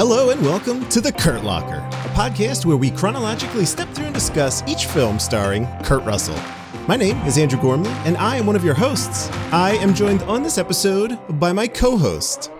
Hello 0.00 0.30
and 0.30 0.40
welcome 0.40 0.88
to 0.88 0.98
The 0.98 1.12
Kurt 1.12 1.44
Locker, 1.44 1.76
a 1.76 2.08
podcast 2.14 2.64
where 2.64 2.78
we 2.78 2.90
chronologically 2.90 3.66
step 3.66 3.86
through 3.90 4.06
and 4.06 4.14
discuss 4.14 4.66
each 4.66 4.86
film 4.86 5.18
starring 5.18 5.66
Kurt 5.82 6.02
Russell. 6.04 6.40
My 6.88 6.96
name 6.96 7.18
is 7.26 7.36
Andrew 7.36 7.60
Gormley, 7.60 7.90
and 8.06 8.16
I 8.16 8.36
am 8.36 8.46
one 8.46 8.56
of 8.56 8.64
your 8.64 8.72
hosts. 8.72 9.28
I 9.52 9.72
am 9.72 9.92
joined 9.92 10.22
on 10.22 10.42
this 10.42 10.56
episode 10.56 11.18
by 11.38 11.52
my 11.52 11.68
co 11.68 11.98
host. 11.98 12.50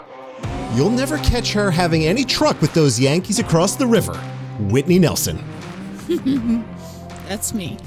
You'll 0.75 0.91
never 0.91 1.17
catch 1.21 1.55
her 1.55 1.71
having 1.71 2.05
any 2.05 2.25
truck 2.25 2.61
with 2.61 2.75
those 2.75 3.01
Yankees 3.01 3.39
across 3.39 3.75
the 3.75 3.87
river, 3.87 4.19
Whitney 4.69 4.99
Nelson. 4.99 5.43
That's 7.27 7.55
me. 7.55 7.79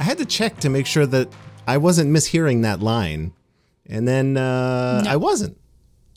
I 0.00 0.02
had 0.02 0.18
to 0.18 0.24
check 0.24 0.58
to 0.58 0.68
make 0.68 0.86
sure 0.86 1.06
that 1.06 1.28
I 1.68 1.76
wasn't 1.76 2.10
mishearing 2.10 2.62
that 2.62 2.80
line, 2.80 3.32
and 3.88 4.08
then 4.08 4.36
uh, 4.36 5.02
No. 5.02 5.10
I 5.12 5.14
wasn't 5.14 5.56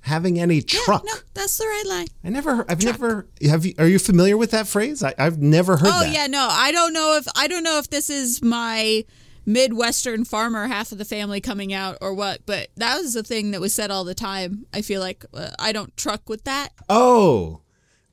having 0.10 0.40
any 0.40 0.62
truck. 0.62 1.04
Yeah, 1.06 1.14
No, 1.14 1.20
that's 1.34 1.58
the 1.58 1.66
right 1.66 1.86
line. 1.88 2.08
I 2.24 2.30
never, 2.30 2.66
I've 2.70 2.84
never, 2.84 3.28
have 3.48 3.66
you, 3.66 3.74
are 3.78 3.88
you 3.88 4.00
familiar 4.00 4.36
with 4.36 4.52
that 4.52 4.68
phrase? 4.68 5.02
I, 5.04 5.14
I've 5.18 5.38
never 5.42 5.78
heard 5.78 5.88
Oh 5.94 6.00
that. 6.02 6.14
yeah, 6.14 6.28
no, 6.28 6.48
I 6.52 6.72
don't 6.72 6.92
know 6.94 7.16
if 7.18 7.26
I 7.36 7.48
don't 7.48 7.64
know 7.64 7.78
if 7.80 7.90
this 7.90 8.10
is 8.10 8.42
my 8.44 9.06
Midwestern 9.46 10.26
farmer 10.26 10.68
half 10.68 10.92
of 10.92 10.98
the 10.98 11.06
family 11.06 11.42
coming 11.42 11.74
out 11.74 11.98
or 12.02 12.14
what, 12.14 12.46
but 12.46 12.70
that 12.76 12.98
was 13.02 13.14
the 13.14 13.24
thing 13.24 13.52
that 13.52 13.62
was 13.62 13.74
said 13.74 13.90
all 13.90 14.04
the 14.04 14.14
time. 14.14 14.66
I 14.74 14.82
feel 14.82 15.02
like 15.02 15.26
uh, 15.34 15.52
I 15.58 15.72
don't 15.72 15.96
truck 15.98 16.28
with 16.30 16.44
that. 16.44 16.70
Oh, 16.90 17.62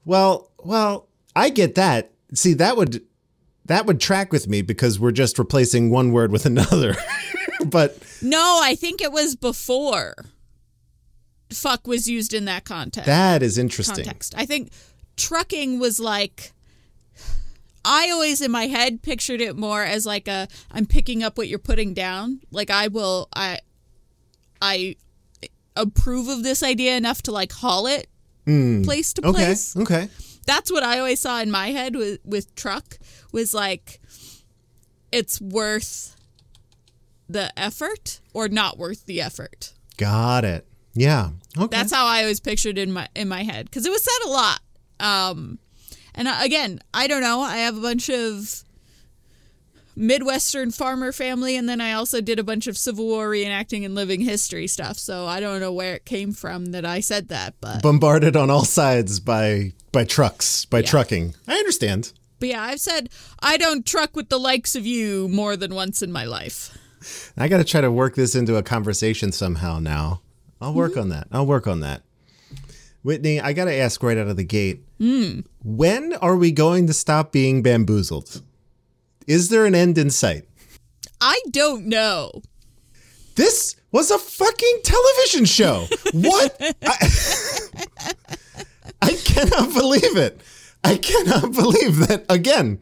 well, 0.04 0.51
well, 0.62 1.09
I 1.34 1.51
get 1.51 1.74
that. 1.74 2.12
See, 2.34 2.54
that 2.54 2.76
would, 2.76 3.02
that 3.66 3.84
would 3.87 4.01
track 4.01 4.32
with 4.32 4.49
me 4.49 4.62
because 4.62 4.99
we're 5.01 5.10
just 5.12 5.38
replacing 5.38 5.90
one 5.90 6.12
word 6.12 6.30
with 6.32 6.46
another. 6.46 6.95
but 7.66 7.99
No, 8.23 8.60
I 8.62 8.74
think 8.74 9.02
it 9.02 9.12
was 9.12 9.37
before 9.37 10.15
fuck 11.51 11.87
was 11.87 12.09
used 12.09 12.35
in 12.35 12.45
that 12.47 12.65
context. 12.65 13.07
that 13.07 13.43
is 13.43 13.59
interesting. 13.59 14.05
context. 14.05 14.35
I 14.37 14.47
think 14.47 14.71
trucking 15.16 15.79
was 15.79 15.99
like 15.99 16.52
I 17.85 18.11
always 18.11 18.41
in 18.43 18.51
my 18.51 18.66
head 18.66 19.02
pictured 19.02 19.41
it 19.41 19.57
more 19.57 19.83
as 19.83 20.05
like 20.05 20.27
a 20.27 20.49
I'm 20.73 20.87
picking 20.87 21.23
up 21.23 21.39
what 21.39 21.49
you're 21.49 21.59
putting 21.59 21.95
down. 21.95 22.41
Like 22.51 22.69
I 22.69 22.89
will 22.89 23.29
I 23.35 23.61
I 24.61 24.97
approve 25.77 26.29
of 26.29 26.43
this 26.43 26.63
idea 26.63 26.97
enough 26.97 27.23
to 27.23 27.33
like 27.33 27.52
haul 27.52 27.87
it 27.87 28.09
hmm. 28.45 28.83
place 28.83 29.13
to. 29.15 29.27
Okay. 29.27 29.33
place. 29.45 29.77
Okay. 29.77 30.09
That's 30.47 30.71
what 30.71 30.83
I 30.83 30.99
always 30.99 31.21
saw 31.21 31.41
in 31.41 31.51
my 31.51 31.69
head 31.69 31.95
with 31.95 32.21
with 32.24 32.55
truck 32.57 32.99
was 33.33 33.55
like 33.55 34.01
it's 35.13 35.41
worth 35.41 36.17
the 37.29 37.57
effort 37.59 38.21
or 38.33 38.49
not 38.49 38.79
worth 38.79 39.07
the 39.07 39.21
effort. 39.21 39.74
Got 39.97 40.45
it. 40.45 40.67
Yeah. 40.97 41.30
Okay. 41.57 41.69
That's 41.71 41.93
how 41.93 42.07
I 42.07 42.23
always 42.23 42.41
pictured 42.41 42.79
in 42.79 42.91
my 42.93 43.09
in 43.15 43.29
my 43.29 43.43
head 43.45 43.66
because 43.66 43.87
it 43.87 43.91
was 43.91 44.02
said 44.02 44.27
a 44.27 44.30
lot. 44.30 44.61
Um, 44.99 45.59
and 46.15 46.27
again, 46.43 46.80
I 46.95 47.07
don't 47.07 47.21
know. 47.23 47.41
I 47.41 47.59
have 47.59 47.77
a 47.77 47.80
bunch 47.80 48.09
of 48.11 48.65
Midwestern 49.99 50.71
farmer 50.73 51.11
family, 51.11 51.57
and 51.57 51.67
then 51.69 51.80
I 51.80 51.93
also 51.93 52.21
did 52.21 52.39
a 52.39 52.45
bunch 52.45 52.67
of 52.67 52.77
Civil 52.77 53.07
War 53.07 53.30
reenacting 53.30 53.85
and 53.85 53.95
living 53.95 54.21
history 54.21 54.67
stuff. 54.67 54.99
So 54.99 55.27
I 55.27 55.41
don't 55.41 55.61
know 55.61 55.73
where 55.73 55.95
it 55.95 56.05
came 56.05 56.33
from 56.33 56.67
that 56.73 56.85
I 56.85 57.01
said 57.01 57.29
that, 57.29 57.55
but 57.61 57.83
bombarded 57.83 58.37
on 58.37 58.51
all 58.51 58.65
sides 58.65 59.21
by 59.21 59.73
by 59.93 60.05
trucks, 60.05 60.67
by 60.67 60.83
trucking. 60.83 61.35
I 61.49 61.55
understand. 61.57 62.13
but 62.41 62.51
yeah, 62.51 62.63
I've 62.63 62.80
said 62.80 63.09
I 63.41 63.57
don't 63.57 63.87
truck 63.87 64.15
with 64.15 64.28
the 64.28 64.39
likes 64.39 64.77
of 64.77 64.84
you 64.84 65.28
more 65.28 65.56
than 65.56 65.75
once 65.75 66.03
in 66.03 66.12
my 66.12 66.25
life. 66.25 66.77
I 67.39 67.49
got 67.49 67.59
to 67.59 67.65
try 67.65 67.81
to 67.81 67.91
work 67.91 68.17
this 68.17 68.35
into 68.35 68.56
a 68.56 68.62
conversation 68.62 69.33
somehow 69.33 69.79
now. 69.79 70.21
I'll 70.61 70.72
work 70.75 70.93
Mm-hmm. 70.93 71.00
on 71.00 71.09
that. 71.11 71.28
I'll 71.33 71.47
work 71.47 71.67
on 71.67 71.81
that. 71.81 72.03
Whitney, 73.03 73.41
I 73.41 73.53
got 73.53 73.67
to 73.67 73.75
ask 73.75 74.03
right 74.03 74.17
out 74.19 74.27
of 74.28 74.37
the 74.37 74.44
gate. 74.44 74.83
Hmm. 74.99 75.41
When 75.62 76.15
are 76.15 76.37
we 76.37 76.50
going 76.50 76.87
to 76.89 76.93
stop 76.93 77.31
being 77.31 77.62
bamboozled? 77.62 78.43
Is 79.27 79.49
there 79.49 79.65
an 79.67 79.75
end 79.75 79.97
in 79.99 80.11
sight? 80.11 80.44
I 81.21 81.41
don't 81.50 81.87
know. 81.87 82.43
This 83.37 83.77
was 83.93 84.11
a 84.11 84.19
fucking 84.19 84.81
television 84.83 85.44
show. 85.44 85.87
What? 86.15 86.56
I, 86.83 87.09
I 89.03 89.12
cannot 89.12 89.73
believe 89.75 90.17
it. 90.17 90.41
I 90.83 90.97
cannot 90.97 91.53
believe 91.53 92.09
that 92.09 92.25
again. 92.28 92.81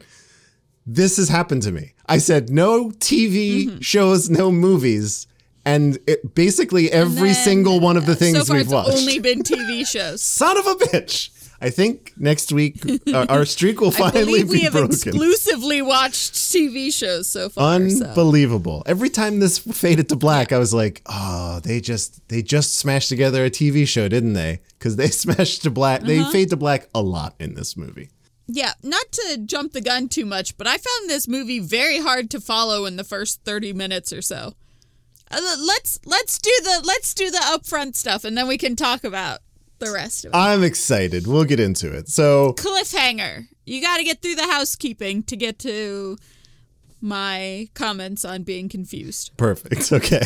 This 0.87 1.17
has 1.17 1.29
happened 1.29 1.63
to 1.63 1.71
me. 1.71 1.93
I 2.07 2.19
said 2.19 2.49
no 2.49 2.89
TV 2.91 3.65
Mm-hmm. 3.65 3.79
shows, 3.79 4.29
no 4.29 4.51
movies, 4.51 5.27
and 5.65 5.97
it, 6.07 6.35
basically 6.35 6.91
every 6.91 7.29
then, 7.33 7.43
single 7.43 7.79
one 7.79 7.97
of 7.97 8.05
the 8.05 8.11
uh, 8.13 8.15
things 8.15 8.37
so 8.37 8.45
far, 8.45 8.55
we've 8.57 8.65
it's 8.65 8.73
watched. 8.73 8.97
only 8.97 9.19
been 9.19 9.41
TV 9.43 9.85
shows. 9.95 10.21
Son 10.21 10.57
of 10.57 10.65
a 10.67 10.75
bitch! 10.75 11.29
I 11.61 11.69
think 11.69 12.11
next 12.17 12.51
week 12.51 12.83
our, 13.13 13.25
our 13.29 13.45
streak 13.45 13.79
will 13.79 13.87
I 13.95 14.11
finally 14.11 14.25
believe 14.43 14.49
we 14.49 14.59
have 14.61 14.73
broken. 14.73 14.91
exclusively 14.91 15.81
watched 15.81 16.33
TV 16.33 16.93
shows 16.93 17.29
so 17.29 17.47
far. 17.49 17.79
so. 17.89 18.05
Unbelievable. 18.05 18.83
Every 18.85 19.09
time 19.09 19.39
this 19.39 19.57
faded 19.57 20.09
to 20.09 20.15
black, 20.17 20.51
I 20.51 20.57
was 20.59 20.73
like, 20.73 21.01
"Oh, 21.05 21.61
they 21.63 21.79
just 21.79 22.27
they 22.27 22.41
just 22.41 22.75
smashed 22.75 23.07
together 23.09 23.45
a 23.45 23.49
TV 23.49 23.87
show, 23.87 24.07
didn't 24.09 24.33
they? 24.33 24.59
Because 24.77 24.97
they 24.97 25.07
smashed 25.23 25.63
to 25.63 25.71
black. 25.71 26.01
They 26.01 26.19
Uh-huh. 26.19 26.31
fade 26.31 26.49
to 26.49 26.57
black 26.57 26.89
a 26.93 27.01
lot 27.01 27.35
in 27.39 27.55
this 27.55 27.75
movie. 27.77 28.09
Yeah, 28.47 28.73
not 28.83 29.11
to 29.13 29.37
jump 29.43 29.71
the 29.73 29.81
gun 29.81 30.07
too 30.07 30.25
much, 30.25 30.55
but 30.57 30.67
I 30.67 30.77
found 30.77 31.09
this 31.09 31.27
movie 31.27 31.59
very 31.59 31.99
hard 31.99 32.29
to 32.31 32.39
follow 32.39 32.85
in 32.85 32.95
the 32.95 33.03
first 33.03 33.41
30 33.43 33.73
minutes 33.73 34.13
or 34.13 34.21
so. 34.21 34.53
Uh, 35.31 35.39
let's 35.65 35.99
let's 36.05 36.37
do 36.39 36.51
the 36.63 36.81
let's 36.85 37.13
do 37.13 37.31
the 37.31 37.37
upfront 37.39 37.95
stuff 37.95 38.23
and 38.23 38.37
then 38.37 38.47
we 38.47 38.57
can 38.57 38.75
talk 38.75 39.03
about 39.03 39.39
the 39.79 39.91
rest 39.91 40.25
of 40.25 40.31
it. 40.31 40.35
I'm 40.35 40.63
excited. 40.63 41.27
We'll 41.27 41.43
get 41.45 41.59
into 41.59 41.91
it. 41.91 42.07
So 42.09 42.53
Cliffhanger. 42.53 43.47
You 43.65 43.81
got 43.81 43.97
to 43.97 44.03
get 44.03 44.21
through 44.21 44.35
the 44.35 44.47
housekeeping 44.47 45.23
to 45.23 45.35
get 45.35 45.57
to 45.59 46.17
my 47.01 47.67
comments 47.73 48.23
on 48.23 48.43
being 48.43 48.69
confused. 48.69 49.31
perfect. 49.37 49.91
Okay. 49.91 50.25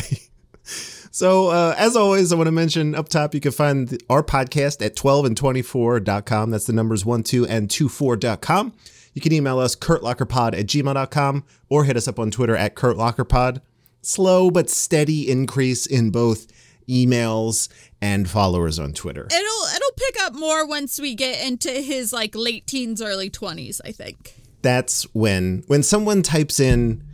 So, 1.12 1.48
uh, 1.48 1.74
as 1.76 1.96
always, 1.96 2.32
I 2.32 2.36
want 2.36 2.46
to 2.46 2.52
mention 2.52 2.94
up 2.94 3.08
top, 3.08 3.34
you 3.34 3.40
can 3.40 3.50
find 3.50 3.88
the- 3.88 4.00
our 4.08 4.22
podcast 4.22 4.84
at 4.84 4.94
12 4.94 5.24
and 5.24 5.36
24.com. 5.36 6.50
That's 6.50 6.66
the 6.66 6.72
numbers 6.72 7.04
1, 7.04 7.24
2, 7.24 7.46
and 7.46 7.68
24.com. 7.68 8.72
You 9.14 9.20
can 9.20 9.32
email 9.32 9.58
us, 9.58 9.74
kurtlockerpod 9.74 10.56
at 10.56 10.66
gmail.com, 10.66 11.44
or 11.68 11.84
hit 11.84 11.96
us 11.96 12.06
up 12.06 12.20
on 12.20 12.30
Twitter 12.30 12.54
at 12.56 12.76
kurtlockerpod. 12.76 13.60
Slow 14.02 14.50
but 14.50 14.70
steady 14.70 15.30
increase 15.30 15.86
in 15.86 16.10
both 16.10 16.46
emails 16.88 17.68
and 18.00 18.28
followers 18.28 18.78
on 18.78 18.92
Twitter. 18.92 19.26
It'll 19.30 19.76
it'll 19.76 19.96
pick 19.96 20.20
up 20.22 20.34
more 20.34 20.66
once 20.66 21.00
we 21.00 21.14
get 21.14 21.46
into 21.46 21.70
his 21.70 22.12
like 22.12 22.34
late 22.34 22.66
teens 22.66 23.02
early 23.02 23.30
20s, 23.30 23.80
I 23.84 23.92
think. 23.92 24.34
That's 24.62 25.04
when 25.14 25.64
when 25.66 25.82
someone 25.82 26.22
types 26.22 26.60
in 26.60 27.04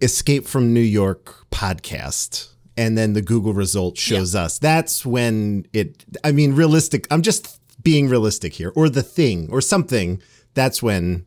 "Escape 0.00 0.46
from 0.46 0.72
New 0.72 0.80
York" 0.80 1.46
podcast 1.50 2.48
and 2.78 2.96
then 2.96 3.12
the 3.12 3.20
Google 3.20 3.52
result 3.52 3.98
shows 3.98 4.36
us. 4.36 4.58
That's 4.58 5.04
when 5.04 5.66
it. 5.72 6.04
I 6.22 6.30
mean, 6.30 6.54
realistic. 6.54 7.06
I'm 7.10 7.22
just 7.22 7.60
being 7.82 8.08
realistic 8.08 8.54
here, 8.54 8.72
or 8.76 8.88
the 8.88 9.02
thing, 9.02 9.48
or 9.50 9.60
something. 9.60 10.22
That's 10.54 10.80
when 10.82 11.26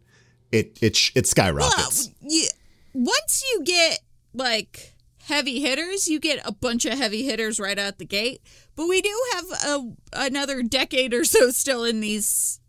it 0.52 0.80
it 0.82 0.98
it 1.14 1.28
skyrockets. 1.28 2.10
Well, 2.22 2.32
you, 2.32 2.48
once 2.94 3.44
you 3.52 3.64
get 3.66 4.00
like 4.34 4.91
heavy 5.32 5.62
hitters, 5.62 6.08
you 6.10 6.20
get 6.20 6.46
a 6.46 6.52
bunch 6.52 6.86
of 6.86 6.98
heavy 6.98 7.24
hitters 7.24 7.60
right 7.60 7.80
out 7.80 7.98
the 7.98 8.06
gate. 8.06 8.42
But 8.76 8.88
we 8.88 9.02
do 9.02 9.24
have 9.34 9.46
a, 9.66 9.92
another 10.14 10.62
decade 10.62 11.14
or 11.14 11.24
so 11.24 11.52
still 11.52 11.84
in 11.86 12.02
these 12.02 12.60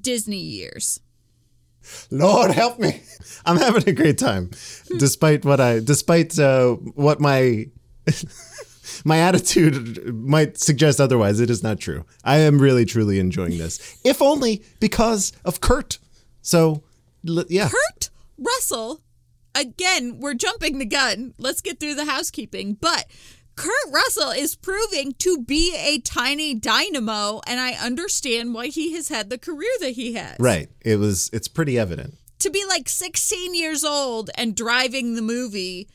Disney 0.00 0.40
years. 0.40 1.00
Lord 2.10 2.50
help 2.50 2.78
me. 2.78 3.02
I'm 3.46 3.56
having 3.56 3.88
a 3.88 3.92
great 3.92 4.18
time, 4.18 4.50
despite 4.98 5.44
what 5.44 5.60
I, 5.60 5.80
despite 5.80 6.38
uh, 6.38 6.74
what 6.74 7.20
my. 7.20 7.66
My 9.04 9.18
attitude 9.18 10.12
might 10.12 10.58
suggest 10.58 11.00
otherwise. 11.00 11.38
It 11.38 11.48
is 11.48 11.62
not 11.62 11.78
true. 11.78 12.04
I 12.24 12.38
am 12.38 12.60
really, 12.60 12.84
truly 12.84 13.20
enjoying 13.20 13.56
this, 13.56 13.98
if 14.04 14.20
only 14.20 14.64
because 14.80 15.32
of 15.44 15.60
Kurt. 15.60 15.98
So, 16.42 16.82
yeah. 17.22 17.68
Kurt 17.68 18.10
Russell, 18.36 19.00
again, 19.54 20.18
we're 20.20 20.34
jumping 20.34 20.78
the 20.78 20.86
gun. 20.86 21.34
Let's 21.38 21.60
get 21.60 21.80
through 21.80 21.94
the 21.94 22.04
housekeeping. 22.06 22.74
But 22.74 23.06
Kurt 23.56 23.92
Russell 23.92 24.30
is 24.30 24.56
proving 24.56 25.12
to 25.18 25.38
be 25.42 25.74
a 25.76 25.98
tiny 25.98 26.54
dynamo, 26.54 27.40
and 27.46 27.60
I 27.60 27.72
understand 27.72 28.54
why 28.54 28.68
he 28.68 28.94
has 28.94 29.08
had 29.08 29.28
the 29.28 29.38
career 29.38 29.70
that 29.80 29.90
he 29.90 30.14
has. 30.14 30.36
Right. 30.38 30.68
It 30.82 30.96
was. 30.96 31.28
It's 31.32 31.48
pretty 31.48 31.78
evident. 31.78 32.14
to 32.38 32.50
be 32.50 32.64
like 32.66 32.88
16 32.88 33.54
years 33.54 33.84
old 33.84 34.30
and 34.34 34.56
driving 34.56 35.14
the 35.14 35.20
movie 35.22 35.88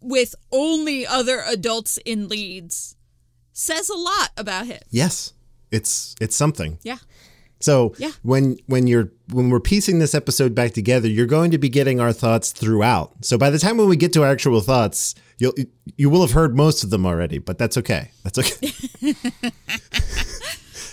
with 0.00 0.34
only 0.50 1.06
other 1.06 1.42
adults 1.46 1.98
in 2.06 2.28
leads 2.28 2.96
says 3.52 3.88
a 3.90 3.94
lot 3.94 4.30
about 4.36 4.66
him. 4.66 4.80
Yes. 4.90 5.34
It's 5.70 6.14
it's 6.20 6.34
something. 6.34 6.78
Yeah. 6.82 6.98
So 7.62 7.94
Yeah. 7.98 8.10
when 8.22 8.58
when 8.66 8.86
you're 8.86 9.12
when 9.30 9.50
we're 9.50 9.60
piecing 9.60 9.98
this 9.98 10.14
episode 10.14 10.54
back 10.54 10.72
together, 10.72 11.08
you're 11.08 11.26
going 11.26 11.50
to 11.52 11.58
be 11.58 11.68
getting 11.68 12.00
our 12.00 12.12
thoughts 12.12 12.52
throughout. 12.52 13.24
So 13.24 13.38
by 13.38 13.50
the 13.50 13.58
time 13.58 13.76
when 13.76 13.88
we 13.88 13.96
get 13.96 14.12
to 14.14 14.22
our 14.22 14.30
actual 14.30 14.60
thoughts, 14.60 15.14
you'll 15.38 15.54
you 15.96 16.10
will 16.10 16.20
have 16.22 16.32
heard 16.32 16.56
most 16.56 16.84
of 16.84 16.90
them 16.90 17.06
already, 17.06 17.38
but 17.38 17.58
that's 17.58 17.76
okay. 17.78 18.10
That's 18.22 18.38
okay. 18.38 18.72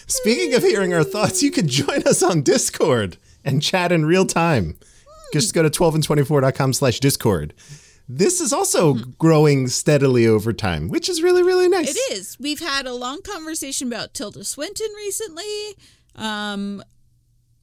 Speaking 0.07 0.55
of 0.55 0.63
hearing 0.63 0.93
our 0.93 1.03
thoughts, 1.03 1.43
you 1.43 1.51
can 1.51 1.67
join 1.67 2.01
us 2.03 2.23
on 2.23 2.41
Discord 2.41 3.17
and 3.45 3.61
chat 3.61 3.91
in 3.91 4.05
real 4.05 4.25
time. 4.25 4.77
Hmm. 5.07 5.33
Just 5.33 5.53
go 5.53 5.61
to 5.61 5.69
12and24.com 5.69 6.73
slash 6.73 6.99
Discord. 6.99 7.53
This 8.11 8.41
is 8.41 8.51
also 8.51 8.95
hmm. 8.95 9.11
growing 9.19 9.67
steadily 9.67 10.25
over 10.25 10.51
time, 10.51 10.89
which 10.89 11.09
is 11.09 11.21
really, 11.21 11.43
really 11.43 11.69
nice. 11.69 11.91
It 11.91 12.13
is. 12.13 12.37
We've 12.39 12.59
had 12.59 12.87
a 12.87 12.93
long 12.93 13.21
conversation 13.21 13.87
about 13.87 14.15
Tilda 14.15 14.43
Swinton 14.43 14.89
recently. 14.95 15.75
Um, 16.15 16.83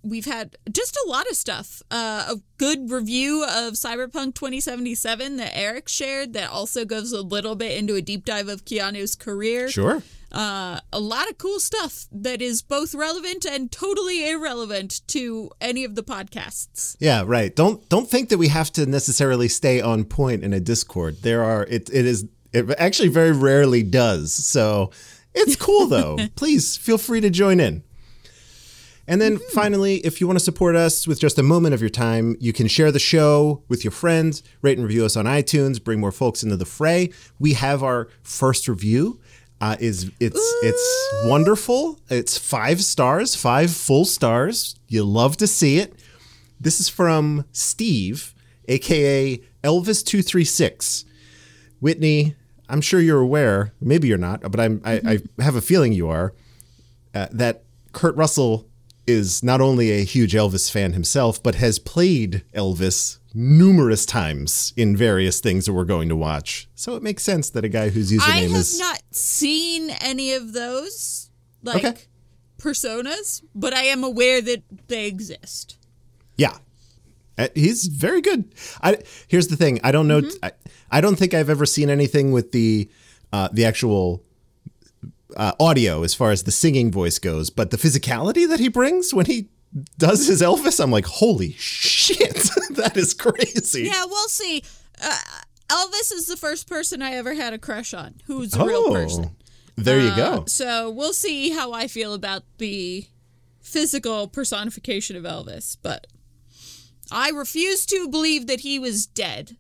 we've 0.02 0.25
had 0.25 0.56
just 0.70 0.96
a 0.96 1.08
lot 1.08 1.28
of 1.28 1.37
stuff. 1.37 1.82
Uh, 1.90 2.26
a 2.28 2.37
good 2.58 2.90
review 2.90 3.44
of 3.44 3.75
Cyberpunk 3.75 4.34
2077 4.34 5.37
that 5.37 5.56
Eric 5.56 5.88
shared 5.88 6.32
that 6.34 6.50
also 6.50 6.84
goes 6.84 7.12
a 7.12 7.22
little 7.22 7.56
bit 7.56 7.76
into 7.76 7.94
a 7.94 8.02
deep 8.02 8.25
dive 8.25 8.48
of 8.48 8.64
Keanu's 8.64 9.14
career. 9.14 9.69
Sure. 9.69 10.02
Uh, 10.32 10.81
a 10.93 11.00
lot 11.00 11.31
of 11.31 11.38
cool 11.38 11.60
stuff 11.60 12.06
that 12.12 12.43
is 12.43 12.60
both 12.60 12.94
relevant 12.94 13.46
and 13.46 13.70
totally 13.70 14.28
irrelevant 14.28 15.00
to 15.06 15.50
any 15.60 15.84
of 15.84 15.94
the 15.94 16.02
podcasts. 16.02 16.96
Yeah, 16.99 17.22
right. 17.25 17.54
Don't 17.54 17.88
don't 17.88 18.10
think 18.10 18.28
that 18.31 18.38
we 18.38 18.49
have 18.49 18.72
to 18.72 18.87
necessarily 18.87 19.49
stay 19.49 19.81
on 19.81 20.04
point 20.04 20.42
in 20.42 20.52
a 20.52 20.60
Discord. 20.60 21.22
There 21.22 21.44
are 21.44 21.64
it 21.64 21.88
it 21.90 22.04
is 22.06 22.26
it 22.52 22.69
actually 22.78 23.08
very 23.08 23.32
rarely 23.32 23.82
does. 23.82 24.34
So 24.34 24.90
it's 25.32 25.56
cool 25.56 25.87
though. 25.87 26.19
Please 26.37 26.76
feel 26.76 26.99
free 26.99 27.20
to 27.20 27.31
join 27.31 27.60
in. 27.60 27.82
And 29.08 29.20
then 29.20 29.38
finally, 29.38 29.97
if 29.99 30.20
you 30.20 30.26
want 30.26 30.38
to 30.38 30.44
support 30.44 30.75
us 30.75 31.06
with 31.06 31.20
just 31.20 31.38
a 31.38 31.43
moment 31.43 31.75
of 31.75 31.81
your 31.81 31.91
time, 31.91 32.37
you 32.41 32.53
can 32.53 32.67
share 32.67 32.91
the 32.91 32.99
show 32.99 33.62
with 33.69 33.85
your 33.85 33.93
friends, 33.93 34.43
rate 34.62 34.79
and 34.79 34.87
review 34.87 35.05
us 35.05 35.17
on 35.17 35.26
iTunes, 35.26 35.82
bring 35.82 36.00
more 36.00 36.11
folks 36.11 36.43
into 36.43 36.56
the 36.56 36.64
fray. 36.64 37.11
We 37.38 37.53
have 37.53 37.82
our 37.82 38.08
first 38.23 38.69
review. 38.69 39.20
Uh, 39.58 39.75
is 39.81 40.11
it's 40.20 40.55
it's 40.62 41.11
wonderful. 41.25 41.99
It's 42.11 42.37
five 42.37 42.85
stars, 42.85 43.35
five 43.35 43.70
full 43.70 44.05
stars. 44.05 44.79
You 44.87 45.03
love 45.03 45.38
to 45.38 45.47
see 45.47 45.79
it. 45.79 45.94
This 46.61 46.79
is 46.79 46.91
from 46.91 47.47
Steve, 47.52 48.35
aka 48.69 49.41
Elvis 49.64 50.05
two 50.05 50.20
three 50.20 50.44
six. 50.44 51.06
Whitney, 51.81 52.35
I'm 52.69 52.82
sure 52.82 53.00
you're 53.00 53.20
aware. 53.20 53.73
Maybe 53.81 54.09
you're 54.09 54.19
not, 54.19 54.43
but 54.43 54.61
I'm, 54.61 54.82
I, 54.85 55.20
I 55.38 55.43
have 55.43 55.56
a 55.56 55.62
feeling 55.62 55.94
you 55.94 56.09
are. 56.09 56.35
Uh, 57.14 57.29
that 57.32 57.64
Kurt 57.93 58.14
Russell 58.14 58.69
is 59.06 59.43
not 59.43 59.61
only 59.61 59.91
a 59.93 60.05
huge 60.05 60.32
Elvis 60.32 60.70
fan 60.70 60.93
himself, 60.93 61.43
but 61.43 61.55
has 61.56 61.79
played 61.79 62.43
Elvis 62.55 63.19
numerous 63.35 64.06
times 64.06 64.73
in 64.76 64.97
various 64.97 65.41
things 65.41 65.67
that 65.67 65.73
we're 65.73 65.85
going 65.85 66.08
to 66.08 66.17
watch. 66.17 66.69
So 66.75 66.97
it 66.97 67.03
makes 67.03 67.23
sense 67.23 67.50
that 67.50 67.64
a 67.64 67.69
guy 67.69 67.91
whose 67.91 68.11
username 68.11 68.19
is 68.19 68.26
I 68.26 68.41
have 68.41 68.53
is 68.53 68.79
not 68.81 69.03
seen 69.11 69.91
any 70.00 70.32
of 70.32 70.53
those 70.55 71.31
like 71.62 71.85
Okay. 71.85 71.97
personas, 72.58 73.43
but 73.55 73.73
I 73.75 73.82
am 73.85 74.03
aware 74.03 74.41
that 74.43 74.62
they 74.88 75.06
exist. 75.06 75.76
Yeah. 76.37 76.56
Uh, 77.38 77.49
He's 77.55 77.87
very 77.87 78.20
good. 78.23 78.52
I 78.82 78.99
here's 79.29 79.49
the 79.49 79.56
thing. 79.56 79.79
I 79.85 79.93
don't 79.93 80.09
know. 80.09 80.23
I, 80.43 80.52
I 80.91 81.00
don't 81.00 81.17
think 81.17 81.35
I've 81.35 81.50
ever 81.50 81.67
seen 81.67 81.91
anything 81.91 82.32
with 82.32 82.52
the 82.52 82.88
uh, 83.32 83.49
the 83.52 83.64
actual 83.67 84.23
uh, 85.37 85.52
audio 85.58 86.02
as 86.02 86.14
far 86.14 86.31
as 86.31 86.43
the 86.44 86.52
singing 86.52 86.90
voice 86.93 87.19
goes, 87.19 87.50
but 87.50 87.70
the 87.70 87.76
physicality 87.76 88.49
that 88.49 88.61
he 88.61 88.69
brings 88.69 89.12
when 89.14 89.26
he 89.26 89.49
does 89.99 90.26
his 90.26 90.40
Elvis, 90.43 90.81
I'm 90.82 90.90
like, 90.90 91.06
holy 91.06 91.52
shit, 91.52 92.34
that 92.70 92.96
is 92.96 93.12
crazy. 93.14 93.82
Yeah, 93.84 94.05
we'll 94.06 94.28
see. 94.28 94.62
Uh, 95.02 95.19
Elvis 95.69 96.12
is 96.12 96.26
the 96.26 96.37
first 96.37 96.69
person 96.69 97.02
I 97.02 97.12
ever 97.14 97.34
had 97.34 97.52
a 97.52 97.58
crush 97.58 97.93
on 97.93 98.14
who's 98.26 98.55
a 98.55 98.64
real 98.64 98.93
person. 98.93 99.25
Oh, 99.32 99.32
there 99.76 100.00
you 100.00 100.08
Uh, 100.11 100.17
go. 100.17 100.44
So 100.46 100.90
we'll 100.90 101.12
see 101.12 101.50
how 101.50 101.73
I 101.73 101.88
feel 101.88 102.14
about 102.14 102.44
the 102.58 103.06
physical 103.61 104.28
personification 104.28 105.17
of 105.17 105.25
Elvis, 105.25 105.76
but 105.82 106.06
I 107.11 107.31
refuse 107.31 107.84
to 107.87 108.08
believe 108.08 108.46
that 108.46 108.61
he 108.61 108.78
was 108.78 109.06
dead. 109.06 109.56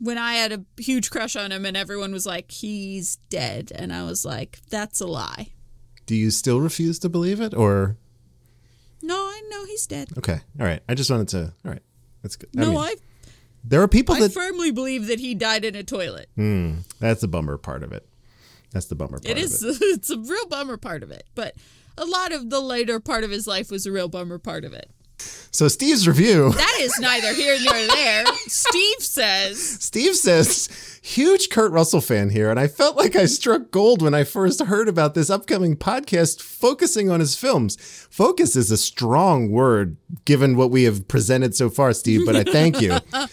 When 0.00 0.16
I 0.18 0.34
had 0.34 0.52
a 0.52 0.64
huge 0.80 1.10
crush 1.10 1.34
on 1.36 1.50
him 1.50 1.64
and 1.66 1.76
everyone 1.76 2.12
was 2.12 2.24
like, 2.26 2.50
he's 2.50 3.16
dead. 3.30 3.72
And 3.74 3.92
I 3.92 4.04
was 4.04 4.24
like, 4.24 4.60
that's 4.70 5.00
a 5.00 5.06
lie. 5.06 5.48
Do 6.06 6.14
you 6.14 6.30
still 6.30 6.60
refuse 6.60 6.98
to 7.00 7.08
believe 7.08 7.40
it, 7.40 7.52
or 7.52 7.96
No, 9.02 9.14
I 9.16 9.42
know 9.50 9.64
he's 9.66 9.86
dead. 9.86 10.08
okay? 10.16 10.40
All 10.60 10.66
right. 10.66 10.82
I 10.88 10.94
just 10.94 11.10
wanted 11.10 11.28
to. 11.28 11.52
All 11.64 11.72
right. 11.72 11.82
That's 12.22 12.36
good. 12.36 12.48
I 12.56 12.60
No, 12.60 12.70
mean, 12.70 12.78
I, 12.78 12.94
there 13.64 13.82
are 13.82 13.88
people 13.88 14.14
I 14.14 14.20
that. 14.20 14.32
firmly 14.32 14.70
believe 14.70 15.06
that 15.08 15.20
he 15.20 15.34
died 15.34 15.64
in 15.64 15.74
a 15.74 15.82
toilet. 15.82 16.28
Hmm. 16.36 16.78
that's 17.00 17.20
the 17.20 17.28
bummer 17.28 17.58
part 17.58 17.82
of 17.82 17.92
it. 17.92 18.08
That's 18.70 18.86
the 18.86 18.94
bummer 18.94 19.18
part. 19.18 19.26
It 19.26 19.38
is. 19.38 19.62
It's 19.82 20.10
a 20.10 20.18
real 20.18 20.46
bummer 20.48 20.76
part 20.76 21.02
of 21.02 21.10
it, 21.10 21.24
but 21.34 21.54
a 21.96 22.04
lot 22.04 22.32
of 22.32 22.50
the 22.50 22.60
later 22.60 23.00
part 23.00 23.24
of 23.24 23.30
his 23.30 23.46
life 23.46 23.70
was 23.70 23.84
a 23.86 23.92
real 23.92 24.08
bummer 24.08 24.38
part 24.38 24.64
of 24.64 24.72
it. 24.72 24.90
So 25.50 25.68
Steve's 25.68 26.06
review. 26.06 26.52
That 26.58 26.78
is 26.80 26.98
neither 27.00 27.32
here 27.32 27.56
nor 27.62 27.86
there. 27.86 28.24
Steve 28.46 29.00
says, 29.00 29.60
Steve 29.60 30.14
says, 30.14 30.68
huge 31.02 31.48
Kurt 31.50 31.72
Russell 31.72 32.00
fan 32.00 32.30
here, 32.30 32.50
and 32.50 32.60
I 32.60 32.68
felt 32.68 32.96
like 32.96 33.16
I 33.16 33.26
struck 33.26 33.70
gold 33.70 34.02
when 34.02 34.14
I 34.14 34.24
first 34.24 34.62
heard 34.62 34.88
about 34.88 35.14
this 35.14 35.30
upcoming 35.30 35.76
podcast 35.76 36.42
focusing 36.42 37.10
on 37.10 37.20
his 37.20 37.36
films. 37.36 37.76
Focus 38.10 38.54
is 38.56 38.70
a 38.70 38.76
strong 38.76 39.50
word 39.50 39.96
given 40.24 40.56
what 40.56 40.70
we 40.70 40.84
have 40.84 41.08
presented 41.08 41.54
so 41.54 41.70
far, 41.70 41.92
Steve, 41.92 42.22
but 42.26 42.36
I 42.36 42.44
thank 42.44 42.80
you. 42.80 42.98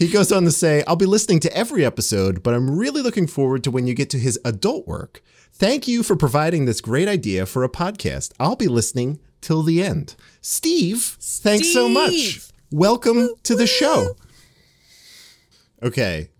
He 0.00 0.08
goes 0.08 0.32
on 0.32 0.44
to 0.44 0.50
say, 0.50 0.82
I'll 0.86 0.96
be 0.96 1.04
listening 1.04 1.40
to 1.40 1.54
every 1.54 1.84
episode, 1.84 2.42
but 2.42 2.54
I'm 2.54 2.74
really 2.74 3.02
looking 3.02 3.26
forward 3.26 3.62
to 3.64 3.70
when 3.70 3.86
you 3.86 3.92
get 3.92 4.08
to 4.10 4.18
his 4.18 4.38
adult 4.46 4.86
work. 4.88 5.22
Thank 5.52 5.86
you 5.86 6.02
for 6.02 6.16
providing 6.16 6.64
this 6.64 6.80
great 6.80 7.06
idea 7.06 7.44
for 7.44 7.64
a 7.64 7.68
podcast. 7.68 8.32
I'll 8.40 8.56
be 8.56 8.66
listening 8.66 9.20
till 9.42 9.62
the 9.62 9.82
end. 9.82 10.16
Steve, 10.40 11.02
thanks 11.20 11.72
so 11.72 11.88
much. 11.88 12.10
Steve. 12.12 12.52
Welcome 12.72 13.30
to 13.44 13.54
the 13.54 13.66
show. 13.66 14.16
Okay. 15.82 16.30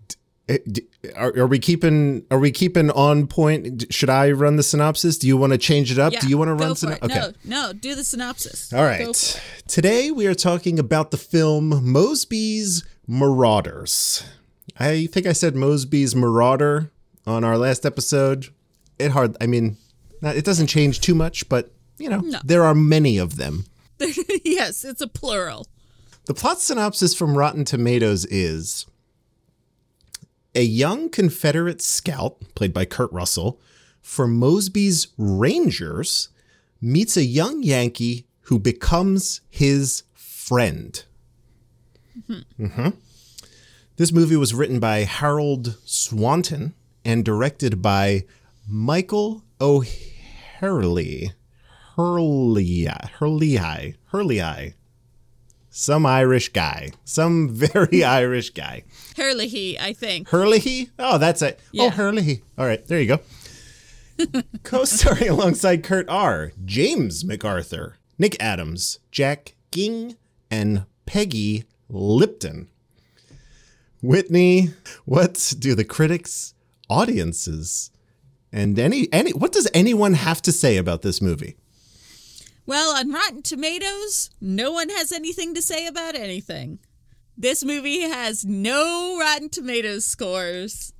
Are, 1.15 1.35
are 1.37 1.47
we 1.47 1.59
keeping 1.59 2.25
are 2.29 2.37
we 2.39 2.51
keeping 2.51 2.91
on 2.91 3.25
point? 3.27 3.91
Should 3.93 4.09
I 4.09 4.31
run 4.31 4.55
the 4.57 4.63
synopsis? 4.63 5.17
Do 5.17 5.27
you 5.27 5.37
want 5.37 5.53
to 5.53 5.57
change 5.57 5.91
it 5.91 5.97
up? 5.99 6.13
yeah, 6.13 6.19
Do 6.19 6.27
you 6.29 6.37
want 6.37 6.49
to 6.49 6.53
run 6.55 6.75
synopsis? 6.75 7.03
Okay. 7.09 7.33
No, 7.45 7.67
no, 7.67 7.73
do 7.73 7.95
the 7.95 8.03
synopsis. 8.03 8.71
All 8.73 8.83
right. 8.83 9.41
Today 9.67 10.11
we 10.11 10.27
are 10.27 10.35
talking 10.35 10.77
about 10.77 11.11
the 11.11 11.17
film 11.17 11.71
Mosby's 11.71 12.83
Marauders. 13.07 14.23
I 14.79 15.07
think 15.07 15.25
I 15.25 15.33
said 15.33 15.53
Mosby's 15.55 16.15
Marauder 16.15 16.91
on 17.25 17.43
our 17.43 17.57
last 17.57 17.85
episode. 17.85 18.47
It 18.99 19.11
hard. 19.11 19.37
I 19.41 19.47
mean, 19.47 19.77
it 20.21 20.45
doesn't 20.45 20.67
change 20.67 20.99
too 21.01 21.15
much, 21.15 21.47
but 21.49 21.71
you 21.97 22.09
know, 22.09 22.19
No. 22.19 22.39
there 22.43 22.63
are 22.63 22.75
many 22.75 23.17
of 23.17 23.37
them. 23.37 23.65
yes, 24.43 24.83
it's 24.83 25.01
a 25.01 25.07
plural. 25.07 25.67
The 26.25 26.33
plot 26.33 26.59
synopsis 26.61 27.15
from 27.15 27.37
Rotten 27.37 27.65
Tomatoes 27.65 28.25
is 28.25 28.85
a 30.53 30.63
young 30.63 31.09
Confederate 31.09 31.81
scout, 31.81 32.37
played 32.55 32.73
by 32.73 32.85
Kurt 32.85 33.11
Russell, 33.11 33.59
for 34.01 34.27
Mosby's 34.27 35.07
Rangers 35.17 36.29
meets 36.81 37.15
a 37.15 37.23
young 37.23 37.63
Yankee 37.63 38.27
who 38.43 38.59
becomes 38.59 39.41
his 39.49 40.03
friend. 40.13 41.03
Mhm. 42.29 42.93
This 43.97 44.11
movie 44.11 44.35
was 44.35 44.53
written 44.53 44.79
by 44.79 44.99
Harold 44.99 45.77
Swanton 45.85 46.73
and 47.05 47.23
directed 47.23 47.81
by 47.81 48.25
Michael 48.67 49.43
O'Hurley. 49.59 51.33
Hurley, 51.95 52.87
Hurley, 53.19 53.95
Hurley, 54.11 54.73
some 55.69 56.05
Irish 56.05 56.49
guy, 56.49 56.91
some 57.03 57.49
very 57.53 58.03
Irish 58.03 58.51
guy. 58.51 58.83
Herlihy, 59.17 59.77
I 59.79 59.93
think. 59.93 60.29
Hurley? 60.29 60.89
Oh, 60.99 61.17
that's 61.17 61.41
it. 61.41 61.59
Oh, 61.65 61.67
Yeah. 61.71 61.89
Hurley. 61.89 62.43
All 62.57 62.65
right, 62.65 62.85
there 62.87 62.99
you 63.01 63.07
go. 63.07 63.19
Co-starring 64.63 65.29
alongside 65.29 65.83
Kurt 65.83 66.07
R, 66.09 66.51
James 66.63 67.25
MacArthur, 67.25 67.97
Nick 68.17 68.41
Adams, 68.41 68.99
Jack 69.11 69.55
Ging, 69.71 70.15
and 70.49 70.85
Peggy 71.05 71.63
Lipton. 71.89 72.67
Whitney, 74.01 74.69
what 75.05 75.53
do 75.59 75.75
the 75.75 75.83
critics, 75.85 76.53
audiences, 76.89 77.91
and 78.51 78.77
any 78.79 79.07
any 79.13 79.31
what 79.31 79.51
does 79.51 79.67
anyone 79.73 80.13
have 80.13 80.41
to 80.43 80.51
say 80.51 80.77
about 80.77 81.01
this 81.03 81.21
movie? 81.21 81.55
Well, 82.65 82.95
on 82.95 83.11
Rotten 83.11 83.41
Tomatoes, 83.41 84.29
no 84.39 84.71
one 84.71 84.89
has 84.89 85.11
anything 85.11 85.53
to 85.55 85.61
say 85.61 85.87
about 85.87 86.15
anything. 86.15 86.79
This 87.37 87.63
movie 87.63 88.01
has 88.01 88.45
no 88.45 89.17
Rotten 89.19 89.49
Tomatoes 89.49 90.05
scores, 90.05 90.93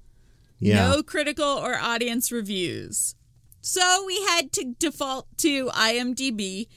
Yeah. 0.60 0.90
no 0.90 1.04
critical 1.04 1.46
or 1.46 1.76
audience 1.76 2.32
reviews. 2.32 3.16
So 3.62 4.04
we 4.06 4.22
had 4.26 4.52
to 4.54 4.74
default 4.80 5.28
to 5.38 5.68
IMDb 5.68 6.68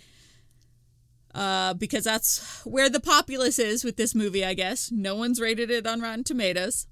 uh, 1.34 1.74
because 1.74 2.04
that's 2.04 2.60
where 2.64 2.88
the 2.90 3.00
populace 3.00 3.58
is 3.58 3.82
with 3.84 3.96
this 3.96 4.14
movie, 4.14 4.44
I 4.44 4.54
guess. 4.54 4.92
No 4.92 5.16
one's 5.16 5.40
rated 5.40 5.70
it 5.70 5.86
on 5.86 6.00
Rotten 6.00 6.24
Tomatoes. 6.24 6.86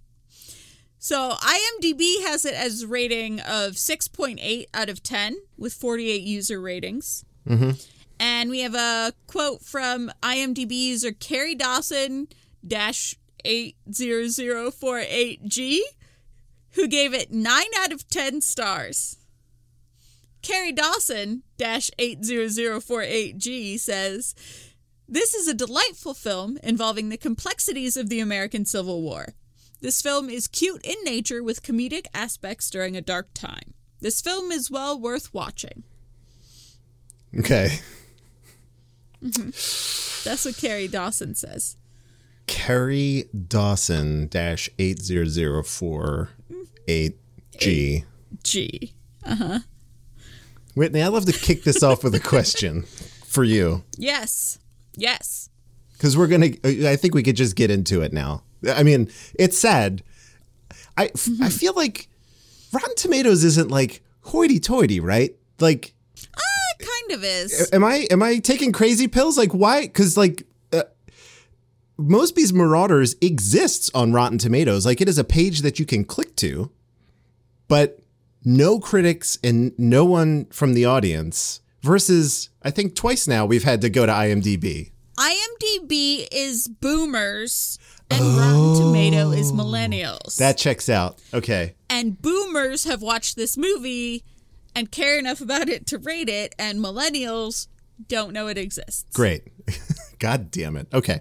So 0.98 1.32
IMDb 1.40 2.22
has 2.22 2.44
it 2.44 2.54
as 2.54 2.82
a 2.82 2.86
rating 2.86 3.38
of 3.40 3.72
6.8 3.74 4.66
out 4.72 4.88
of 4.88 5.02
10 5.02 5.36
with 5.58 5.74
48 5.74 6.22
user 6.22 6.60
ratings. 6.60 7.24
Mm-hmm. 7.48 7.70
And 8.18 8.50
we 8.50 8.60
have 8.60 8.74
a 8.74 9.14
quote 9.26 9.62
from 9.62 10.10
IMDb 10.22 10.72
user 10.72 11.12
Carrie 11.12 11.54
Dawson 11.54 12.28
dash 12.66 13.16
80048G 13.44 15.80
who 16.72 16.88
gave 16.88 17.14
it 17.14 17.32
9 17.32 17.64
out 17.78 17.92
of 17.92 18.08
10 18.08 18.40
stars. 18.40 19.18
Carrie 20.40 20.72
Dawson 20.72 21.42
dash 21.56 21.90
80048G 21.98 23.78
says, 23.78 24.34
This 25.08 25.34
is 25.34 25.46
a 25.46 25.54
delightful 25.54 26.14
film 26.14 26.58
involving 26.62 27.08
the 27.08 27.16
complexities 27.16 27.96
of 27.96 28.08
the 28.08 28.20
American 28.20 28.64
Civil 28.64 29.02
War. 29.02 29.34
This 29.80 30.02
film 30.02 30.30
is 30.30 30.48
cute 30.48 30.84
in 30.84 30.96
nature 31.04 31.42
with 31.42 31.62
comedic 31.62 32.06
aspects 32.14 32.70
during 32.70 32.96
a 32.96 33.00
dark 33.00 33.28
time. 33.34 33.74
This 34.00 34.20
film 34.20 34.50
is 34.50 34.70
well 34.70 34.98
worth 34.98 35.32
watching. 35.34 35.84
Okay. 37.38 37.78
Mm-hmm. 39.22 39.50
That's 40.28 40.44
what 40.44 40.56
Carrie 40.56 40.88
Dawson 40.88 41.34
says. 41.34 41.76
Carrie 42.46 43.28
Dawson 43.48 44.28
dash 44.28 44.68
eight 44.78 45.00
zero 45.00 45.26
zero 45.26 45.62
four 45.62 46.30
eight 46.88 47.18
G. 47.56 48.04
G. 48.42 48.92
Uh 49.24 49.34
huh. 49.36 49.58
Whitney, 50.74 51.02
I'd 51.02 51.08
love 51.08 51.26
to 51.26 51.32
kick 51.32 51.64
this 51.64 51.82
off 51.82 52.02
with 52.02 52.14
a 52.14 52.20
question 52.20 52.82
for 53.26 53.44
you. 53.44 53.84
Yes. 53.96 54.58
Yes. 54.96 55.48
because 55.92 56.16
we're 56.16 56.26
gonna 56.26 56.50
i 56.64 56.96
think 56.96 57.14
we 57.14 57.22
could 57.22 57.36
just 57.36 57.54
get 57.56 57.70
into 57.70 58.02
it 58.02 58.12
now 58.12 58.42
i 58.74 58.82
mean 58.82 59.08
it's 59.38 59.56
sad 59.56 60.02
i 60.96 61.04
i 61.04 61.06
mm-hmm. 61.06 61.46
feel 61.46 61.72
like 61.74 62.08
rotten 62.72 62.94
tomatoes 62.96 63.44
isn't 63.44 63.70
like 63.70 64.02
hoity-toity 64.22 65.00
right 65.00 65.36
like 65.60 65.94
It 66.16 66.28
is. 67.20 67.70
am 67.72 67.84
i 67.84 68.06
am 68.10 68.22
i 68.22 68.38
taking 68.38 68.72
crazy 68.72 69.08
pills? 69.08 69.36
Like 69.36 69.52
why? 69.52 69.82
Because 69.82 70.16
like 70.16 70.46
uh, 70.72 70.84
mosby's 71.98 72.52
marauders 72.52 73.14
exists 73.20 73.90
on 73.94 74.12
rotten 74.12 74.38
tomatoes. 74.38 74.86
Like 74.86 75.00
it 75.00 75.08
is 75.08 75.18
a 75.18 75.24
page 75.24 75.62
that 75.62 75.78
you 75.78 75.86
can 75.86 76.04
click 76.04 76.34
to 76.36 76.70
but 77.72 78.00
no 78.44 78.78
critics 78.78 79.38
and 79.42 79.72
no 79.78 80.04
one 80.04 80.44
from 80.46 80.74
the 80.74 80.84
audience 80.84 81.62
versus 81.80 82.50
i 82.62 82.70
think 82.70 82.94
twice 82.94 83.26
now 83.26 83.46
we've 83.46 83.64
had 83.64 83.80
to 83.80 83.88
go 83.88 84.04
to 84.04 84.12
imdb 84.12 84.90
IMDb 85.18 86.26
is 86.32 86.68
boomers 86.68 87.78
and 88.10 88.24
Rotten 88.36 88.80
Tomato 88.80 89.30
is 89.30 89.52
millennials. 89.52 90.36
that 90.36 90.56
checks 90.56 90.88
out. 90.88 91.20
Okay. 91.34 91.74
And 91.88 92.20
boomers 92.20 92.84
have 92.84 93.02
watched 93.02 93.36
this 93.36 93.56
movie 93.58 94.24
and 94.74 94.90
care 94.90 95.18
enough 95.18 95.40
about 95.40 95.68
it 95.68 95.86
to 95.88 95.98
rate 95.98 96.28
it, 96.28 96.54
and 96.58 96.78
millennials 96.78 97.68
don't 98.08 98.32
know 98.32 98.48
it 98.48 98.58
exists. 98.58 99.04
Great. 99.14 99.48
God 100.18 100.50
damn 100.50 100.76
it. 100.76 100.88
Okay. 100.92 101.20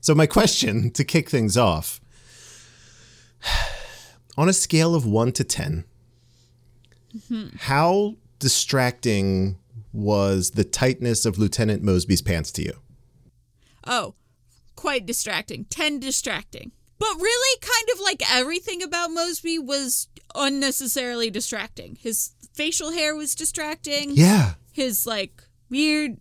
So, 0.00 0.14
my 0.14 0.26
question 0.26 0.90
to 0.92 1.04
kick 1.04 1.28
things 1.28 1.56
off 1.56 2.00
on 4.36 4.48
a 4.48 4.52
scale 4.52 4.94
of 4.94 5.04
one 5.04 5.32
to 5.32 5.44
10, 5.44 5.84
mm-hmm. 7.16 7.56
how 7.58 8.16
distracting 8.38 9.58
was 9.92 10.52
the 10.52 10.64
tightness 10.64 11.26
of 11.26 11.38
Lieutenant 11.38 11.82
Mosby's 11.82 12.22
pants 12.22 12.50
to 12.52 12.62
you? 12.62 12.74
Oh, 13.86 14.14
quite 14.76 15.06
distracting. 15.06 15.64
10 15.66 16.00
distracting. 16.00 16.72
But 17.00 17.16
really, 17.18 17.60
kind 17.62 17.88
of 17.94 18.00
like 18.00 18.22
everything 18.30 18.82
about 18.82 19.10
Mosby 19.10 19.58
was 19.58 20.06
unnecessarily 20.34 21.30
distracting. 21.30 21.96
His 21.98 22.32
facial 22.52 22.92
hair 22.92 23.16
was 23.16 23.34
distracting. 23.34 24.10
Yeah. 24.12 24.52
His, 24.70 25.06
like, 25.06 25.42
weird 25.70 26.18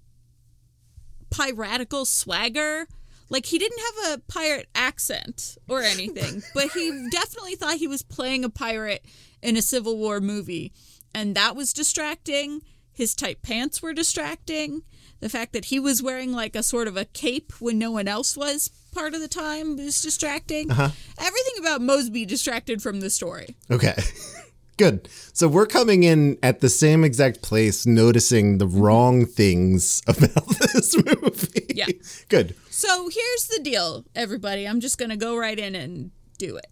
piratical 1.30 2.06
swagger. 2.06 2.88
Like, 3.30 3.48
he 3.48 3.60
didn't 3.60 3.82
have 4.06 4.14
a 4.14 4.22
pirate 4.32 4.70
accent 4.74 5.58
or 5.68 5.82
anything, 5.82 6.44
but 6.54 6.72
he 6.72 7.10
definitely 7.12 7.56
thought 7.56 7.76
he 7.76 7.88
was 7.88 8.02
playing 8.02 8.46
a 8.46 8.50
pirate 8.50 9.04
in 9.42 9.58
a 9.58 9.62
Civil 9.62 9.98
War 9.98 10.22
movie. 10.22 10.72
And 11.14 11.36
that 11.36 11.58
was 11.58 11.74
distracting. 11.74 12.62
His 12.94 13.16
tight 13.16 13.42
pants 13.42 13.82
were 13.82 13.94
distracting. 13.94 14.84
The 15.20 15.28
fact 15.28 15.52
that 15.52 15.66
he 15.66 15.78
was 15.78 16.02
wearing 16.02 16.32
like 16.32 16.56
a 16.56 16.64
sort 16.64 16.88
of 16.88 16.96
a 16.96 17.04
cape 17.04 17.52
when 17.60 17.78
no 17.78 17.92
one 17.92 18.08
else 18.08 18.38
was 18.38 18.72
part 18.92 19.14
of 19.14 19.22
the 19.22 19.28
time 19.28 19.80
is 19.80 20.02
distracting. 20.02 20.72
Uh-huh. 20.72 20.90
Everything 21.18 21.54
about 21.60 21.82
Mosby 21.82 22.26
distracted 22.26 22.82
from 22.82 23.00
the 23.00 23.10
story. 23.10 23.56
Okay. 23.72 23.96
Good. 24.78 25.10
So 25.34 25.50
we're 25.50 25.66
coming 25.66 26.04
in 26.04 26.38
at 26.42 26.62
the 26.62 26.70
same 26.70 27.04
exact 27.04 27.42
place, 27.42 27.86
noticing 27.86 28.60
the 28.60 28.66
mm-hmm. 28.66 28.80
wrong 28.80 29.26
things 29.26 30.02
about 30.08 30.48
this 30.74 30.96
movie. 30.96 31.66
Yeah. 31.76 31.88
Good. 32.30 32.56
So 32.70 33.10
here's 33.10 33.48
the 33.48 33.60
deal, 33.62 34.06
everybody. 34.16 34.66
I'm 34.66 34.80
just 34.80 34.98
going 34.98 35.10
to 35.10 35.18
go 35.18 35.38
right 35.38 35.60
in 35.60 35.76
and 35.76 36.12
do 36.38 36.56
it. 36.56 36.68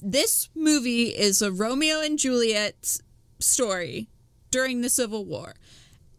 This 0.00 0.48
movie 0.54 1.08
is 1.08 1.42
a 1.42 1.52
Romeo 1.52 2.00
and 2.00 2.18
Juliet 2.18 2.98
story 3.38 4.08
during 4.50 4.80
the 4.80 4.88
Civil 4.88 5.26
War. 5.26 5.54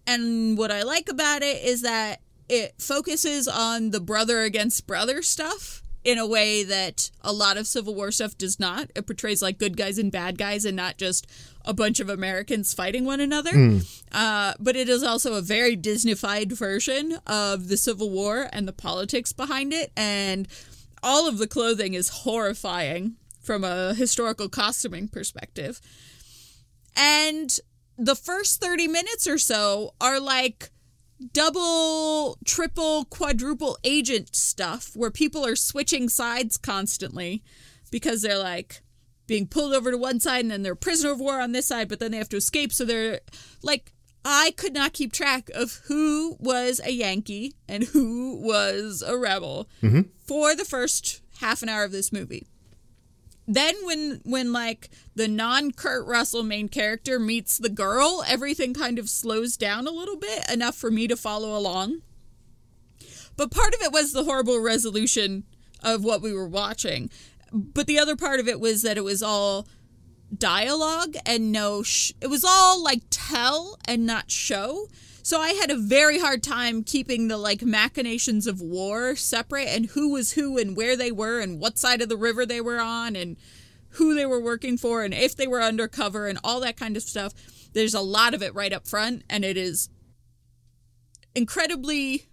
And 0.05 0.59
what 0.59 0.71
I 0.71 0.83
like 0.83 1.09
about 1.09 1.41
it 1.41 1.63
is 1.63 1.81
that 1.81 2.21
it 2.53 2.79
focuses 2.79 3.47
on 3.47 3.89
the 3.89 3.99
brother 3.99 4.41
against 4.41 4.85
brother 4.85 5.23
stuff 5.23 5.81
in 6.03 6.19
a 6.19 6.27
way 6.27 6.63
that 6.63 7.09
a 7.21 7.33
lot 7.33 7.57
of 7.57 7.65
Civil 7.65 7.95
War 7.95 8.11
stuff 8.11 8.37
does 8.37 8.59
not. 8.59 8.91
It 8.95 9.07
portrays 9.07 9.41
like 9.41 9.57
good 9.57 9.75
guys 9.75 9.97
and 9.97 10.11
bad 10.11 10.37
guys 10.37 10.65
and 10.65 10.75
not 10.75 10.97
just 10.97 11.25
a 11.65 11.73
bunch 11.73 11.99
of 11.99 12.09
Americans 12.09 12.73
fighting 12.73 13.05
one 13.05 13.19
another. 13.21 13.51
Uh, 14.11 14.53
but 14.59 14.75
it 14.75 14.87
is 14.87 15.01
also 15.01 15.33
a 15.33 15.41
very 15.41 15.75
Disneyfied 15.75 16.51
version 16.51 17.17
of 17.25 17.69
the 17.69 17.77
Civil 17.77 18.11
War 18.11 18.49
and 18.53 18.67
the 18.67 18.73
politics 18.73 19.33
behind 19.33 19.73
it. 19.73 19.91
And 19.97 20.47
all 21.01 21.27
of 21.27 21.37
the 21.37 21.47
clothing 21.47 21.95
is 21.95 22.09
horrifying 22.09 23.15
from 23.41 23.63
a 23.63 23.93
historical 23.95 24.49
costuming 24.49 25.07
perspective. 25.07 25.81
And 26.95 27.57
the 27.97 28.15
first 28.15 28.61
30 28.61 28.87
minutes 28.87 29.25
or 29.25 29.37
so 29.37 29.93
are 30.01 30.19
like 30.19 30.69
double, 31.31 32.37
triple, 32.45 33.05
quadruple 33.05 33.77
agent 33.83 34.35
stuff 34.35 34.91
where 34.95 35.11
people 35.11 35.45
are 35.45 35.55
switching 35.55 36.09
sides 36.09 36.57
constantly 36.57 37.43
because 37.91 38.21
they're 38.21 38.37
like 38.37 38.81
being 39.27 39.47
pulled 39.47 39.73
over 39.73 39.91
to 39.91 39.97
one 39.97 40.19
side 40.19 40.41
and 40.41 40.51
then 40.51 40.63
they're 40.63 40.75
prisoner 40.75 41.11
of 41.11 41.19
war 41.19 41.39
on 41.39 41.51
this 41.51 41.67
side, 41.67 41.87
but 41.87 41.99
then 41.99 42.11
they 42.11 42.17
have 42.17 42.29
to 42.29 42.37
escape. 42.37 42.73
So 42.73 42.85
they're 42.85 43.21
like, 43.61 43.93
I 44.25 44.51
could 44.57 44.73
not 44.73 44.93
keep 44.93 45.11
track 45.11 45.49
of 45.53 45.81
who 45.85 46.37
was 46.39 46.79
a 46.83 46.91
Yankee 46.91 47.55
and 47.67 47.83
who 47.83 48.39
was 48.41 49.03
a 49.05 49.17
rebel 49.17 49.69
mm-hmm. 49.81 50.01
for 50.25 50.55
the 50.55 50.65
first 50.65 51.21
half 51.39 51.61
an 51.61 51.69
hour 51.69 51.83
of 51.83 51.91
this 51.91 52.11
movie 52.11 52.47
then 53.47 53.75
when 53.83 54.21
when 54.23 54.53
like 54.53 54.89
the 55.15 55.27
non 55.27 55.71
Kurt 55.71 56.05
Russell 56.05 56.43
main 56.43 56.69
character 56.69 57.19
meets 57.19 57.57
the 57.57 57.69
girl, 57.69 58.23
everything 58.27 58.73
kind 58.73 58.97
of 58.97 59.09
slows 59.09 59.57
down 59.57 59.87
a 59.87 59.91
little 59.91 60.15
bit 60.17 60.49
enough 60.51 60.75
for 60.75 60.89
me 60.89 61.07
to 61.07 61.17
follow 61.17 61.57
along. 61.57 62.01
But 63.35 63.51
part 63.51 63.73
of 63.73 63.81
it 63.81 63.91
was 63.91 64.13
the 64.13 64.23
horrible 64.23 64.59
resolution 64.59 65.43
of 65.81 66.03
what 66.03 66.21
we 66.21 66.33
were 66.33 66.47
watching. 66.47 67.09
But 67.51 67.87
the 67.87 67.99
other 67.99 68.15
part 68.15 68.39
of 68.39 68.47
it 68.47 68.59
was 68.59 68.81
that 68.83 68.97
it 68.97 69.03
was 69.03 69.21
all 69.21 69.67
dialogue 70.35 71.15
and 71.25 71.51
no 71.51 71.83
sh- 71.83 72.13
it 72.21 72.27
was 72.27 72.43
all 72.43 72.83
like 72.83 73.01
tell 73.09 73.77
and 73.85 74.05
not 74.05 74.31
show. 74.31 74.87
So 75.25 75.39
I 75.39 75.51
had 75.51 75.71
a 75.71 75.77
very 75.77 76.19
hard 76.19 76.43
time 76.43 76.83
keeping 76.83 77.29
the 77.29 77.37
like 77.37 77.61
machinations 77.61 78.45
of 78.45 78.59
war 78.59 79.15
separate 79.15 79.69
and 79.69 79.85
who 79.85 80.11
was 80.11 80.33
who 80.33 80.57
and 80.57 80.75
where 80.75 80.97
they 80.97 81.13
were 81.13 81.39
and 81.39 81.61
what 81.61 81.77
side 81.77 82.01
of 82.01 82.09
the 82.09 82.17
river 82.17 82.45
they 82.45 82.59
were 82.59 82.81
on 82.81 83.15
and 83.15 83.37
who 83.91 84.15
they 84.15 84.25
were 84.25 84.41
working 84.41 84.77
for 84.77 85.01
and 85.01 85.13
if 85.13 85.33
they 85.33 85.47
were 85.47 85.61
undercover 85.61 86.27
and 86.27 86.39
all 86.43 86.59
that 86.59 86.75
kind 86.75 86.97
of 86.97 87.03
stuff. 87.03 87.33
There's 87.71 87.93
a 87.93 88.01
lot 88.01 88.33
of 88.33 88.43
it 88.43 88.53
right 88.53 88.73
up 88.73 88.85
front 88.85 89.23
and 89.29 89.45
it 89.45 89.55
is 89.55 89.87
incredibly 91.33 92.27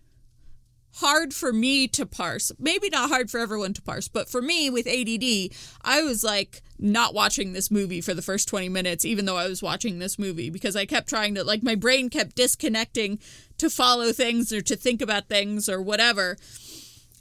hard 0.97 1.33
for 1.33 1.53
me 1.53 1.87
to 1.89 2.05
parse. 2.07 2.51
Maybe 2.59 2.89
not 2.91 3.09
hard 3.11 3.31
for 3.31 3.39
everyone 3.39 3.73
to 3.75 3.83
parse, 3.83 4.09
but 4.09 4.29
for 4.29 4.43
me 4.43 4.69
with 4.71 4.87
ADD, 4.87 5.55
I 5.83 6.03
was 6.03 6.23
like 6.25 6.63
not 6.79 7.15
watching 7.15 7.53
this 7.53 7.71
movie 7.71 8.01
for 8.01 8.15
the 8.15 8.23
first 8.23 8.49
20 8.49 8.69
minutes 8.71 9.05
even 9.05 9.25
though 9.27 9.37
I 9.37 9.47
was 9.47 9.63
watching 9.63 9.99
this 9.99 10.19
movie 10.19 10.49
because 10.51 10.75
I 10.77 10.87
kept 10.87 11.09
trying 11.09 11.35
to 11.35 11.45
like 11.45 11.63
my 11.63 11.75
brain 11.75 12.09
kept 12.09 12.35
disconnecting 12.37 13.19
to 13.59 13.69
follow 13.69 14.13
things 14.13 14.51
or 14.53 14.63
to 14.63 14.77
think 14.77 15.03
about 15.03 15.29
things 15.29 15.69
or 15.69 15.81
whatever. 15.83 16.37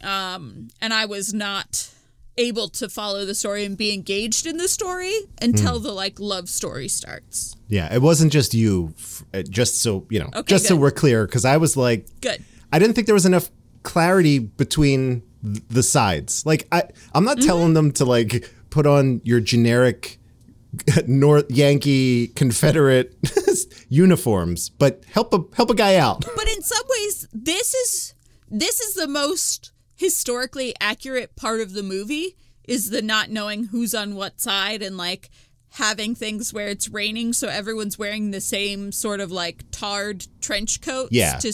Um 0.02 0.70
and 0.82 0.94
I 0.94 1.06
was 1.06 1.34
not 1.34 1.90
able 2.38 2.70
to 2.70 2.88
follow 2.88 3.26
the 3.26 3.36
story 3.36 3.66
and 3.66 3.78
be 3.78 3.94
engaged 3.94 4.48
in 4.48 4.56
the 4.58 4.70
story 4.70 5.14
until 5.42 5.80
the 5.80 5.92
like 5.92 6.20
love 6.22 6.48
story 6.48 6.88
starts. 6.88 7.56
Yeah, 7.68 7.94
it 7.94 8.02
wasn't 8.02 8.32
just 8.32 8.54
you. 8.54 8.94
f- 8.98 9.24
Just 9.50 9.82
so 9.82 10.06
you 10.10 10.20
know, 10.20 10.30
Okay, 10.34 10.44
just 10.48 10.66
so 10.68 10.76
we're 10.78 10.92
clear, 10.92 11.26
because 11.26 11.44
I 11.44 11.58
was 11.58 11.76
like, 11.76 12.06
Good. 12.22 12.44
I 12.72 12.80
didn't 12.80 12.94
think 12.96 13.08
there 13.08 13.14
was 13.14 13.26
enough 13.26 13.50
clarity 13.84 14.40
between 14.40 15.24
the 15.42 15.84
sides. 15.84 16.46
Like, 16.46 16.68
I, 16.72 16.84
I'm 17.14 17.24
not 17.24 17.38
Mm-hmm. 17.38 17.48
telling 17.48 17.74
them 17.74 17.92
to 17.94 18.06
like 18.06 18.50
put 18.70 18.86
on 18.86 19.22
your 19.24 19.40
generic 19.40 20.20
North 21.08 21.50
Yankee 21.50 22.28
Confederate 22.28 23.16
uniforms, 23.90 24.70
but 24.70 25.04
help 25.12 25.34
a 25.34 25.40
help 25.56 25.70
a 25.70 25.76
guy 25.76 25.96
out. 25.96 26.22
But 26.36 26.48
in 26.48 26.62
some 26.62 26.84
ways, 26.90 27.28
this 27.34 27.74
is 27.74 28.14
this 28.50 28.80
is 28.80 28.94
the 28.96 29.08
most 29.08 29.72
historically 29.96 30.74
accurate 30.80 31.36
part 31.36 31.60
of 31.62 31.74
the 31.74 31.84
movie 31.84 32.36
is 32.64 32.90
the 32.90 33.02
not 33.02 33.30
knowing 33.30 33.66
who's 33.66 33.94
on 33.96 34.16
what 34.16 34.40
side 34.40 34.82
and 34.82 34.96
like 34.98 35.30
having 35.74 36.16
things 36.16 36.54
where 36.54 36.68
it's 36.68 36.88
raining 36.90 37.34
so 37.34 37.48
everyone's 37.48 37.98
wearing 38.00 38.32
the 38.32 38.42
same 38.42 38.92
sort 38.92 39.20
of 39.20 39.32
like 39.32 39.64
tarred 39.72 40.26
trench 40.42 40.82
coats 40.82 41.10
Yeah. 41.12 41.38
to 41.38 41.52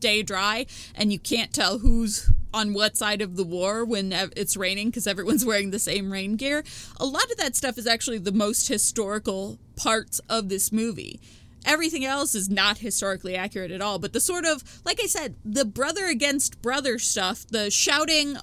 stay 0.00 0.22
dry 0.22 0.64
and 0.94 1.12
you 1.12 1.18
can't 1.18 1.52
tell 1.52 1.80
who's 1.80 2.32
on 2.54 2.72
what 2.72 2.96
side 2.96 3.20
of 3.20 3.36
the 3.36 3.44
war 3.44 3.84
when 3.84 4.12
it's 4.34 4.56
raining 4.56 4.88
because 4.88 5.06
everyone's 5.06 5.44
wearing 5.50 5.70
the 5.70 5.78
same 5.78 6.10
rain 6.10 6.36
gear. 6.36 6.64
A 6.98 7.04
lot 7.04 7.30
of 7.30 7.36
that 7.36 7.54
stuff 7.54 7.76
is 7.76 7.86
actually 7.86 8.16
the 8.16 8.32
most 8.32 8.66
historical 8.68 9.58
parts 9.76 10.18
of 10.30 10.48
this 10.48 10.72
movie. 10.72 11.20
Everything 11.66 12.02
else 12.02 12.34
is 12.34 12.48
not 12.48 12.78
historically 12.78 13.36
accurate 13.36 13.70
at 13.70 13.82
all, 13.82 13.98
but 13.98 14.14
the 14.14 14.20
sort 14.20 14.46
of, 14.46 14.64
like 14.86 14.98
I 15.02 15.06
said, 15.06 15.34
the 15.44 15.66
brother 15.66 16.06
against 16.06 16.62
brother 16.62 16.98
stuff, 16.98 17.46
the 17.46 17.70
shouting 17.70 18.38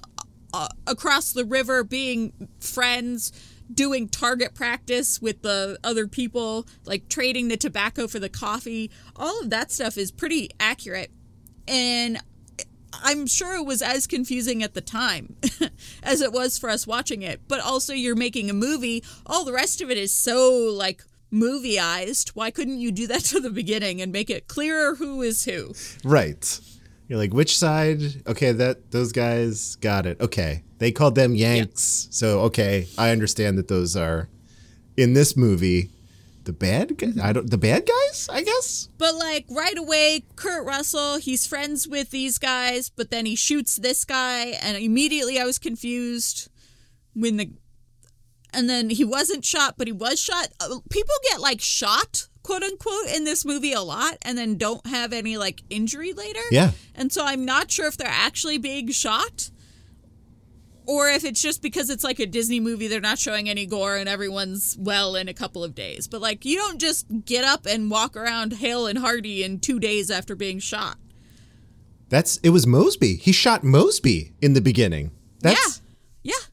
uh, 0.54 0.68
across 0.86 1.32
the 1.32 1.44
river, 1.44 1.82
being 1.82 2.32
friends, 2.60 3.32
doing 3.74 4.08
target 4.08 4.54
practice 4.54 5.20
with 5.20 5.42
the 5.42 5.76
other 5.82 6.06
people, 6.06 6.68
like 6.84 7.08
trading 7.08 7.48
the 7.48 7.56
tobacco 7.56 8.06
for 8.06 8.20
the 8.20 8.28
coffee, 8.28 8.92
all 9.16 9.40
of 9.40 9.50
that 9.50 9.72
stuff 9.72 9.98
is 9.98 10.12
pretty 10.12 10.50
accurate. 10.60 11.10
And 11.68 12.18
I'm 12.92 13.26
sure 13.26 13.54
it 13.54 13.64
was 13.64 13.82
as 13.82 14.06
confusing 14.06 14.62
at 14.62 14.74
the 14.74 14.80
time 14.80 15.36
as 16.02 16.20
it 16.20 16.32
was 16.32 16.58
for 16.58 16.70
us 16.70 16.86
watching 16.86 17.22
it. 17.22 17.42
But 17.48 17.60
also, 17.60 17.92
you're 17.92 18.16
making 18.16 18.50
a 18.50 18.54
movie. 18.54 19.04
All 19.26 19.44
the 19.44 19.52
rest 19.52 19.80
of 19.80 19.90
it 19.90 19.98
is 19.98 20.14
so 20.14 20.50
like 20.72 21.04
movieized. 21.32 22.30
Why 22.30 22.50
couldn't 22.50 22.80
you 22.80 22.90
do 22.90 23.06
that 23.08 23.20
to 23.26 23.40
the 23.40 23.50
beginning 23.50 24.00
and 24.00 24.12
make 24.12 24.30
it 24.30 24.48
clearer 24.48 24.94
who 24.94 25.22
is 25.22 25.44
who? 25.44 25.74
Right. 26.04 26.60
You're 27.08 27.18
like, 27.18 27.32
which 27.32 27.56
side? 27.56 28.00
Okay, 28.26 28.52
that 28.52 28.90
those 28.90 29.12
guys 29.12 29.76
got 29.76 30.04
it. 30.04 30.20
Okay. 30.20 30.64
They 30.78 30.92
called 30.92 31.14
them 31.14 31.34
Yanks. 31.34 32.08
So 32.10 32.40
okay, 32.40 32.86
I 32.96 33.10
understand 33.10 33.58
that 33.58 33.68
those 33.68 33.96
are 33.96 34.28
in 34.96 35.14
this 35.14 35.36
movie 35.36 35.90
the 36.48 36.52
bad 36.54 36.96
guys. 36.96 37.18
I 37.18 37.34
don't 37.34 37.50
the 37.50 37.58
bad 37.58 37.86
guys, 37.86 38.26
I 38.32 38.42
guess. 38.42 38.88
But 38.96 39.14
like 39.14 39.44
right 39.50 39.76
away, 39.76 40.24
Kurt 40.34 40.64
Russell, 40.64 41.18
he's 41.18 41.46
friends 41.46 41.86
with 41.86 42.08
these 42.08 42.38
guys, 42.38 42.88
but 42.88 43.10
then 43.10 43.26
he 43.26 43.36
shoots 43.36 43.76
this 43.76 44.06
guy, 44.06 44.56
and 44.62 44.78
immediately 44.78 45.38
I 45.38 45.44
was 45.44 45.58
confused 45.58 46.48
when 47.14 47.36
the. 47.36 47.50
And 48.54 48.66
then 48.66 48.88
he 48.88 49.04
wasn't 49.04 49.44
shot, 49.44 49.74
but 49.76 49.88
he 49.88 49.92
was 49.92 50.18
shot. 50.18 50.48
Uh, 50.58 50.78
People 50.88 51.14
get 51.30 51.38
like 51.38 51.60
shot, 51.60 52.28
quote 52.42 52.62
unquote, 52.62 53.08
in 53.14 53.24
this 53.24 53.44
movie 53.44 53.74
a 53.74 53.82
lot, 53.82 54.16
and 54.22 54.38
then 54.38 54.56
don't 54.56 54.86
have 54.86 55.12
any 55.12 55.36
like 55.36 55.60
injury 55.68 56.14
later. 56.14 56.40
Yeah. 56.50 56.70
And 56.94 57.12
so 57.12 57.26
I'm 57.26 57.44
not 57.44 57.70
sure 57.70 57.86
if 57.88 57.98
they're 57.98 58.08
actually 58.08 58.56
being 58.56 58.90
shot 58.90 59.50
or 60.88 61.10
if 61.10 61.22
it's 61.22 61.42
just 61.42 61.60
because 61.60 61.90
it's 61.90 62.02
like 62.02 62.18
a 62.18 62.24
Disney 62.26 62.60
movie, 62.60 62.88
they're 62.88 62.98
not 62.98 63.18
showing 63.18 63.48
any 63.48 63.66
gore 63.66 63.96
and 63.96 64.08
everyone's 64.08 64.74
well 64.80 65.14
in 65.16 65.28
a 65.28 65.34
couple 65.34 65.62
of 65.62 65.74
days. 65.74 66.08
But 66.08 66.22
like, 66.22 66.46
you 66.46 66.56
don't 66.56 66.80
just 66.80 67.06
get 67.26 67.44
up 67.44 67.66
and 67.66 67.90
walk 67.90 68.16
around 68.16 68.54
hale 68.54 68.86
and 68.86 68.98
hearty 68.98 69.44
in 69.44 69.60
two 69.60 69.78
days 69.78 70.10
after 70.10 70.34
being 70.34 70.58
shot. 70.58 70.96
That's 72.08 72.38
it 72.38 72.48
was 72.50 72.66
Mosby. 72.66 73.16
He 73.16 73.32
shot 73.32 73.62
Mosby 73.62 74.32
in 74.40 74.54
the 74.54 74.62
beginning. 74.62 75.10
That's 75.42 75.82
yeah, 76.22 76.32
yeah, 76.34 76.46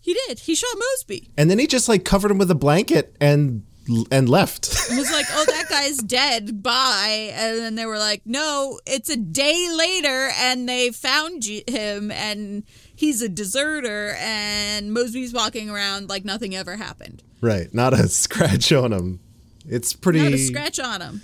he 0.00 0.14
did. 0.26 0.38
He 0.40 0.54
shot 0.54 0.74
Mosby. 0.76 1.30
and 1.36 1.50
then 1.50 1.58
he 1.58 1.66
just 1.66 1.86
like 1.86 2.06
covered 2.06 2.30
him 2.30 2.38
with 2.38 2.50
a 2.50 2.54
blanket 2.54 3.14
and 3.20 3.64
and 4.10 4.30
left. 4.30 4.66
It 4.90 4.96
was 4.96 5.12
like, 5.12 5.26
oh, 5.30 5.44
that 5.46 5.66
guy's 5.68 5.98
dead. 5.98 6.62
Bye. 6.62 7.32
And 7.34 7.58
then 7.58 7.74
they 7.74 7.84
were 7.84 7.98
like, 7.98 8.22
no, 8.24 8.80
it's 8.86 9.10
a 9.10 9.16
day 9.16 9.68
later, 9.76 10.30
and 10.38 10.66
they 10.66 10.90
found 10.90 11.44
him, 11.44 12.10
and 12.10 12.64
he's 13.04 13.20
a 13.20 13.28
deserter, 13.28 14.16
and 14.18 14.90
Mosby's 14.94 15.32
walking 15.32 15.68
around 15.68 16.08
like 16.08 16.24
nothing 16.24 16.54
ever 16.56 16.76
happened. 16.76 17.22
right. 17.40 17.72
Not 17.74 17.92
a 17.92 18.08
scratch 18.08 18.72
on 18.72 18.92
him. 18.92 19.20
It's 19.66 19.92
pretty 19.92 20.22
Not 20.22 20.32
a 20.32 20.38
scratch 20.38 20.78
on 20.78 21.00
him. 21.00 21.22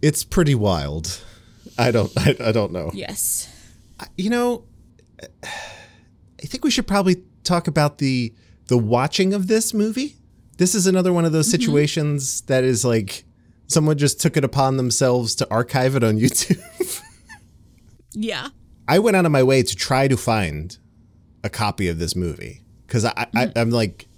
it's 0.00 0.24
pretty 0.24 0.54
wild. 0.54 1.22
I 1.78 1.90
don't 1.90 2.10
I, 2.16 2.36
I 2.40 2.52
don't 2.52 2.72
know. 2.72 2.90
Yes. 2.94 3.48
you 4.16 4.30
know, 4.30 4.64
I 5.22 6.46
think 6.46 6.64
we 6.64 6.70
should 6.70 6.86
probably 6.86 7.22
talk 7.44 7.68
about 7.68 7.98
the 7.98 8.34
the 8.68 8.78
watching 8.78 9.34
of 9.34 9.48
this 9.48 9.74
movie. 9.74 10.16
This 10.56 10.74
is 10.74 10.86
another 10.86 11.12
one 11.12 11.24
of 11.24 11.32
those 11.32 11.48
mm-hmm. 11.48 11.62
situations 11.62 12.42
that 12.42 12.64
is 12.64 12.84
like 12.84 13.24
someone 13.66 13.98
just 13.98 14.20
took 14.20 14.36
it 14.36 14.44
upon 14.44 14.76
themselves 14.76 15.34
to 15.36 15.50
archive 15.50 15.96
it 15.96 16.04
on 16.04 16.18
YouTube. 16.18 17.02
Yeah. 18.14 18.48
I 18.88 18.98
went 18.98 19.16
out 19.16 19.26
of 19.26 19.32
my 19.32 19.42
way 19.42 19.62
to 19.62 19.76
try 19.76 20.08
to 20.08 20.16
find 20.16 20.76
a 21.44 21.50
copy 21.50 21.88
of 21.88 21.98
this 21.98 22.14
movie 22.14 22.62
because 22.86 23.04
I, 23.04 23.26
I 23.34 23.46
hmm. 23.46 23.52
I'm 23.56 23.70
like. 23.70 24.08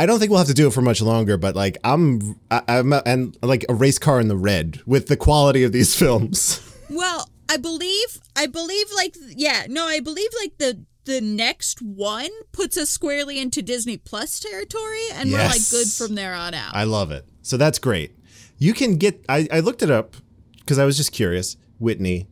I 0.00 0.06
don't 0.06 0.20
think 0.20 0.30
we'll 0.30 0.38
have 0.38 0.46
to 0.46 0.54
do 0.54 0.68
it 0.68 0.72
for 0.72 0.80
much 0.80 1.02
longer, 1.02 1.36
but 1.36 1.56
like 1.56 1.76
I'm, 1.82 2.38
I, 2.52 2.62
I'm, 2.68 2.92
and 2.92 3.36
like 3.42 3.66
a 3.68 3.74
race 3.74 3.98
car 3.98 4.20
in 4.20 4.28
the 4.28 4.36
red 4.36 4.80
with 4.86 5.08
the 5.08 5.16
quality 5.16 5.64
of 5.64 5.72
these 5.72 5.92
films. 5.98 6.60
Well, 6.88 7.28
I 7.48 7.56
believe 7.56 8.20
I 8.36 8.46
believe 8.46 8.86
like 8.94 9.16
yeah, 9.30 9.66
no, 9.68 9.86
I 9.86 9.98
believe 9.98 10.30
like 10.40 10.58
the 10.58 10.84
the 11.04 11.20
next 11.20 11.80
one 11.80 12.28
puts 12.52 12.76
us 12.76 12.90
squarely 12.90 13.40
into 13.40 13.62
Disney 13.62 13.96
Plus 13.96 14.38
territory 14.38 15.00
and 15.14 15.32
we're 15.32 15.38
like 15.38 15.68
good 15.70 15.88
from 15.88 16.14
there 16.14 16.34
on 16.34 16.54
out. 16.54 16.74
I 16.74 16.84
love 16.84 17.10
it. 17.10 17.26
So 17.42 17.56
that's 17.56 17.78
great. 17.78 18.14
You 18.58 18.74
can 18.74 18.96
get. 18.96 19.24
I, 19.28 19.48
I 19.50 19.60
looked 19.60 19.82
it 19.82 19.90
up 19.90 20.16
because 20.58 20.78
I 20.78 20.84
was 20.84 20.96
just 20.96 21.12
curious. 21.12 21.56
Whitney, 21.78 22.28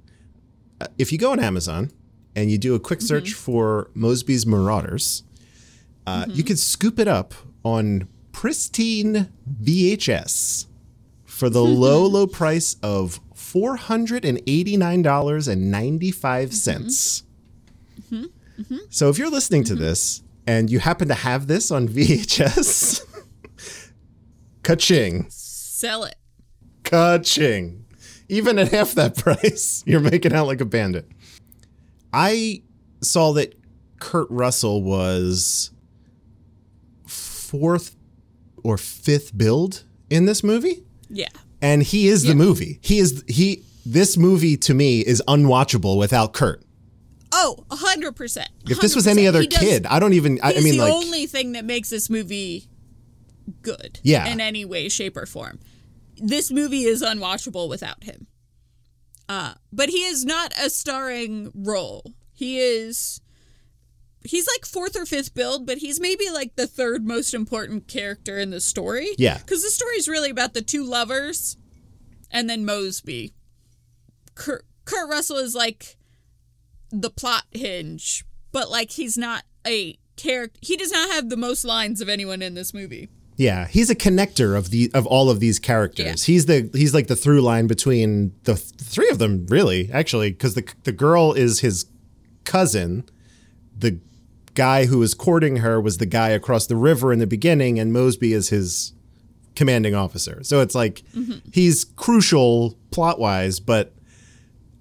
Uh, 0.81 0.87
if 0.99 1.13
you 1.13 1.19
go 1.19 1.33
on 1.33 1.41
Amazon 1.41 1.91
and 2.35 2.51
you 2.51 2.59
do 2.59 2.75
a 2.75 2.81
quick 2.81 3.01
search 3.01 3.31
mm-hmm. 3.31 3.41
for 3.41 3.91
Mosby's 3.95 4.47
Marauders, 4.47 5.23
uh, 6.07 6.25
you 6.29 6.35
mm-hmm. 6.35 6.47
can 6.47 6.57
scoop 6.57 6.99
it 6.99 7.09
up 7.09 7.35
on 7.65 8.09
pristine 8.33 9.33
VHS 9.63 10.67
for 11.25 11.49
the 11.49 11.65
low, 11.65 12.07
low 12.07 12.27
price 12.27 12.77
of 12.83 13.21
four 13.35 13.77
hundred 13.77 14.25
and 14.25 14.41
eighty 14.47 14.77
nine 14.77 15.03
dollars 15.03 15.49
and 15.49 15.71
ninety 15.71 16.11
five 16.11 16.53
cents. 16.53 17.23
Mm-hmm. 18.11 18.77
So 18.91 19.09
if 19.09 19.19
you're 19.19 19.31
listening 19.31 19.65
to 19.65 19.75
this 19.75 20.23
and 20.47 20.71
you 20.71 20.79
happen 20.79 21.09
to 21.09 21.15
have 21.15 21.47
this 21.47 21.71
on 21.71 21.89
VHS. 21.89 23.05
Ka-ching. 24.63 25.27
Sell 25.31 26.05
it. 26.05 26.17
Ka-ching. 26.85 27.86
Even 28.29 28.59
at 28.59 28.69
half 28.73 28.93
that 28.95 29.17
price, 29.19 29.83
you're 29.87 30.01
making 30.01 30.33
out 30.33 30.47
like 30.47 30.61
a 30.61 30.65
bandit. 30.65 31.09
I 32.13 32.63
saw 33.03 33.33
that 33.35 33.55
Kurt 34.01 34.29
Russell 34.31 34.83
was 34.83 35.71
fourth 37.07 37.97
or 38.63 38.77
fifth 38.79 39.37
build 39.37 39.85
in 40.11 40.25
this 40.27 40.43
movie, 40.43 40.85
Yeah. 41.09 41.29
and 41.63 41.83
he 41.83 42.09
is 42.09 42.25
the 42.25 42.35
movie. 42.35 42.79
He 42.83 42.99
is 42.99 43.25
he. 43.29 43.63
This 43.89 44.17
movie 44.17 44.57
to 44.59 44.75
me 44.75 45.01
is 45.01 45.23
unwatchable 45.29 45.97
without 45.97 46.33
Kurt. 46.33 46.63
Oh, 47.33 47.65
a 47.71 47.77
hundred 47.77 48.17
percent. 48.17 48.49
If 48.69 48.81
this 48.81 48.97
was 48.97 49.07
any 49.07 49.27
other 49.29 49.45
does- 49.45 49.59
kid, 49.59 49.87
I 49.87 50.01
don't 50.01 50.15
even. 50.15 50.41
I, 50.43 50.55
I 50.55 50.61
mean, 50.61 50.77
the 50.79 50.85
like, 50.85 50.93
only 50.93 51.27
thing 51.27 51.53
that 51.53 51.65
makes 51.65 51.91
this 51.91 52.11
movie 52.11 52.67
good. 53.63 54.01
Yeah. 54.03 54.27
In 54.27 54.41
any 54.41 54.65
way, 54.65 54.89
shape, 54.89 55.17
or 55.17 55.27
form. 55.27 55.61
This 56.17 56.51
movie 56.51 56.85
is 56.85 57.03
unwatchable 57.03 57.69
without 57.69 58.05
him. 58.05 58.27
Uh, 59.29 59.55
but 59.73 59.89
he 59.89 60.05
is 60.05 60.25
not 60.25 60.53
a 60.59 60.71
starring 60.71 61.51
role. 61.55 62.15
He 62.33 62.59
is 62.59 63.21
he's 64.25 64.47
like 64.47 64.67
fourth 64.67 64.97
or 64.97 65.07
fifth 65.07 65.35
build, 65.35 65.67
but 65.67 65.79
he's 65.79 66.01
maybe 66.01 66.29
like 66.31 66.57
the 66.57 66.67
third 66.67 67.07
most 67.07 67.35
important 67.35 67.89
character 67.89 68.39
in 68.39 68.51
the 68.51 68.61
story. 68.61 69.11
Yeah. 69.19 69.39
Because 69.39 69.63
the 69.63 69.71
story 69.71 69.97
is 69.97 70.09
really 70.09 70.31
about 70.31 70.55
the 70.55 70.63
two 70.63 70.85
lovers 70.85 71.57
and 72.31 72.49
then 72.49 72.65
Mosby. 72.65 73.33
Kurt, 74.35 74.67
Kurt 74.85 75.09
Russell 75.09 75.39
is 75.39 75.55
like 75.55 75.97
the 76.91 77.11
plot 77.11 77.45
hinge, 77.53 78.25
but 78.53 78.71
like 78.71 78.93
he's 78.93 79.17
not 79.17 79.45
a 79.67 79.99
character. 80.17 80.59
He 80.63 80.77
does 80.77 80.93
not 80.93 81.11
have 81.11 81.29
the 81.29 81.37
most 81.37 81.65
lines 81.65 82.01
of 82.01 82.09
anyone 82.09 82.43
in 82.43 82.55
this 82.55 82.75
movie. 82.75 83.09
Yeah, 83.39 83.67
he's 83.67 83.91
a 83.91 83.95
connector 83.95 84.57
of 84.57 84.71
the 84.71 84.91
of 84.95 85.07
all 85.07 85.29
of 85.29 85.41
these 85.41 85.59
characters. 85.59 86.25
He's 86.25 86.47
the 86.47 86.71
he's 86.73 86.95
like 86.95 87.07
the 87.09 87.17
through 87.17 87.43
line 87.43 87.67
between 87.67 88.33
the 88.45 88.55
th- 88.55 88.71
three 88.81 89.11
of 89.11 89.19
them, 89.19 89.47
really, 89.49 89.91
actually, 89.93 90.31
because 90.31 90.55
the 90.55 90.67
the 90.85 90.93
girl 90.93 91.33
is 91.35 91.61
his 91.61 91.85
cousin. 92.45 93.05
The 93.79 93.99
guy 94.55 94.87
who 94.87 94.99
was 94.99 95.13
courting 95.13 95.57
her 95.59 95.79
was 95.81 95.99
the 95.99 96.07
guy 96.07 96.31
across 96.31 96.67
the 96.67 96.77
river 96.77 97.13
in 97.13 97.19
the 97.19 97.27
beginning, 97.27 97.79
and 97.79 97.93
Mosby 97.93 98.33
is 98.33 98.49
his 98.49 98.95
commanding 99.55 99.95
officer. 99.95 100.43
So 100.43 100.61
it's 100.63 100.75
like 100.75 101.03
he's 101.53 101.85
crucial 101.85 102.79
plot 102.91 103.19
wise, 103.19 103.61
but 103.61 103.93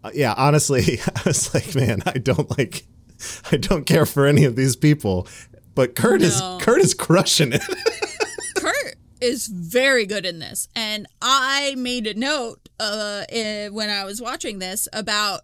uh, 0.01 0.11
yeah, 0.13 0.33
honestly, 0.37 0.99
I 1.15 1.21
was 1.25 1.53
like, 1.53 1.75
man, 1.75 2.01
I 2.05 2.19
don't 2.19 2.57
like, 2.57 2.85
I 3.51 3.57
don't 3.57 3.85
care 3.85 4.05
for 4.05 4.25
any 4.25 4.45
of 4.45 4.55
these 4.55 4.77
people. 4.77 5.27
but 5.75 5.93
Kurt 5.95 6.21
No. 6.21 6.27
is 6.27 6.41
Kurt 6.61 6.79
is 6.79 6.93
crushing 6.93 7.51
it. 7.51 7.61
Is 9.25 9.47
very 9.47 10.05
good 10.05 10.23
in 10.23 10.37
this, 10.37 10.67
and 10.75 11.07
I 11.19 11.73
made 11.77 12.05
a 12.05 12.13
note 12.13 12.69
uh, 12.79 13.23
eh, 13.29 13.69
when 13.69 13.89
I 13.89 14.03
was 14.05 14.21
watching 14.21 14.59
this 14.59 14.87
about 14.93 15.41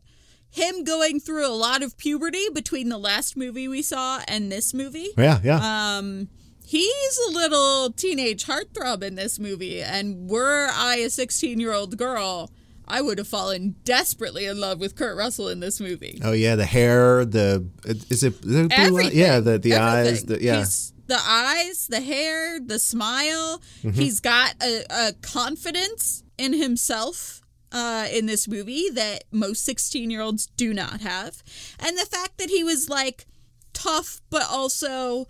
him 0.52 0.84
going 0.84 1.20
through 1.20 1.48
a 1.48 1.56
lot 1.56 1.82
of 1.82 1.98
puberty 1.98 2.48
between 2.54 2.90
the 2.90 3.00
last 3.00 3.36
movie 3.36 3.68
we 3.68 3.82
saw 3.82 4.22
and 4.28 4.52
this 4.52 4.72
movie. 4.72 5.10
yeah, 5.18 5.40
yeah. 5.44 5.98
Um, 5.98 6.28
he's 6.64 7.20
a 7.28 7.32
little 7.32 7.92
teenage 7.92 8.46
heartthrob 8.46 9.02
in 9.02 9.16
this 9.16 9.40
movie, 9.40 9.82
and 9.82 10.30
were 10.30 10.70
I 10.72 10.98
a 10.98 11.10
16 11.10 11.60
year 11.60 11.74
old 11.74 11.98
girl, 11.98 12.52
I 12.88 13.02
would 13.02 13.18
have 13.18 13.28
fallen 13.28 13.78
desperately 13.84 14.46
in 14.46 14.60
love 14.60 14.80
with 14.80 14.96
Kurt 14.96 15.18
Russell 15.18 15.48
in 15.48 15.60
this 15.60 15.80
movie. 15.80 16.20
oh 16.24 16.34
yeah, 16.34 16.56
the 16.56 16.66
hair, 16.66 17.26
the 17.26 17.66
is 17.86 18.24
it 18.24 18.42
blue. 18.42 18.68
Yeah, 19.12 19.40
the 19.40 19.58
the 19.58 19.76
eyes, 19.76 20.24
the 20.24 20.44
yeah. 20.44 20.60
He's, 20.60 20.91
the 21.12 21.20
eyes, 21.22 21.88
the 21.88 22.00
hair, 22.00 22.58
the 22.58 22.80
smile. 22.80 23.62
Mm-hmm. 23.84 23.92
He's 23.92 24.22
got 24.22 24.56
a, 24.64 24.86
a 24.90 25.14
confidence 25.22 26.24
in 26.38 26.54
himself 26.54 27.42
uh, 27.74 28.08
in 28.10 28.28
this 28.28 28.48
movie 28.48 28.90
that 28.94 29.26
most 29.30 29.66
16 29.66 30.10
year 30.10 30.22
olds 30.22 30.48
do 30.56 30.74
not 30.74 31.02
have. 31.02 31.44
And 31.80 31.98
the 31.98 32.06
fact 32.06 32.38
that 32.38 32.50
he 32.50 32.64
was 32.64 32.88
like 32.90 33.26
tough, 33.74 34.22
but 34.30 34.44
also 34.50 35.28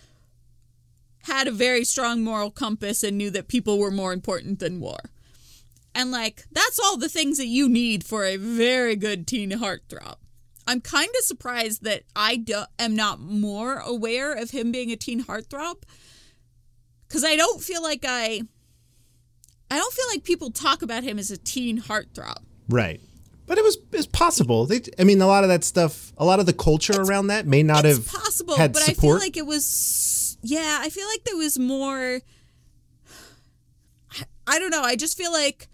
had 1.23 1.47
a 1.47 1.51
very 1.51 1.83
strong 1.83 2.23
moral 2.23 2.51
compass 2.51 3.03
and 3.03 3.17
knew 3.17 3.31
that 3.31 3.47
people 3.47 3.79
were 3.79 3.91
more 3.91 4.13
important 4.13 4.59
than 4.59 4.79
war. 4.79 4.99
And 5.95 6.11
like, 6.11 6.45
that's 6.51 6.79
all 6.79 6.95
the 6.95 7.09
things 7.09 7.39
that 7.39 7.47
you 7.47 7.67
need 7.67 8.03
for 8.03 8.23
a 8.23 8.37
very 8.37 8.95
good 8.95 9.25
teen 9.25 9.49
heartthrob. 9.49 10.17
I'm 10.67 10.81
kind 10.81 11.09
of 11.17 11.23
surprised 11.25 11.83
that 11.83 12.03
I 12.15 12.35
do, 12.37 12.63
am 12.79 12.95
not 12.95 13.19
more 13.19 13.77
aware 13.77 14.33
of 14.33 14.51
him 14.51 14.71
being 14.71 14.91
a 14.91 14.95
teen 14.95 15.23
heartthrob 15.23 15.83
because 17.07 17.23
I 17.23 17.35
don't 17.35 17.61
feel 17.61 17.81
like 17.81 18.05
I. 18.07 18.41
I 19.69 19.77
don't 19.77 19.93
feel 19.93 20.05
like 20.09 20.23
people 20.25 20.51
talk 20.51 20.81
about 20.81 21.03
him 21.03 21.17
as 21.17 21.31
a 21.31 21.37
teen 21.37 21.81
heartthrob. 21.81 22.39
Right. 22.67 22.99
But 23.47 23.57
it 23.57 23.63
was 23.63 23.77
it's 23.91 24.05
possible. 24.07 24.65
They, 24.65 24.81
I 24.99 25.03
mean, 25.03 25.21
a 25.21 25.27
lot 25.27 25.43
of 25.43 25.49
that 25.49 25.63
stuff, 25.63 26.13
a 26.17 26.25
lot 26.25 26.39
of 26.39 26.45
the 26.45 26.53
culture 26.53 27.01
around 27.01 27.27
that 27.27 27.45
may 27.45 27.63
not 27.63 27.85
it's 27.85 27.97
have 27.97 28.07
possible, 28.07 28.55
had 28.55 28.73
but 28.73 28.83
I 28.83 28.93
feel 28.93 29.17
like 29.17 29.37
it 29.37 29.45
was. 29.45 30.37
Yeah, 30.41 30.79
I 30.81 30.89
feel 30.89 31.07
like 31.07 31.23
there 31.25 31.37
was 31.37 31.57
more. 31.59 32.21
I- 34.11 34.25
I 34.47 34.59
don't 34.59 34.71
know. 34.71 34.81
I 34.83 34.95
just 34.95 35.17
feel 35.17 35.31
like 35.31 35.67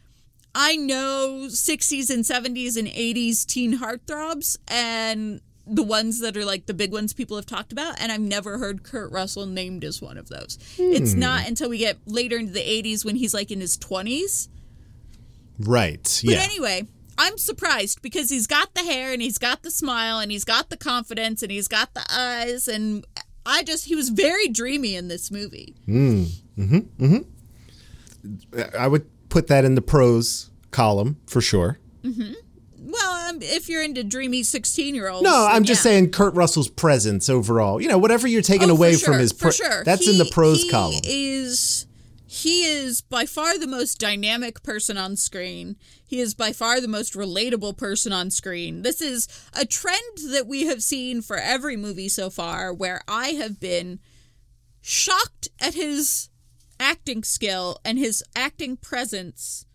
I 0.60 0.76
know 0.76 1.46
60s 1.50 2.10
and 2.10 2.24
70s 2.24 2.78
and 2.78 2.88
80s 2.88 3.46
teen 3.46 3.78
heartthrobs 3.78 4.58
and 4.68 5.40
the 5.68 5.84
ones 5.84 6.20
that 6.22 6.36
are 6.36 6.46
like 6.46 6.66
the 6.66 6.74
big 6.74 6.92
ones 6.92 7.14
people 7.14 7.36
have 7.36 7.46
talked 7.46 7.72
about, 7.72 8.00
and 8.00 8.12
I've 8.12 8.22
never 8.22 8.58
heard 8.58 8.82
Kurt 8.84 9.12
Russell 9.12 9.46
named 9.46 9.84
as 9.84 10.02
one 10.02 10.18
of 10.18 10.30
those. 10.30 10.58
It's 10.80 11.14
Hmm. 11.14 11.20
not 11.20 11.48
until 11.48 11.70
we 11.70 11.78
get 11.78 11.98
later 12.08 12.38
into 12.38 12.54
the 12.54 12.62
80s 12.68 13.06
when 13.06 13.18
he's 13.18 13.34
like 13.36 13.52
in 13.52 13.60
his 13.62 13.78
20s. 13.78 14.48
right. 15.60 16.04
But 16.26 16.32
Yeah. 16.34 16.42
anyway, 16.42 16.88
I'm 17.18 17.38
surprised 17.38 18.02
because 18.02 18.30
he's 18.30 18.48
got 18.48 18.74
the 18.76 18.82
hair 18.84 19.12
and 19.14 19.22
he's 19.22 19.38
got 19.38 19.62
the 19.64 19.72
smile 19.72 20.20
and 20.20 20.32
he's 20.32 20.44
got 20.46 20.70
the 20.70 20.78
confidence 20.78 21.42
and 21.44 21.52
he's 21.52 21.68
got 21.68 21.94
the 21.96 22.06
eyes 22.12 22.68
and 22.68 23.06
I 23.46 23.64
just 23.64 23.86
he 23.86 23.96
was 23.96 24.10
very 24.10 24.48
dreamy 24.50 24.96
in 24.96 25.08
this 25.08 25.30
movie. 25.32 25.76
Mm 25.88 26.30
hmm. 26.56 26.78
Mm 27.00 27.26
hmm. 28.54 28.60
I 28.78 28.88
would 28.88 29.06
put 29.30 29.48
that 29.48 29.66
in 29.66 29.76
the 29.76 29.82
pros 29.82 30.50
column 30.72 31.18
for 31.28 31.42
sure. 31.42 31.80
Well, 32.80 33.30
um, 33.30 33.40
if 33.42 33.68
you're 33.68 33.84
into 33.84 34.04
dreamy 34.04 34.44
16 34.44 34.96
year 34.96 35.10
olds. 35.10 35.24
No, 35.24 35.46
I'm 35.50 35.64
just 35.66 35.84
saying 35.84 36.12
Kurt 36.12 36.34
Russell's 36.36 36.70
presence 36.70 37.30
overall. 37.30 37.82
You 37.82 37.90
know, 37.90 37.98
whatever 37.98 38.28
you're 38.28 38.42
taking 38.42 38.70
Oh, 38.70 38.74
away 38.76 38.96
sure, 38.96 39.14
from 39.14 39.20
his 39.20 39.34
for 39.34 39.52
sure. 39.52 39.84
that's 39.84 40.08
in 40.08 40.18
the 40.18 40.24
He- 40.24 40.32
pros 40.32 40.64
he 40.64 40.70
column. 40.70 41.02
Is 41.04 41.86
he 42.30 42.64
is 42.66 43.02
by 43.02 43.26
far 43.26 43.58
the 43.58 43.68
most 43.68 44.00
dynamic 44.00 44.62
person 44.64 44.98
on 44.98 45.16
screen. 45.18 45.76
He 46.06 46.20
is 46.22 46.34
by 46.34 46.54
far 46.54 46.80
the 46.80 46.88
most 46.88 47.14
relatable 47.14 47.78
person 47.78 48.14
on 48.14 48.32
screen. 48.32 48.84
This 48.84 49.02
is 49.02 49.28
a 49.54 49.66
trend 49.66 50.18
that 50.30 50.46
we 50.48 50.66
have 50.68 50.82
seen 50.84 51.22
for 51.22 51.36
every 51.38 51.76
movie 51.76 52.10
so 52.10 52.30
far 52.30 52.74
where 52.74 53.02
I 53.08 53.30
have 53.30 53.60
been 53.60 54.00
shocked 54.82 55.50
at 55.60 55.74
his 55.74 56.30
acting 56.80 57.24
skill 57.24 57.80
and 57.84 57.98
his 57.98 58.24
acting 58.36 58.78
presence 58.78 59.66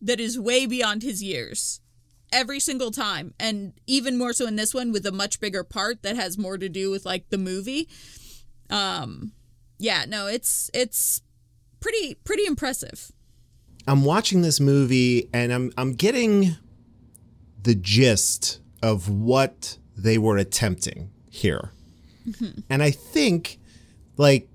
that 0.00 0.20
is 0.20 0.38
way 0.38 0.66
beyond 0.66 1.02
his 1.02 1.22
years 1.22 1.80
every 2.32 2.60
single 2.60 2.90
time. 2.90 3.34
And 3.40 3.72
even 3.86 4.18
more 4.18 4.32
so 4.32 4.46
in 4.46 4.56
this 4.56 4.74
one 4.74 4.92
with 4.92 5.06
a 5.06 5.12
much 5.12 5.40
bigger 5.40 5.64
part 5.64 6.02
that 6.02 6.16
has 6.16 6.38
more 6.38 6.58
to 6.58 6.68
do 6.68 6.90
with 6.90 7.04
like 7.04 7.30
the 7.30 7.38
movie. 7.38 7.88
Um 8.70 9.32
yeah 9.78 10.04
no 10.06 10.26
it's 10.26 10.70
it's 10.74 11.22
pretty 11.80 12.14
pretty 12.14 12.46
impressive. 12.46 13.10
I'm 13.86 14.04
watching 14.04 14.42
this 14.42 14.60
movie 14.60 15.28
and 15.32 15.52
I'm 15.52 15.72
I'm 15.78 15.94
getting 15.94 16.56
the 17.62 17.74
gist 17.74 18.60
of 18.82 19.08
what 19.08 19.78
they 19.96 20.18
were 20.18 20.36
attempting 20.36 21.10
here. 21.30 21.72
And 22.68 22.82
I 22.82 22.90
think 22.90 23.58
like 24.18 24.48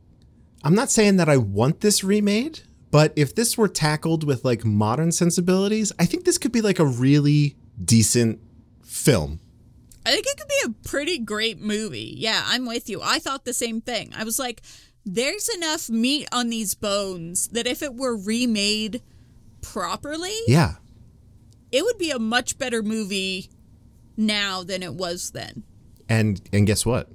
I'm 0.63 0.76
not 0.76 0.89
saying 0.91 1.17
that 1.17 1.30
I 1.30 1.38
want 1.38 1.82
this 1.82 2.04
remade, 2.04 2.62
but 2.91 3.12
if 3.15 3.36
this 3.36 3.58
were 3.58 3.67
tackled 3.67 4.23
with 4.23 4.45
like 4.45 4.63
modern 4.63 5.12
sensibilities, 5.12 5.91
I 5.99 6.06
think 6.06 6.26
this 6.26 6.38
could 6.38 6.52
be 6.52 6.62
like 6.62 6.80
a 6.80 6.86
really 6.86 7.56
decent 7.84 8.39
film. 8.84 9.39
i 10.06 10.12
think 10.12 10.26
it 10.28 10.38
could 10.38 10.47
be 10.47 10.62
a 10.65 10.88
pretty 10.88 11.17
great 11.17 11.60
movie 11.60 12.13
yeah 12.17 12.43
i'm 12.45 12.65
with 12.67 12.88
you 12.88 13.02
i 13.02 13.17
thought 13.17 13.43
the 13.45 13.54
same 13.54 13.82
thing 13.82 14.13
i 14.15 14.23
was 14.23 14.38
like 14.38 14.62
there's 15.04 15.49
enough 15.49 15.89
meat 15.89 16.28
on 16.32 16.49
these 16.49 16.76
bones 16.76 17.47
that 17.49 17.65
if 17.65 17.82
it 17.82 17.95
were 17.95 18.15
remade 18.15 19.02
properly 19.62 20.36
Yeah. 20.47 20.76
it 21.71 21.84
would 21.84 21.97
be 21.97 22.12
a 22.12 22.19
much 22.19 22.58
better 22.60 22.84
movie 22.84 23.49
now 24.15 24.62
than 24.63 24.84
it 24.84 24.93
was 24.93 25.32
then 25.32 25.63
And 26.08 26.39
and 26.54 26.67
guess 26.67 26.86
what? 26.86 27.10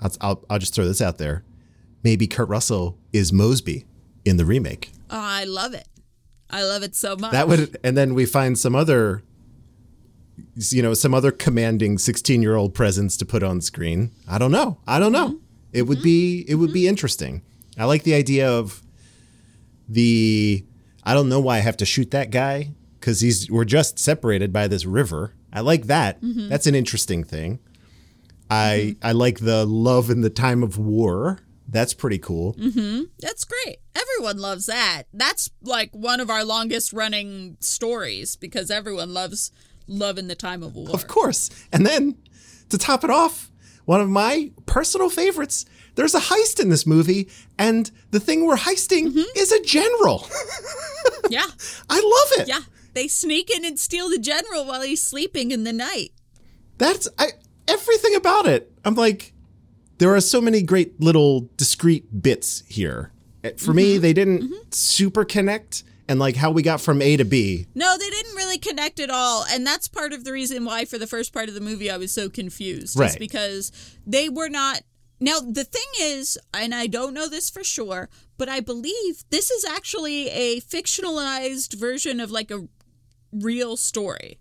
I'll, 0.00 0.12
I'll 0.22 0.44
I'll 0.48 0.58
just 0.58 0.74
throw 0.74 0.86
this 0.86 1.02
out 1.02 1.18
there. 1.18 1.44
Maybe 2.02 2.26
Kurt 2.26 2.48
Russell 2.48 2.98
is 3.12 3.32
Mosby 3.32 3.86
in 4.24 4.36
the 4.36 4.44
remake. 4.44 4.92
oh, 5.10 5.18
i 5.18 5.44
love 5.44 5.72
it 5.74 5.88
i 6.50 6.62
love 6.62 6.82
it 6.82 6.94
so 6.94 7.16
much 7.16 7.32
That 7.32 7.48
would, 7.48 7.78
and 7.82 7.96
then 7.96 8.14
we 8.14 8.26
find 8.26 8.58
some 8.58 8.74
other, 8.74 9.22
you 10.56 10.82
know, 10.82 10.94
some 10.94 11.14
other 11.14 11.30
commanding 11.30 11.98
sixteen-year-old 11.98 12.74
presence 12.74 13.16
to 13.18 13.26
put 13.26 13.42
on 13.42 13.60
screen. 13.60 14.10
I 14.28 14.38
don't 14.38 14.52
know. 14.52 14.78
I 14.86 14.98
don't 14.98 15.12
know. 15.12 15.28
Mm-hmm. 15.28 15.36
It 15.72 15.82
would 15.82 16.02
be, 16.02 16.44
it 16.48 16.56
would 16.56 16.72
be 16.72 16.82
mm-hmm. 16.82 16.88
interesting. 16.90 17.42
I 17.78 17.84
like 17.84 18.02
the 18.02 18.14
idea 18.14 18.50
of 18.50 18.82
the. 19.88 20.64
I 21.04 21.14
don't 21.14 21.28
know 21.28 21.40
why 21.40 21.56
I 21.56 21.60
have 21.60 21.76
to 21.78 21.86
shoot 21.86 22.10
that 22.10 22.30
guy 22.30 22.72
because 22.98 23.20
he's 23.20 23.50
we're 23.50 23.64
just 23.64 23.98
separated 23.98 24.52
by 24.52 24.68
this 24.68 24.84
river. 24.84 25.34
I 25.52 25.60
like 25.60 25.84
that. 25.86 26.20
Mm-hmm. 26.20 26.48
That's 26.48 26.66
an 26.66 26.74
interesting 26.74 27.24
thing. 27.24 27.58
I 28.50 28.96
I 29.02 29.12
like 29.12 29.40
the 29.40 29.64
love 29.64 30.10
in 30.10 30.20
the 30.20 30.30
time 30.30 30.62
of 30.62 30.76
war. 30.78 31.38
That's 31.70 31.94
pretty 31.94 32.18
cool. 32.18 32.54
Mm-hmm. 32.54 33.04
That's 33.20 33.44
great. 33.44 33.78
Everyone 33.94 34.38
loves 34.38 34.66
that. 34.66 35.04
That's 35.14 35.50
like 35.62 35.90
one 35.92 36.20
of 36.20 36.28
our 36.28 36.44
longest 36.44 36.92
running 36.92 37.56
stories 37.60 38.34
because 38.36 38.70
everyone 38.70 39.14
loves 39.14 39.52
love 39.86 40.18
in 40.18 40.28
the 40.28 40.34
time 40.34 40.62
of 40.62 40.74
war. 40.74 40.90
Of 40.90 41.06
course. 41.06 41.48
And 41.72 41.86
then 41.86 42.16
to 42.70 42.78
top 42.78 43.04
it 43.04 43.10
off, 43.10 43.50
one 43.84 44.00
of 44.00 44.08
my 44.08 44.50
personal 44.66 45.10
favorites, 45.10 45.64
there's 45.94 46.14
a 46.14 46.20
heist 46.20 46.60
in 46.60 46.68
this 46.68 46.86
movie, 46.86 47.28
and 47.58 47.90
the 48.10 48.20
thing 48.20 48.46
we're 48.46 48.56
heisting 48.56 49.08
mm-hmm. 49.08 49.38
is 49.38 49.52
a 49.52 49.62
general. 49.62 50.28
Yeah. 51.28 51.46
I 51.88 51.96
love 51.96 52.40
it. 52.40 52.48
Yeah. 52.48 52.60
They 52.92 53.06
sneak 53.06 53.50
in 53.50 53.64
and 53.64 53.78
steal 53.78 54.10
the 54.10 54.18
general 54.18 54.66
while 54.66 54.82
he's 54.82 55.02
sleeping 55.02 55.52
in 55.52 55.62
the 55.62 55.72
night. 55.72 56.12
That's 56.76 57.08
I, 57.18 57.28
everything 57.68 58.16
about 58.16 58.46
it. 58.46 58.72
I'm 58.84 58.96
like, 58.96 59.32
there 60.00 60.14
are 60.14 60.20
so 60.20 60.40
many 60.40 60.62
great 60.62 60.98
little 61.00 61.48
discrete 61.58 62.22
bits 62.22 62.62
here. 62.66 63.12
Eh, 63.44 63.52
For 63.56 63.74
me, 63.74 63.98
they 63.98 64.12
didn't 64.14 64.74
super 64.74 65.24
connect, 65.24 65.84
and 66.08 66.18
like 66.18 66.36
how 66.36 66.50
we 66.50 66.62
got 66.62 66.80
from 66.80 67.02
A 67.02 67.16
to 67.18 67.24
B. 67.24 67.66
No, 67.74 67.96
they 67.98 68.08
didn't 68.08 68.34
really 68.34 68.58
connect 68.58 68.98
at 68.98 69.10
all. 69.10 69.44
And 69.50 69.66
that's 69.66 69.88
part 69.88 70.12
of 70.14 70.24
the 70.24 70.32
reason 70.32 70.64
why, 70.64 70.86
for 70.86 70.98
the 70.98 71.06
first 71.06 71.32
part 71.34 71.48
of 71.48 71.54
the 71.54 71.60
movie, 71.60 71.90
I 71.90 71.98
was 71.98 72.12
so 72.12 72.30
confused. 72.30 72.98
Right. 72.98 73.16
Because 73.18 73.70
they 74.06 74.28
were 74.28 74.48
not. 74.48 74.82
Now, 75.20 75.38
the 75.38 75.64
thing 75.64 75.86
is, 76.00 76.38
and 76.54 76.74
I 76.74 76.86
don't 76.86 77.12
know 77.12 77.28
this 77.28 77.50
for 77.50 77.62
sure, 77.62 78.08
but 78.38 78.48
I 78.48 78.60
believe 78.60 79.22
this 79.28 79.50
is 79.50 79.66
actually 79.66 80.30
a 80.30 80.62
fictionalized 80.62 81.78
version 81.78 82.20
of 82.20 82.30
like 82.30 82.50
a 82.50 82.66
real 83.30 83.76
story. 83.76 84.38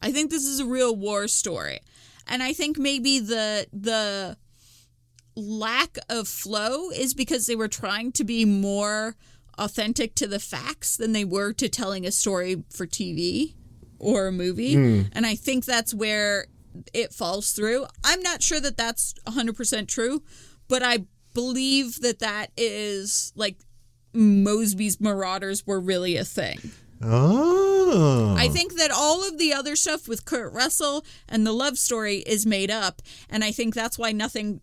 I 0.00 0.10
think 0.12 0.30
this 0.30 0.46
is 0.46 0.58
a 0.58 0.64
real 0.66 0.96
war 0.96 1.28
story. 1.28 1.80
And 2.26 2.42
I 2.42 2.54
think 2.54 2.78
maybe 2.78 3.20
the 3.20 3.66
the 3.72 4.38
lack 5.36 5.98
of 6.08 6.26
flow 6.26 6.90
is 6.90 7.14
because 7.14 7.46
they 7.46 7.56
were 7.56 7.68
trying 7.68 8.10
to 8.12 8.24
be 8.24 8.44
more 8.44 9.16
authentic 9.58 10.14
to 10.16 10.26
the 10.26 10.38
facts 10.38 10.96
than 10.96 11.12
they 11.12 11.24
were 11.24 11.52
to 11.52 11.68
telling 11.68 12.06
a 12.06 12.10
story 12.10 12.64
for 12.70 12.86
TV 12.86 13.54
or 13.98 14.26
a 14.26 14.32
movie. 14.32 14.74
Hmm. 14.74 15.02
And 15.12 15.26
I 15.26 15.34
think 15.34 15.64
that's 15.64 15.94
where 15.94 16.46
it 16.92 17.12
falls 17.12 17.52
through. 17.52 17.86
I'm 18.04 18.22
not 18.22 18.42
sure 18.42 18.60
that 18.60 18.76
that's 18.76 19.14
100% 19.26 19.88
true, 19.88 20.22
but 20.68 20.82
I 20.82 21.06
believe 21.34 22.00
that 22.00 22.18
that 22.20 22.50
is 22.56 23.32
like 23.36 23.58
Mosby's 24.14 25.00
Marauders 25.00 25.66
were 25.66 25.80
really 25.80 26.16
a 26.16 26.24
thing. 26.24 26.58
Oh. 27.02 28.34
I 28.38 28.48
think 28.48 28.74
that 28.74 28.90
all 28.90 29.26
of 29.26 29.38
the 29.38 29.52
other 29.52 29.76
stuff 29.76 30.08
with 30.08 30.24
Kurt 30.24 30.52
Russell 30.52 31.04
and 31.28 31.46
the 31.46 31.52
love 31.52 31.78
story 31.78 32.18
is 32.18 32.46
made 32.46 32.70
up, 32.70 33.02
and 33.28 33.44
I 33.44 33.52
think 33.52 33.74
that's 33.74 33.98
why 33.98 34.12
nothing 34.12 34.60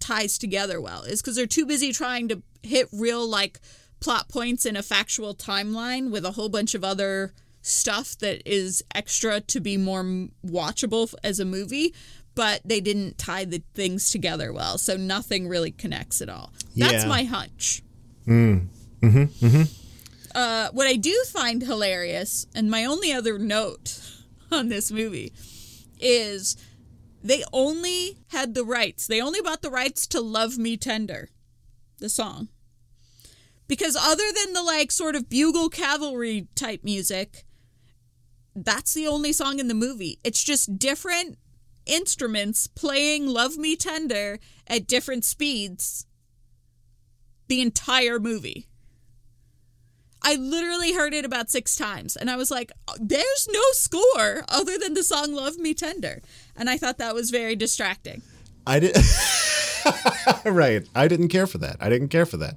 ties 0.00 0.38
together 0.38 0.80
well. 0.80 1.02
Is 1.02 1.20
because 1.22 1.36
they're 1.36 1.46
too 1.46 1.66
busy 1.66 1.92
trying 1.92 2.28
to 2.28 2.42
hit 2.62 2.88
real 2.92 3.26
like 3.28 3.60
plot 4.00 4.28
points 4.28 4.64
in 4.66 4.76
a 4.76 4.82
factual 4.82 5.34
timeline 5.34 6.10
with 6.10 6.24
a 6.24 6.32
whole 6.32 6.48
bunch 6.48 6.74
of 6.74 6.82
other 6.82 7.32
stuff 7.62 8.16
that 8.18 8.40
is 8.50 8.82
extra 8.94 9.40
to 9.42 9.60
be 9.60 9.76
more 9.76 10.02
watchable 10.44 11.14
as 11.22 11.38
a 11.38 11.44
movie. 11.44 11.94
But 12.34 12.62
they 12.64 12.80
didn't 12.80 13.18
tie 13.18 13.44
the 13.44 13.62
things 13.74 14.10
together 14.10 14.52
well, 14.52 14.78
so 14.78 14.96
nothing 14.96 15.48
really 15.48 15.72
connects 15.72 16.22
at 16.22 16.28
all. 16.28 16.52
That's 16.76 17.02
Yeah. 17.02 17.06
my 17.08 17.24
hunch. 17.24 17.82
Mm. 18.26 18.68
Mm-hmm. 19.02 19.46
Mm-hmm. 19.46 19.62
Uh, 20.34 20.68
what 20.72 20.86
I 20.86 20.94
do 20.94 21.12
find 21.26 21.60
hilarious, 21.60 22.46
and 22.54 22.70
my 22.70 22.84
only 22.84 23.12
other 23.12 23.36
note 23.38 24.00
on 24.52 24.68
this 24.68 24.90
movie, 24.92 25.32
is 25.98 26.56
they 27.22 27.44
only 27.52 28.18
had 28.28 28.54
the 28.54 28.64
rights. 28.64 29.06
They 29.06 29.20
only 29.20 29.40
bought 29.40 29.62
the 29.62 29.70
rights 29.70 30.06
to 30.08 30.20
Love 30.20 30.58
Me 30.58 30.76
Tender, 30.76 31.28
the 31.98 32.08
song. 32.08 32.48
Because 33.68 33.94
other 33.94 34.24
than 34.34 34.52
the 34.52 34.62
like 34.62 34.90
sort 34.90 35.14
of 35.14 35.28
bugle 35.28 35.68
cavalry 35.68 36.48
type 36.54 36.82
music, 36.82 37.44
that's 38.54 38.94
the 38.94 39.06
only 39.06 39.32
song 39.32 39.58
in 39.58 39.68
the 39.68 39.74
movie. 39.74 40.18
It's 40.24 40.42
just 40.42 40.78
different 40.78 41.38
instruments 41.86 42.66
playing 42.66 43.26
Love 43.26 43.56
Me 43.56 43.76
Tender 43.76 44.38
at 44.66 44.86
different 44.86 45.24
speeds 45.24 46.06
the 47.48 47.60
entire 47.60 48.18
movie. 48.18 48.68
I 50.22 50.34
literally 50.34 50.92
heard 50.92 51.14
it 51.14 51.24
about 51.24 51.50
six 51.50 51.76
times, 51.76 52.14
and 52.14 52.30
I 52.30 52.36
was 52.36 52.50
like, 52.50 52.70
"There's 52.98 53.48
no 53.50 53.62
score 53.72 54.44
other 54.48 54.76
than 54.78 54.94
the 54.94 55.02
song 55.02 55.32
"Love 55.32 55.56
Me 55.56 55.74
Tender," 55.74 56.22
and 56.60 56.70
I 56.70 56.76
thought 56.78 56.98
that 56.98 57.14
was 57.14 57.30
very 57.30 57.56
distracting. 57.56 58.22
I 58.66 58.78
did. 58.78 58.96
right. 60.44 60.86
I 60.94 61.08
didn't 61.08 61.28
care 61.28 61.46
for 61.46 61.58
that. 61.58 61.76
I 61.80 61.88
didn't 61.88 62.08
care 62.08 62.26
for 62.26 62.36
that. 62.36 62.56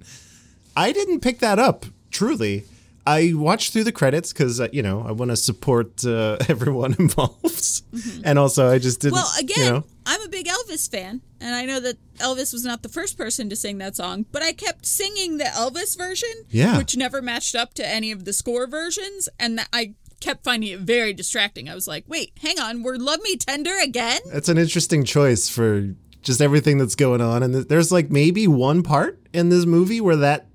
I 0.75 0.91
didn't 0.91 1.21
pick 1.21 1.39
that 1.39 1.57
up. 1.57 1.85
Truly, 2.11 2.65
I 3.05 3.33
watched 3.33 3.73
through 3.73 3.83
the 3.85 3.91
credits 3.91 4.31
because 4.31 4.59
uh, 4.61 4.67
you 4.71 4.81
know 4.81 5.03
I 5.07 5.11
want 5.11 5.31
to 5.31 5.37
support 5.37 6.05
uh, 6.05 6.37
everyone 6.49 6.95
involved, 6.99 7.81
and 8.23 8.37
also 8.37 8.69
I 8.69 8.79
just 8.79 9.01
didn't. 9.01 9.13
Well, 9.13 9.31
again, 9.39 9.65
you 9.65 9.71
know, 9.71 9.83
I'm 10.05 10.21
a 10.21 10.29
big 10.29 10.47
Elvis 10.47 10.89
fan, 10.89 11.21
and 11.41 11.55
I 11.55 11.65
know 11.65 11.79
that 11.79 11.97
Elvis 12.17 12.53
was 12.53 12.63
not 12.63 12.81
the 12.83 12.89
first 12.89 13.17
person 13.17 13.49
to 13.49 13.55
sing 13.55 13.77
that 13.79 13.95
song, 13.95 14.25
but 14.31 14.41
I 14.43 14.53
kept 14.53 14.85
singing 14.85 15.37
the 15.37 15.45
Elvis 15.45 15.97
version, 15.97 16.29
Yeah. 16.49 16.77
which 16.77 16.95
never 16.95 17.21
matched 17.21 17.55
up 17.55 17.73
to 17.75 17.87
any 17.87 18.11
of 18.11 18.25
the 18.25 18.33
score 18.33 18.67
versions, 18.67 19.27
and 19.39 19.57
that 19.57 19.69
I 19.73 19.95
kept 20.23 20.43
finding 20.43 20.71
it 20.71 20.79
very 20.79 21.13
distracting. 21.13 21.69
I 21.69 21.75
was 21.75 21.87
like, 21.87 22.05
"Wait, 22.07 22.31
hang 22.41 22.59
on, 22.59 22.83
we're 22.83 22.95
Love 22.95 23.21
Me 23.23 23.35
Tender 23.35 23.77
again?" 23.81 24.21
that's 24.31 24.49
an 24.49 24.57
interesting 24.57 25.03
choice 25.03 25.49
for 25.49 25.93
just 26.21 26.41
everything 26.41 26.77
that's 26.77 26.95
going 26.95 27.21
on, 27.21 27.43
and 27.43 27.53
there's 27.53 27.91
like 27.91 28.09
maybe 28.09 28.47
one 28.47 28.81
part 28.83 29.19
in 29.33 29.49
this 29.49 29.65
movie 29.65 30.01
where 30.01 30.15
that 30.15 30.47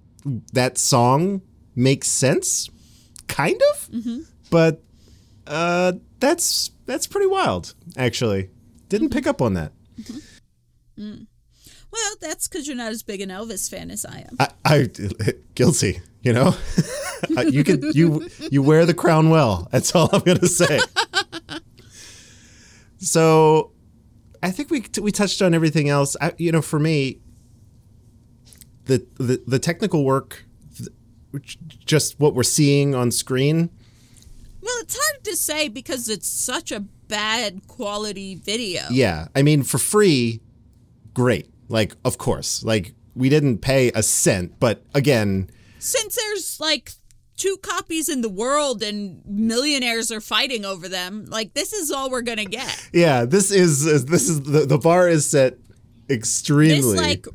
that 0.52 0.78
song 0.78 1.42
makes 1.76 2.08
sense, 2.08 2.68
kind 3.28 3.60
of, 3.72 3.88
mm-hmm. 3.90 4.20
but 4.50 4.82
uh, 5.46 5.92
that's 6.20 6.70
that's 6.86 7.06
pretty 7.06 7.26
wild. 7.26 7.74
Actually, 7.96 8.50
didn't 8.88 9.10
pick 9.10 9.26
up 9.26 9.42
on 9.42 9.54
that. 9.54 9.72
Mm-hmm. 10.00 11.02
Mm. 11.02 11.26
Well, 11.90 12.14
that's 12.20 12.48
because 12.48 12.66
you're 12.66 12.76
not 12.76 12.92
as 12.92 13.02
big 13.02 13.20
an 13.20 13.30
Elvis 13.30 13.70
fan 13.70 13.90
as 13.90 14.04
I 14.04 14.26
am. 14.28 14.36
I, 14.38 14.48
I 14.64 14.88
guilty. 15.54 16.00
You 16.22 16.32
know, 16.32 16.54
you 17.48 17.62
could 17.64 17.94
you 17.94 18.28
you 18.50 18.60
wear 18.60 18.84
the 18.84 18.92
crown 18.92 19.30
well. 19.30 19.68
That's 19.70 19.94
all 19.94 20.10
I'm 20.12 20.20
gonna 20.22 20.46
say. 20.46 20.80
so, 22.98 23.70
I 24.42 24.50
think 24.50 24.70
we 24.70 24.84
we 25.00 25.12
touched 25.12 25.40
on 25.42 25.54
everything 25.54 25.88
else. 25.88 26.16
I, 26.20 26.32
you 26.38 26.50
know, 26.52 26.60
for 26.60 26.78
me, 26.78 27.20
the 28.86 29.06
the 29.14 29.40
the 29.46 29.58
technical 29.58 30.04
work, 30.04 30.44
which- 31.30 31.58
just 31.86 32.18
what 32.18 32.34
we're 32.34 32.42
seeing 32.42 32.94
on 32.94 33.10
screen. 33.10 33.70
Well, 34.60 34.74
it's 34.80 34.98
hard 35.00 35.24
to 35.24 35.36
say 35.36 35.68
because 35.68 36.08
it's 36.08 36.28
such 36.28 36.72
a 36.72 36.80
bad 36.80 37.66
quality 37.68 38.34
video. 38.34 38.82
Yeah, 38.90 39.28
I 39.34 39.42
mean, 39.42 39.62
for 39.62 39.78
free, 39.78 40.40
great. 41.14 41.48
Like, 41.68 41.94
of 42.04 42.18
course, 42.18 42.62
like 42.64 42.94
we 43.14 43.28
didn't 43.28 43.58
pay 43.58 43.90
a 43.94 44.02
cent, 44.02 44.58
but 44.60 44.82
again, 44.94 45.50
Since 45.78 46.16
there's 46.16 46.58
like 46.60 46.92
two 47.36 47.56
copies 47.62 48.08
in 48.08 48.20
the 48.20 48.28
world 48.28 48.82
and 48.82 49.22
millionaires 49.26 50.10
are 50.10 50.20
fighting 50.20 50.64
over 50.64 50.88
them, 50.88 51.26
like 51.26 51.54
this 51.54 51.72
is 51.72 51.90
all 51.90 52.10
we're 52.10 52.22
gonna 52.22 52.44
get. 52.44 52.88
Yeah, 52.92 53.24
this 53.24 53.50
is 53.50 54.04
this 54.06 54.28
is 54.28 54.42
the, 54.42 54.66
the 54.66 54.78
bar 54.78 55.08
is 55.08 55.28
set 55.28 55.58
extremely. 56.10 56.96
This 56.96 57.00
like 57.00 57.26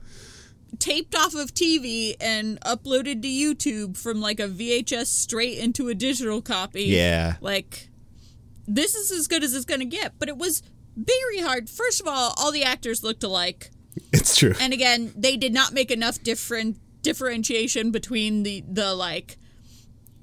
taped 0.80 1.16
off 1.16 1.36
of 1.36 1.54
TV 1.54 2.16
and 2.20 2.60
uploaded 2.62 3.22
to 3.22 3.28
YouTube 3.28 3.96
from 3.98 4.20
like 4.20 4.40
a 4.40 4.48
VHS 4.48 5.06
straight 5.06 5.58
into 5.58 5.88
a 5.90 5.96
digital 5.96 6.42
copy. 6.42 6.84
yeah, 6.86 7.36
Like 7.42 7.90
this 8.68 8.96
is 8.96 9.12
as 9.12 9.28
good 9.28 9.44
as 9.44 9.54
it's 9.54 9.66
gonna 9.66 9.86
get. 9.86 10.14
But 10.20 10.30
it 10.30 10.38
was 10.38 10.64
very 10.96 11.40
hard. 11.40 11.70
First 11.70 12.02
of 12.02 12.08
all, 12.08 12.34
all 12.38 12.52
the 12.52 12.64
actors 12.64 13.04
looked 13.04 13.24
alike. 13.24 13.70
it's 14.14 14.36
true. 14.36 14.54
and 14.60 14.74
again 14.74 15.14
they 15.16 15.38
did 15.38 15.54
not 15.54 15.74
make 15.74 15.92
enough 15.92 16.22
different 16.24 16.78
differentiation 17.02 17.92
between 17.92 18.44
the 18.44 18.64
the 18.68 18.94
like 18.94 19.38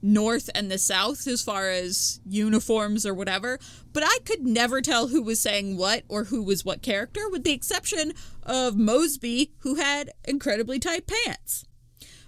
north 0.02 0.48
and 0.54 0.70
the 0.70 0.78
south 0.78 1.26
as 1.26 1.42
far 1.42 1.68
as 1.68 2.20
uniforms 2.26 3.04
or 3.04 3.12
whatever 3.12 3.58
but 3.92 4.02
i 4.02 4.18
could 4.24 4.42
never 4.42 4.80
tell 4.80 5.08
who 5.08 5.22
was 5.22 5.38
saying 5.40 5.76
what 5.76 6.04
or 6.08 6.24
who 6.24 6.42
was 6.42 6.64
what 6.64 6.80
character 6.80 7.28
with 7.28 7.44
the 7.44 7.52
exception 7.52 8.12
of 8.42 8.76
mosby 8.76 9.52
who 9.58 9.74
had 9.74 10.10
incredibly 10.24 10.78
tight 10.78 11.06
pants 11.06 11.64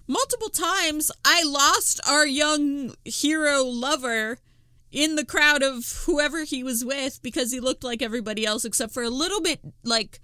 multiple 0.07 0.51
times 0.51 1.11
i 1.25 1.43
lost 1.45 1.99
our 2.07 2.27
young 2.27 2.95
hero 3.05 3.65
lover 3.65 4.39
in 4.91 5.17
the 5.17 5.25
crowd 5.25 5.63
of 5.63 6.03
whoever 6.05 6.45
he 6.45 6.63
was 6.63 6.85
with 6.85 7.23
because 7.23 7.51
he 7.51 7.59
looked 7.59 7.83
like 7.83 8.03
everybody 8.03 8.45
else 8.45 8.67
except 8.67 8.93
for 8.93 9.03
a 9.03 9.09
little 9.09 9.41
bit 9.41 9.61
like 9.83 10.21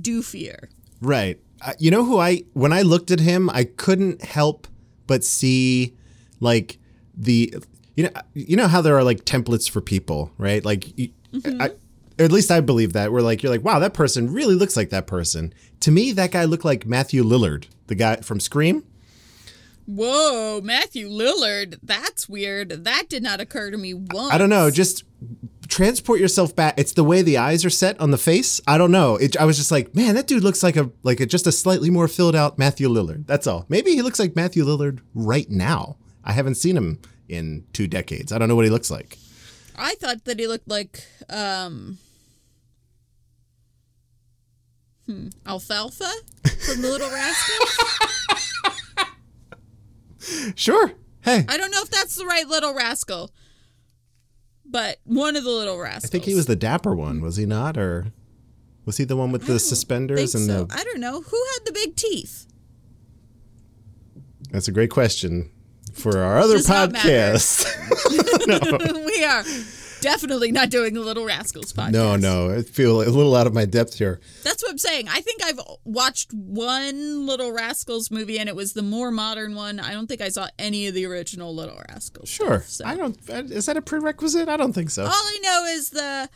doofier 0.00 0.68
Right. 1.02 1.40
Uh, 1.60 1.72
you 1.78 1.90
know 1.90 2.04
who 2.04 2.18
I 2.18 2.44
when 2.54 2.72
I 2.72 2.82
looked 2.82 3.10
at 3.10 3.20
him, 3.20 3.50
I 3.50 3.64
couldn't 3.64 4.22
help 4.22 4.68
but 5.06 5.24
see 5.24 5.94
like 6.40 6.78
the 7.14 7.54
you 7.96 8.04
know 8.04 8.10
you 8.34 8.56
know 8.56 8.68
how 8.68 8.80
there 8.80 8.96
are 8.96 9.04
like 9.04 9.24
templates 9.24 9.68
for 9.68 9.80
people, 9.80 10.32
right? 10.38 10.64
Like 10.64 10.96
you, 10.98 11.10
I, 11.60 11.70
or 12.18 12.24
at 12.24 12.32
least 12.32 12.50
I 12.50 12.60
believe 12.60 12.92
that. 12.92 13.12
Where 13.12 13.20
like 13.20 13.42
you're 13.42 13.52
like, 13.52 13.64
wow, 13.64 13.80
that 13.80 13.94
person 13.94 14.32
really 14.32 14.54
looks 14.54 14.76
like 14.76 14.90
that 14.90 15.06
person. 15.06 15.52
To 15.80 15.90
me, 15.90 16.12
that 16.12 16.30
guy 16.30 16.44
looked 16.44 16.64
like 16.64 16.86
Matthew 16.86 17.24
Lillard, 17.24 17.66
the 17.88 17.96
guy 17.96 18.16
from 18.16 18.38
Scream. 18.38 18.84
Whoa, 19.94 20.60
Matthew 20.62 21.06
Lillard. 21.08 21.78
That's 21.82 22.26
weird. 22.26 22.84
That 22.84 23.10
did 23.10 23.22
not 23.22 23.40
occur 23.40 23.70
to 23.70 23.76
me 23.76 23.92
once. 23.92 24.32
I 24.32 24.38
don't 24.38 24.48
know, 24.48 24.70
just 24.70 25.04
transport 25.68 26.18
yourself 26.18 26.56
back. 26.56 26.74
It's 26.78 26.92
the 26.92 27.04
way 27.04 27.20
the 27.20 27.36
eyes 27.36 27.62
are 27.64 27.70
set 27.70 28.00
on 28.00 28.10
the 28.10 28.16
face. 28.18 28.58
I 28.66 28.78
don't 28.78 28.90
know. 28.90 29.16
It, 29.16 29.36
I 29.36 29.44
was 29.44 29.58
just 29.58 29.70
like, 29.70 29.94
man, 29.94 30.14
that 30.14 30.26
dude 30.26 30.42
looks 30.42 30.62
like 30.62 30.76
a 30.76 30.90
like 31.02 31.20
a, 31.20 31.26
just 31.26 31.46
a 31.46 31.52
slightly 31.52 31.90
more 31.90 32.08
filled 32.08 32.34
out 32.34 32.58
Matthew 32.58 32.88
Lillard. 32.88 33.26
That's 33.26 33.46
all. 33.46 33.66
Maybe 33.68 33.90
he 33.90 34.00
looks 34.00 34.18
like 34.18 34.34
Matthew 34.34 34.64
Lillard 34.64 35.00
right 35.14 35.50
now. 35.50 35.96
I 36.24 36.32
haven't 36.32 36.54
seen 36.54 36.76
him 36.76 36.98
in 37.28 37.64
two 37.74 37.86
decades. 37.86 38.32
I 38.32 38.38
don't 38.38 38.48
know 38.48 38.56
what 38.56 38.64
he 38.64 38.70
looks 38.70 38.90
like. 38.90 39.18
I 39.76 39.94
thought 39.96 40.24
that 40.24 40.38
he 40.38 40.46
looked 40.46 40.68
like 40.68 41.04
um 41.28 41.98
hmm, 45.06 45.28
Alfalfa 45.46 46.10
from 46.64 46.80
the 46.80 46.88
Little 46.88 47.10
Rascals. 47.10 48.38
Sure. 50.54 50.92
Hey, 51.22 51.44
I 51.48 51.56
don't 51.56 51.70
know 51.70 51.82
if 51.82 51.90
that's 51.90 52.16
the 52.16 52.26
right 52.26 52.46
Little 52.46 52.74
Rascal, 52.74 53.30
but 54.64 54.98
one 55.04 55.36
of 55.36 55.44
the 55.44 55.50
Little 55.50 55.78
Rascals. 55.78 56.06
I 56.06 56.08
think 56.10 56.24
he 56.24 56.34
was 56.34 56.46
the 56.46 56.56
dapper 56.56 56.94
one, 56.94 57.20
was 57.20 57.36
he 57.36 57.46
not? 57.46 57.76
Or 57.76 58.06
was 58.84 58.96
he 58.96 59.04
the 59.04 59.16
one 59.16 59.30
with 59.30 59.46
the 59.46 59.58
suspenders 59.60 60.34
and 60.34 60.46
so. 60.46 60.64
the? 60.64 60.74
I 60.74 60.82
don't 60.82 61.00
know 61.00 61.20
who 61.20 61.44
had 61.54 61.66
the 61.66 61.72
big 61.72 61.96
teeth. 61.96 62.46
That's 64.50 64.68
a 64.68 64.72
great 64.72 64.90
question 64.90 65.50
for 65.92 66.18
our 66.18 66.38
other 66.38 66.56
Does 66.56 66.68
podcast. 66.68 67.66
we 69.06 69.24
are 69.24 69.44
definitely 70.02 70.52
not 70.52 70.68
doing 70.68 70.92
the 70.92 71.00
Little 71.00 71.24
Rascals 71.24 71.72
podcast. 71.72 71.92
no, 71.92 72.16
no, 72.16 72.50
I 72.54 72.60
feel 72.62 73.00
a 73.00 73.08
little 73.08 73.34
out 73.34 73.46
of 73.46 73.54
my 73.54 73.64
depth 73.64 73.94
here. 73.96 74.20
That's 74.42 74.62
what 74.62 74.70
I'm 74.70 74.76
saying. 74.78 75.08
I 75.08 75.20
think 75.22 75.42
I've 75.42 75.58
watched 75.84 76.32
one 76.34 77.26
Little 77.26 77.52
Rascals 77.52 78.10
movie, 78.10 78.38
and 78.38 78.48
it 78.48 78.54
was 78.54 78.74
the 78.74 78.82
more 78.82 79.10
modern 79.10 79.54
one. 79.54 79.80
I 79.80 79.92
don't 79.92 80.06
think 80.06 80.20
I 80.20 80.28
saw 80.28 80.48
any 80.58 80.86
of 80.88 80.94
the 80.94 81.06
original 81.06 81.54
Little 81.54 81.80
Rascals. 81.88 82.28
Sure. 82.28 82.60
stuff, 82.60 82.68
so. 82.68 82.84
I 82.84 82.96
don't. 82.96 83.16
Is 83.50 83.64
that 83.66 83.78
a 83.78 83.82
prerequisite? 83.82 84.48
I 84.50 84.58
don't 84.58 84.74
think 84.74 84.90
so. 84.90 85.04
All 85.04 85.10
I 85.10 85.38
know 85.42 85.64
is 85.70 85.88
the 85.90 86.28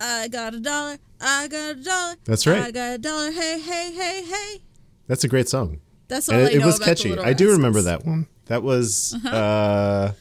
I 0.00 0.28
got 0.28 0.54
a 0.54 0.60
dollar. 0.60 0.98
I 1.20 1.48
got 1.48 1.70
a 1.76 1.82
dollar. 1.82 2.14
That's 2.24 2.46
right. 2.46 2.62
I 2.62 2.70
got 2.70 2.94
a 2.94 2.98
dollar. 2.98 3.30
Hey, 3.32 3.58
hey, 3.60 3.92
hey, 3.92 4.24
hey. 4.24 4.62
That's 5.06 5.24
a 5.24 5.28
great 5.28 5.48
song. 5.48 5.80
That's 6.08 6.28
all 6.28 6.36
And 6.36 6.46
I 6.46 6.50
it, 6.50 6.56
it 6.56 6.64
was 6.64 6.76
about 6.76 6.86
catchy. 6.86 7.18
I 7.18 7.32
do 7.32 7.50
remember 7.52 7.82
that 7.82 8.04
one. 8.06 8.26
That 8.46 8.62
was 8.62 9.14
Uh-huh. 9.16 9.36
uh 9.36 10.12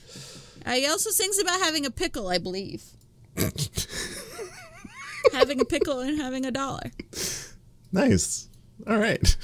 Uh, 0.67 0.73
he 0.73 0.85
also 0.85 1.09
sings 1.11 1.39
about 1.39 1.61
having 1.61 1.85
a 1.85 1.89
pickle, 1.89 2.27
I 2.27 2.39
believe. 2.39 2.83
having 5.31 5.61
a 5.61 5.65
pickle 5.65 6.01
and 6.01 6.19
having 6.19 6.45
a 6.45 6.51
dollar. 6.51 6.91
nice. 7.93 8.49
All 8.85 8.97
right. 8.97 9.37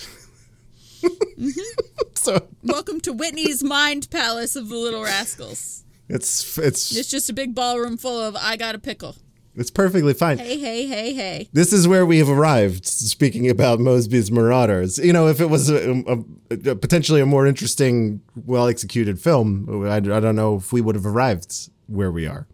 Mm-hmm. 1.02 1.50
so 2.16 2.50
Welcome 2.62 3.00
to 3.02 3.14
Whitney's 3.14 3.64
Mind 3.64 4.10
Palace 4.10 4.58
of 4.58 4.68
the 4.68 4.76
Little 4.76 5.02
Rascals. 5.02 5.86
it's 6.10 6.58
it's 6.58 6.94
It's 6.94 7.10
just 7.10 7.30
a 7.30 7.34
big 7.34 7.56
ballroom 7.56 7.96
full 7.96 8.20
of 8.20 8.36
I 8.36 8.58
got 8.58 8.76
a 8.76 8.80
pickle. 8.80 9.16
It's 9.56 9.70
perfectly 9.70 10.14
fine. 10.14 10.40
Hey, 10.40 10.58
hey, 10.58 10.88
hey, 10.88 11.14
hey. 11.14 11.50
This 11.54 11.74
is 11.74 11.88
where 11.88 12.06
we 12.06 12.18
have 12.18 12.30
arrived. 12.30 12.86
Speaking 12.86 13.50
about 13.50 13.80
Mosby's 13.80 14.32
Marauders, 14.32 14.98
you 14.98 15.14
know, 15.14 15.28
if 15.28 15.40
it 15.40 15.50
was 15.50 15.70
a, 15.70 15.92
a, 15.92 16.72
a 16.72 16.76
potentially 16.76 17.22
a 17.22 17.26
more 17.26 17.46
interesting, 17.46 18.22
well 18.46 18.68
executed 18.68 19.20
film, 19.20 19.86
I, 19.86 19.98
I 19.98 20.00
don't 20.00 20.36
know 20.36 20.56
if 20.56 20.74
we 20.74 20.82
would 20.82 20.96
have 20.96 21.06
arrived 21.06 21.70
where 21.88 22.12
we 22.12 22.28
are. 22.28 22.48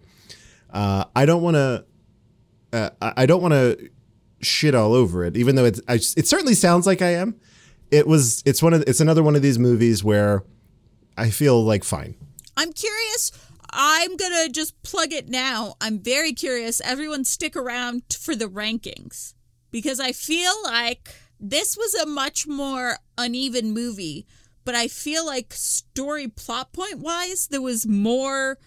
Uh, 0.72 1.06
I 1.16 1.26
don't 1.26 1.42
want 1.42 1.56
to. 1.56 1.86
Uh, 2.72 2.90
I 3.02 3.26
don't 3.26 3.42
want 3.42 3.54
to 3.54 3.90
shit 4.42 4.76
all 4.76 4.94
over 4.94 5.24
it, 5.24 5.38
even 5.38 5.56
though 5.56 5.66
it's. 5.66 5.82
I, 5.88 5.96
it 5.96 6.28
certainly 6.28 6.54
sounds 6.54 6.86
like 6.86 7.02
I 7.02 7.14
am. 7.14 7.40
It 7.92 8.08
was. 8.08 8.44
It's 8.46 8.62
one 8.62 8.74
of. 8.74 8.84
It's 8.88 9.00
another 9.00 9.24
one 9.24 9.36
of 9.36 9.42
these 9.42 9.58
movies 9.58 10.04
where 10.04 10.44
I 11.18 11.30
feel 11.30 11.64
like 11.64 11.84
fine. 11.84 12.16
I'm 12.58 12.74
curious. 12.74 13.32
I'm 13.72 14.16
going 14.16 14.46
to 14.46 14.52
just 14.52 14.82
plug 14.84 15.14
it 15.14 15.30
now. 15.30 15.76
I'm 15.82 16.00
very 16.00 16.34
curious. 16.34 16.82
Everyone 16.82 17.24
stick 17.24 17.56
around 17.56 18.04
for 18.20 18.36
the 18.36 18.48
rankings 18.48 19.34
because 19.72 20.00
I 20.00 20.12
feel 20.12 20.54
like 20.64 21.10
this 21.40 21.78
was 21.78 21.94
a 21.94 22.06
much 22.06 22.48
more 22.48 22.98
uneven 23.18 23.72
movie, 23.72 24.26
but 24.66 24.76
I 24.76 24.88
feel 24.88 25.26
like 25.26 25.54
story 25.54 26.28
plot 26.28 26.74
point 26.74 27.00
wise, 27.00 27.48
there 27.48 27.62
was 27.62 27.88
more 27.88 28.58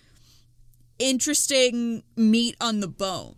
interesting 0.98 2.02
meat 2.16 2.56
on 2.60 2.80
the 2.80 2.88
bone. 2.88 3.34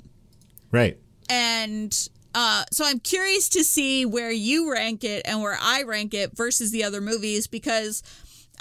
Right. 0.71 0.99
And 1.29 2.09
uh, 2.35 2.65
so 2.71 2.85
I'm 2.85 3.01
curious 3.01 3.49
to 3.51 3.65
see 3.65 4.05
where 4.05 4.31
you 4.31 4.73
rank 4.73 5.05
it 5.05 5.23
and 5.25 5.41
where 5.41 5.57
I 5.61 5.83
rank 5.83 6.15
it 6.15 6.37
versus 6.37 6.71
the 6.71 6.85
other 6.85 7.01
movies 7.01 7.47
because 7.47 8.03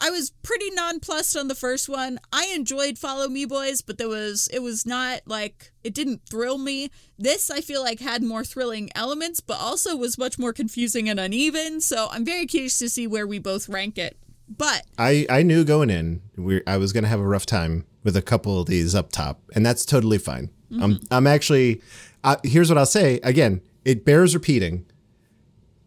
I 0.03 0.09
was 0.09 0.31
pretty 0.43 0.69
nonplussed 0.71 1.37
on 1.37 1.47
the 1.47 1.55
first 1.55 1.87
one. 1.87 2.19
I 2.33 2.51
enjoyed 2.53 2.97
Follow 2.97 3.29
Me 3.29 3.45
Boys, 3.45 3.79
but 3.79 3.97
there 3.97 4.09
was 4.09 4.49
it 4.51 4.59
was 4.59 4.85
not 4.85 5.21
like 5.25 5.71
it 5.81 5.93
didn't 5.93 6.27
thrill 6.29 6.57
me. 6.57 6.91
This 7.17 7.49
I 7.49 7.61
feel 7.61 7.81
like 7.81 8.01
had 8.01 8.21
more 8.21 8.43
thrilling 8.43 8.89
elements, 8.95 9.39
but 9.39 9.61
also 9.61 9.95
was 9.95 10.17
much 10.17 10.37
more 10.37 10.51
confusing 10.51 11.07
and 11.07 11.21
uneven. 11.21 11.79
So 11.79 12.09
I'm 12.11 12.25
very 12.25 12.45
curious 12.45 12.77
to 12.79 12.89
see 12.89 13.07
where 13.07 13.25
we 13.25 13.39
both 13.39 13.69
rank 13.69 13.97
it. 13.97 14.17
But 14.49 14.85
I, 14.97 15.25
I 15.29 15.41
knew 15.41 15.63
going 15.63 15.89
in 15.89 16.21
we 16.35 16.61
I 16.67 16.75
was 16.75 16.91
going 16.91 17.05
to 17.05 17.09
have 17.09 17.21
a 17.21 17.27
rough 17.27 17.45
time 17.45 17.85
with 18.03 18.17
a 18.17 18.21
couple 18.21 18.59
of 18.59 18.67
these 18.67 18.93
up 18.93 19.09
top, 19.09 19.39
and 19.55 19.65
that's 19.65 19.85
totally 19.85 20.17
fine. 20.17 20.49
I'm 20.81 20.99
I'm 21.11 21.27
actually 21.27 21.81
uh, 22.25 22.35
here's 22.43 22.67
what 22.67 22.77
I'll 22.77 22.85
say 22.85 23.21
again. 23.23 23.61
It 23.85 24.03
bears 24.03 24.33
repeating 24.33 24.85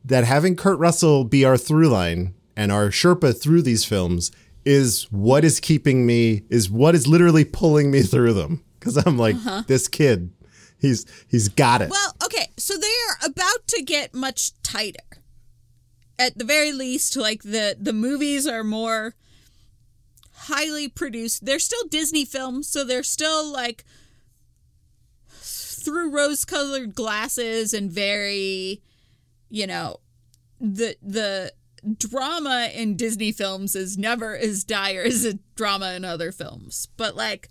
that 0.06 0.24
having 0.24 0.56
Kurt 0.56 0.78
Russell 0.78 1.24
be 1.24 1.44
our 1.44 1.58
through 1.58 1.88
line 1.88 2.32
and 2.56 2.72
our 2.72 2.88
Sherpa 2.88 3.40
through 3.40 3.62
these 3.62 3.84
films 3.84 4.32
is 4.64 5.04
what 5.12 5.44
is 5.44 5.60
keeping 5.60 6.06
me 6.06 6.42
is 6.50 6.70
what 6.70 6.94
is 6.94 7.06
literally 7.06 7.44
pulling 7.44 7.90
me 7.90 8.02
through 8.02 8.32
them 8.32 8.64
because 8.78 8.96
I'm 8.96 9.18
like 9.18 9.36
uh-huh. 9.36 9.62
this 9.66 9.88
kid, 9.88 10.30
he's 10.78 11.06
he's 11.28 11.48
got 11.48 11.82
it. 11.82 11.90
Well, 11.90 12.14
okay, 12.24 12.48
so 12.56 12.74
they're 12.76 13.30
about 13.30 13.66
to 13.68 13.82
get 13.82 14.14
much 14.14 14.60
tighter. 14.62 15.00
At 16.18 16.38
the 16.38 16.44
very 16.44 16.72
least, 16.72 17.16
like 17.16 17.42
the 17.42 17.76
the 17.78 17.92
movies 17.92 18.46
are 18.46 18.64
more 18.64 19.14
highly 20.32 20.88
produced. 20.88 21.44
They're 21.44 21.58
still 21.58 21.86
Disney 21.88 22.24
films, 22.24 22.68
so 22.68 22.84
they're 22.84 23.02
still 23.02 23.50
like 23.52 23.84
through 25.28 26.10
rose-colored 26.10 26.94
glasses 26.94 27.72
and 27.72 27.90
very, 27.90 28.82
you 29.48 29.66
know, 29.66 29.98
the 30.60 30.96
the 31.02 31.52
drama 31.98 32.70
in 32.74 32.96
Disney 32.96 33.32
films 33.32 33.76
is 33.76 33.96
never 33.96 34.36
as 34.36 34.64
dire 34.64 35.02
as 35.02 35.24
a 35.24 35.38
drama 35.54 35.92
in 35.94 36.04
other 36.04 36.32
films. 36.32 36.88
But 36.96 37.16
like 37.16 37.48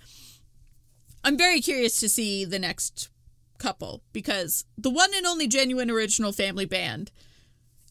I'm 1.24 1.38
very 1.38 1.62
curious 1.62 2.00
to 2.02 2.10
see 2.10 2.46
the 2.46 2.60
next 2.60 3.10
couple 3.58 4.04
because 4.14 4.66
the 4.78 4.90
one 4.90 5.12
and 5.16 5.26
only 5.26 5.48
genuine 5.48 5.90
original 5.90 6.32
family 6.32 6.66
band 6.66 7.12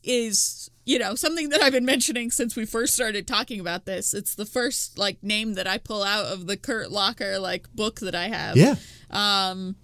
is 0.03 0.71
you 0.85 0.99
know 0.99 1.15
something 1.15 1.49
that 1.49 1.63
I've 1.63 1.73
been 1.73 1.87
mentioning 1.87 2.31
since 2.31 2.55
we 2.55 2.67
first 2.67 2.95
started 2.95 3.27
talking 3.27 3.59
about 3.59 3.87
this. 3.87 4.13
It's 4.15 4.35
the 4.35 4.47
first 4.47 4.99
like 4.99 5.23
name 5.23 5.55
that 5.55 5.67
I 5.67 5.79
pull 5.79 6.03
out 6.03 6.27
of 6.27 6.47
the 6.47 6.57
Kurt 6.57 6.91
Locker 6.91 7.39
like 7.39 7.73
book 7.75 8.01
that 8.01 8.15
I 8.15 8.29
have. 8.29 8.57
yeah. 8.57 8.77
Um 9.11 9.77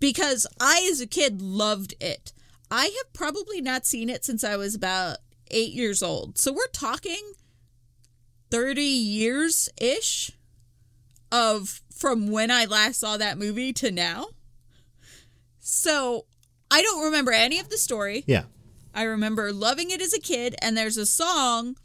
because 0.00 0.46
I 0.60 0.86
as 0.90 1.00
a 1.00 1.06
kid 1.06 1.40
loved 1.40 1.94
it. 2.00 2.32
I 2.70 2.84
have 2.84 3.12
probably 3.12 3.60
not 3.60 3.86
seen 3.86 4.10
it 4.10 4.24
since 4.24 4.44
I 4.44 4.56
was 4.56 4.74
about 4.74 5.18
8 5.50 5.72
years 5.72 6.02
old. 6.02 6.38
So 6.38 6.52
we're 6.52 6.66
talking 6.72 7.32
30 8.50 8.82
years 8.82 9.68
ish 9.80 10.30
of 11.32 11.80
from 11.94 12.30
when 12.30 12.50
I 12.50 12.64
last 12.64 13.00
saw 13.00 13.16
that 13.16 13.38
movie 13.38 13.72
to 13.74 13.90
now. 13.90 14.26
So 15.60 16.26
I 16.70 16.82
don't 16.82 17.04
remember 17.04 17.32
any 17.32 17.58
of 17.58 17.70
the 17.70 17.78
story. 17.78 18.24
Yeah. 18.26 18.44
I 18.94 19.02
remember 19.02 19.52
loving 19.52 19.90
it 19.90 20.00
as 20.00 20.12
a 20.12 20.20
kid, 20.20 20.54
and 20.62 20.76
there's 20.76 20.96
a 20.96 21.06
song 21.06 21.76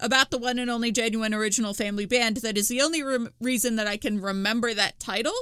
about 0.00 0.30
the 0.30 0.38
one 0.38 0.58
and 0.58 0.70
only 0.70 0.90
genuine 0.90 1.34
original 1.34 1.74
family 1.74 2.06
band 2.06 2.38
that 2.38 2.56
is 2.56 2.68
the 2.68 2.80
only 2.80 3.02
rem- 3.02 3.32
reason 3.40 3.76
that 3.76 3.86
I 3.86 3.96
can 3.96 4.20
remember 4.20 4.74
that 4.74 4.98
title. 4.98 5.34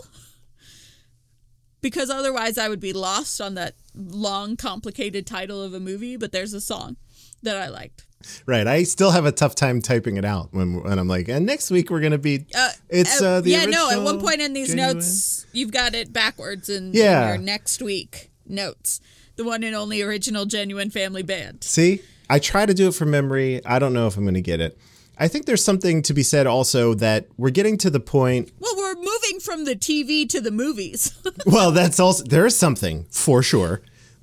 Because 1.81 2.11
otherwise, 2.11 2.59
I 2.59 2.69
would 2.69 2.81
be 2.81 2.93
lost 2.93 3.41
on 3.41 3.55
that 3.55 3.75
long, 3.95 4.57
complicated 4.57 5.27
title 5.27 5.63
of 5.63 5.73
a 5.73 5.81
movie. 5.81 6.17
But 6.17 6.33
there's 6.33 6.53
a 6.53 6.61
song 6.61 6.97
that 7.43 7.57
I 7.57 7.69
liked. 7.69 8.05
Right. 8.45 8.67
I 8.67 8.83
still 8.83 9.13
have 9.13 9.25
a 9.25 9.33
tough 9.33 9.55
time 9.55 9.81
typing 9.81 10.17
it 10.19 10.25
out 10.27 10.49
when 10.53 10.83
when 10.83 10.99
I'm 10.99 11.09
like, 11.09 11.29
and 11.29 11.47
next 11.47 11.71
week 11.71 11.91
we're 11.91 12.01
gonna 12.01 12.19
be. 12.19 12.45
Uh, 12.55 12.71
it's 12.91 13.21
uh, 13.23 13.41
the 13.41 13.51
yeah, 13.51 13.65
no. 13.65 13.91
At 13.91 14.03
one 14.03 14.21
point 14.21 14.41
in 14.43 14.53
these 14.53 14.69
genuine- 14.69 14.97
notes, 14.97 15.47
you've 15.53 15.73
got 15.73 15.95
it 15.95 16.13
backwards 16.13 16.69
in, 16.69 16.93
Yeah. 16.93 17.23
in 17.23 17.29
your 17.29 17.39
next 17.39 17.81
week 17.81 18.31
notes. 18.47 19.01
The 19.37 19.45
one 19.45 19.63
and 19.65 19.75
only 19.75 20.03
original 20.03 20.45
genuine 20.45 20.91
family 20.91 21.23
band. 21.23 21.65
See, 21.65 22.03
I 22.29 22.39
try 22.41 22.67
to 22.67 22.75
do 22.75 22.89
it 22.89 22.95
from 22.95 23.11
memory. 23.11 23.65
I 23.65 23.79
don't 23.79 23.95
know 23.95 24.07
if 24.07 24.19
I'm 24.19 24.25
going 24.25 24.35
to 24.35 24.43
get 24.43 24.61
it. 24.61 24.77
I 25.17 25.29
think 25.29 25.47
there's 25.47 25.65
something 25.65 26.03
to 26.03 26.13
be 26.15 26.23
said 26.23 26.47
also 26.47 26.93
that 26.95 27.27
we're 27.39 27.51
getting 27.51 27.79
to 27.79 27.91
the 27.91 28.01
point. 28.01 28.53
Well, 28.59 28.75
we're 28.77 28.97
moving 28.97 29.41
from 29.41 29.65
the 29.65 29.77
TV 29.77 30.29
to 30.29 30.41
the 30.43 30.51
movies. 30.51 31.13
Well, 31.47 31.73
that's 31.73 31.99
also 31.99 32.23
there 32.25 32.45
is 32.45 32.55
something 32.55 33.07
for 33.11 33.43
sure, 33.43 33.81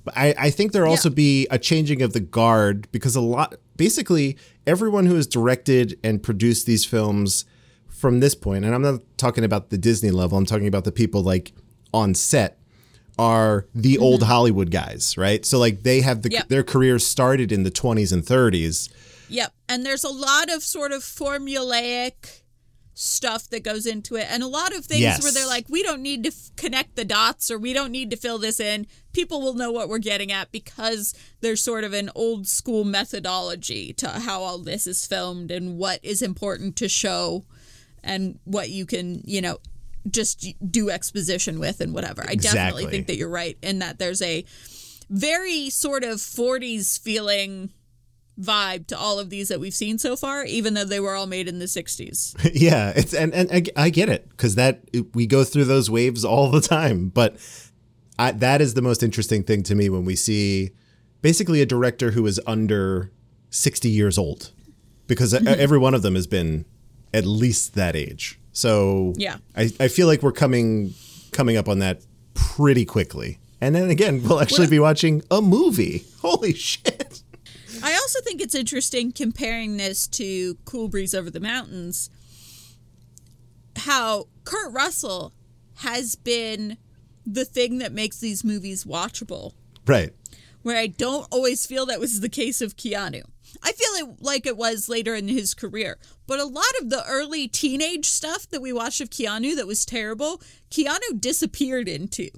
but 0.08 0.16
I, 0.16 0.34
I 0.38 0.50
think 0.50 0.72
there'll 0.72 0.90
also 0.90 1.10
be 1.10 1.46
a 1.50 1.58
changing 1.58 2.00
of 2.00 2.14
the 2.14 2.20
guard 2.20 2.88
because 2.92 3.14
a 3.14 3.20
lot, 3.20 3.56
basically, 3.76 4.38
everyone 4.66 5.04
who 5.04 5.16
has 5.16 5.26
directed 5.26 5.98
and 6.02 6.22
produced 6.22 6.64
these 6.64 6.86
films 6.86 7.44
from 7.88 8.20
this 8.20 8.34
point, 8.34 8.64
and 8.64 8.74
I'm 8.74 8.80
not 8.80 9.02
talking 9.18 9.44
about 9.44 9.68
the 9.68 9.76
Disney 9.76 10.10
level. 10.10 10.38
I'm 10.38 10.46
talking 10.46 10.66
about 10.66 10.84
the 10.84 10.92
people 10.92 11.22
like 11.22 11.52
on 11.92 12.14
set 12.14 12.58
are 13.18 13.66
the 13.74 13.94
mm-hmm. 13.94 14.02
old 14.02 14.22
Hollywood 14.22 14.70
guys, 14.70 15.18
right? 15.18 15.44
So 15.44 15.58
like 15.58 15.82
they 15.82 16.00
have 16.00 16.22
the, 16.22 16.30
Yep. 16.30 16.48
their 16.48 16.62
careers 16.62 17.06
started 17.06 17.52
in 17.52 17.64
the 17.64 17.70
20s 17.70 18.10
and 18.10 18.22
30s. 18.22 18.88
Yep. 19.28 19.52
And 19.68 19.84
there's 19.84 20.04
a 20.04 20.08
lot 20.08 20.50
of 20.50 20.62
sort 20.62 20.92
of 20.92 21.02
formulaic 21.02 22.40
stuff 23.00 23.48
that 23.50 23.62
goes 23.62 23.86
into 23.86 24.16
it. 24.16 24.26
And 24.28 24.42
a 24.42 24.48
lot 24.48 24.74
of 24.74 24.84
things 24.84 25.02
Yes. 25.02 25.22
where 25.22 25.30
they're 25.30 25.46
like 25.46 25.68
we 25.68 25.82
don't 25.84 26.02
need 26.02 26.24
to 26.24 26.30
f- 26.30 26.50
connect 26.56 26.96
the 26.96 27.04
dots 27.04 27.48
or 27.50 27.56
we 27.58 27.72
don't 27.72 27.92
need 27.92 28.10
to 28.10 28.16
fill 28.16 28.38
this 28.38 28.58
in. 28.58 28.86
People 29.12 29.40
will 29.40 29.54
know 29.54 29.70
what 29.70 29.88
we're 29.88 29.98
getting 29.98 30.32
at 30.32 30.50
because 30.50 31.14
there's 31.40 31.62
sort 31.62 31.84
of 31.84 31.92
an 31.92 32.10
old 32.16 32.48
school 32.48 32.82
methodology 32.84 33.92
to 33.94 34.08
how 34.08 34.42
all 34.42 34.58
this 34.58 34.86
is 34.86 35.06
filmed 35.06 35.50
and 35.52 35.78
what 35.78 36.00
is 36.02 36.22
important 36.22 36.74
to 36.76 36.88
show 36.88 37.44
and 38.02 38.38
what 38.44 38.70
you 38.70 38.84
can 38.84 39.22
you 39.24 39.40
know 39.40 39.58
just 40.10 40.46
do 40.70 40.90
exposition 40.90 41.60
with 41.60 41.80
and 41.80 41.94
whatever. 41.94 42.24
I 42.28 42.34
definitely 42.34 42.86
think 42.86 43.06
that 43.06 43.16
you're 43.16 43.28
right 43.28 43.56
in 43.62 43.78
that 43.80 43.98
there's 44.00 44.22
a 44.22 44.44
very 45.10 45.70
sort 45.70 46.02
of 46.04 46.16
40s 46.18 46.98
feeling 47.00 47.70
vibe 48.40 48.86
to 48.86 48.98
all 48.98 49.18
of 49.18 49.30
these 49.30 49.48
that 49.48 49.60
we've 49.60 49.74
seen 49.74 49.98
so 49.98 50.16
far, 50.16 50.44
even 50.44 50.74
though 50.74 50.84
they 50.84 51.00
were 51.00 51.14
all 51.14 51.26
made 51.26 51.48
in 51.48 51.58
the 51.58 51.64
60s. 51.64 52.50
yeah, 52.54 52.92
it's 52.94 53.12
and 53.14 53.34
and 53.34 53.50
I, 53.52 53.84
I 53.84 53.90
get 53.90 54.08
it 54.08 54.28
because 54.30 54.54
that 54.54 54.84
we 55.14 55.26
go 55.26 55.44
through 55.44 55.64
those 55.64 55.90
waves 55.90 56.24
all 56.24 56.50
the 56.50 56.60
time. 56.60 57.08
But 57.08 57.36
I, 58.18 58.32
that 58.32 58.60
is 58.60 58.74
the 58.74 58.82
most 58.82 59.02
interesting 59.02 59.42
thing 59.42 59.62
to 59.64 59.74
me 59.74 59.88
when 59.88 60.04
we 60.04 60.16
see 60.16 60.70
basically 61.22 61.60
a 61.60 61.66
director 61.66 62.12
who 62.12 62.26
is 62.26 62.40
under 62.46 63.10
sixty 63.50 63.90
years 63.90 64.18
old, 64.18 64.52
because 65.06 65.34
e- 65.34 65.38
mm-hmm. 65.38 65.60
every 65.60 65.78
one 65.78 65.94
of 65.94 66.02
them 66.02 66.14
has 66.14 66.26
been 66.26 66.64
at 67.14 67.24
least 67.24 67.74
that 67.74 67.96
age. 67.96 68.38
So 68.52 69.14
Yeah. 69.16 69.36
I, 69.56 69.70
I 69.80 69.88
feel 69.88 70.06
like 70.06 70.22
we're 70.22 70.32
coming 70.32 70.94
coming 71.32 71.56
up 71.56 71.68
on 71.68 71.78
that 71.78 72.02
pretty 72.34 72.84
quickly. 72.84 73.38
And 73.60 73.74
then 73.74 73.90
again, 73.90 74.22
we'll 74.22 74.40
actually 74.40 74.64
Well- 74.64 74.70
be 74.70 74.78
watching 74.78 75.22
a 75.30 75.40
movie. 75.40 76.04
Holy 76.20 76.52
shit. 76.54 76.97
I 77.82 77.94
also 77.94 78.20
think 78.22 78.40
it's 78.40 78.54
interesting 78.54 79.12
comparing 79.12 79.76
this 79.76 80.06
to 80.08 80.56
Cool 80.64 80.88
Breeze 80.88 81.14
Over 81.14 81.30
the 81.30 81.40
Mountains. 81.40 82.10
How 83.76 84.28
Kurt 84.44 84.72
Russell 84.72 85.32
has 85.76 86.16
been 86.16 86.76
the 87.24 87.44
thing 87.44 87.78
that 87.78 87.92
makes 87.92 88.18
these 88.18 88.42
movies 88.44 88.84
watchable. 88.84 89.52
Right. 89.86 90.12
where 90.62 90.76
I 90.76 90.86
don't 90.88 91.26
always 91.30 91.64
feel 91.64 91.86
that 91.86 92.00
was 92.00 92.20
the 92.20 92.28
case 92.28 92.60
of 92.60 92.76
Keanu. 92.76 93.22
I 93.62 93.72
feel 93.72 94.08
it 94.08 94.22
like 94.22 94.44
it 94.44 94.56
was 94.56 94.88
later 94.88 95.14
in 95.14 95.28
his 95.28 95.54
career, 95.54 95.96
but 96.26 96.40
a 96.40 96.44
lot 96.44 96.66
of 96.80 96.90
the 96.90 97.04
early 97.06 97.48
teenage 97.48 98.06
stuff 98.06 98.46
that 98.50 98.60
we 98.60 98.72
watched 98.72 99.00
of 99.00 99.08
Keanu 99.08 99.56
that 99.56 99.66
was 99.66 99.86
terrible, 99.86 100.42
Keanu 100.70 101.18
disappeared 101.18 101.88
into. 101.88 102.28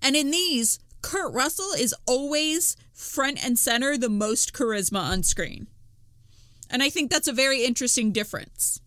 And 0.00 0.16
in 0.16 0.32
these, 0.32 0.80
Kurt 1.02 1.32
Russell 1.34 1.72
is 1.76 1.94
always 2.06 2.76
front 2.92 3.44
and 3.44 3.58
center, 3.58 3.98
the 3.98 4.08
most 4.08 4.52
charisma 4.52 5.00
on 5.00 5.22
screen. 5.22 5.66
And 6.70 6.82
I 6.82 6.88
think 6.88 7.10
that's 7.10 7.28
a 7.28 7.32
very 7.32 7.64
interesting 7.64 8.12
difference. 8.12 8.80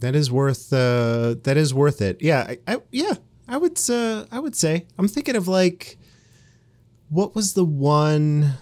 That 0.00 0.14
is 0.14 0.30
worth 0.30 0.72
uh 0.72 1.34
that 1.44 1.56
is 1.56 1.72
worth 1.74 2.00
it. 2.00 2.18
Yeah, 2.20 2.46
I, 2.48 2.58
I 2.66 2.76
yeah, 2.90 3.14
I 3.48 3.56
would 3.56 3.78
uh 3.90 4.24
I 4.30 4.38
would 4.38 4.56
say. 4.56 4.86
I'm 4.98 5.08
thinking 5.08 5.36
of 5.36 5.48
like 5.48 5.98
what 7.08 7.34
was 7.34 7.54
the 7.54 7.64
one 7.64 8.54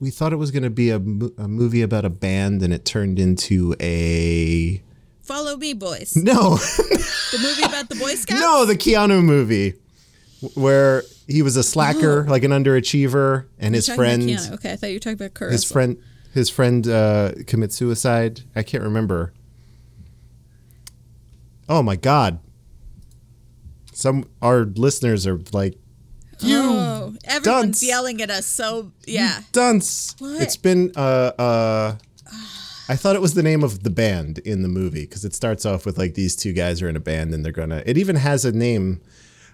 we 0.00 0.10
thought 0.10 0.32
it 0.32 0.36
was 0.36 0.50
going 0.52 0.62
to 0.62 0.70
be 0.70 0.90
a, 0.90 0.96
a 0.96 1.48
movie 1.48 1.82
about 1.82 2.04
a 2.04 2.10
band 2.10 2.62
and 2.62 2.72
it 2.72 2.84
turned 2.84 3.18
into 3.18 3.74
a 3.80 4.82
Follow 5.22 5.56
me, 5.56 5.74
boys. 5.74 6.14
no 6.16 6.56
The 6.56 7.38
movie 7.42 7.62
about 7.64 7.88
the 7.88 7.96
Boy 7.96 8.14
Scouts? 8.14 8.40
no 8.40 8.64
the 8.64 8.76
keanu 8.76 9.22
movie 9.22 9.74
where 10.54 11.02
he 11.26 11.42
was 11.42 11.56
a 11.56 11.62
slacker 11.62 12.24
like 12.28 12.44
an 12.44 12.50
underachiever 12.52 13.46
and 13.58 13.74
his 13.74 13.88
friend 13.88 14.22
Okay, 14.52 14.72
I 14.72 14.76
thought 14.76 14.88
you 14.88 14.96
were 14.96 15.00
talking 15.00 15.14
about 15.14 15.34
Kurt 15.34 15.52
his 15.52 15.64
friend 15.64 15.96
his 16.34 16.48
friend 16.50 16.86
uh 16.86 17.32
commits 17.46 17.74
suicide 17.74 18.42
i 18.54 18.62
can't 18.62 18.84
remember 18.84 19.32
oh 21.68 21.82
my 21.82 21.96
god 21.96 22.38
some 23.92 24.28
our 24.40 24.64
listeners 24.64 25.26
are 25.26 25.40
like 25.52 25.74
you 26.40 26.56
Oh, 26.60 27.14
everyone's 27.24 27.80
dunce. 27.80 27.82
yelling 27.82 28.22
at 28.22 28.30
us. 28.30 28.46
So 28.46 28.92
yeah, 29.06 29.40
dunce 29.50 30.14
What? 30.20 30.40
it's 30.40 30.56
been 30.56 30.92
uh 30.94 31.32
uh 31.36 31.96
I 32.88 32.94
thought 32.96 33.16
it 33.16 33.22
was 33.22 33.34
the 33.34 33.42
name 33.42 33.64
of 33.64 33.82
the 33.82 33.90
band 33.90 34.38
in 34.38 34.62
the 34.62 34.68
movie 34.68 35.00
because 35.02 35.24
it 35.24 35.34
starts 35.34 35.66
off 35.66 35.84
with 35.84 35.98
like 35.98 36.14
these 36.14 36.36
two 36.36 36.52
guys 36.52 36.80
are 36.80 36.88
in 36.88 36.94
a 36.96 37.00
band 37.00 37.34
and 37.34 37.44
they're 37.44 37.50
gonna. 37.52 37.82
It 37.84 37.98
even 37.98 38.16
has 38.16 38.44
a 38.44 38.52
name. 38.52 39.00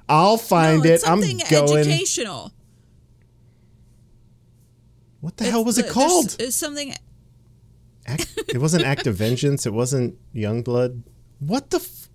I'll 0.09 0.37
find 0.37 0.83
no, 0.85 0.91
it's 0.91 1.03
it. 1.05 1.09
I'm 1.11 1.21
something 1.23 1.41
going. 1.51 1.79
educational. 1.79 2.53
What 5.21 5.37
the 5.39 5.45
hell 5.45 5.65
was 5.65 5.79
it 5.79 5.89
called? 5.89 6.37
It's 6.39 6.55
something. 6.57 6.95
Act, 8.07 8.35
it 8.49 8.59
wasn't 8.59 8.85
Act 8.85 9.07
of 9.07 9.17
Vengeance. 9.17 9.65
It 9.65 9.73
wasn't 9.73 10.17
Youngblood. 10.35 11.03
What 11.39 11.71
the? 11.71 11.79
F- 11.79 12.09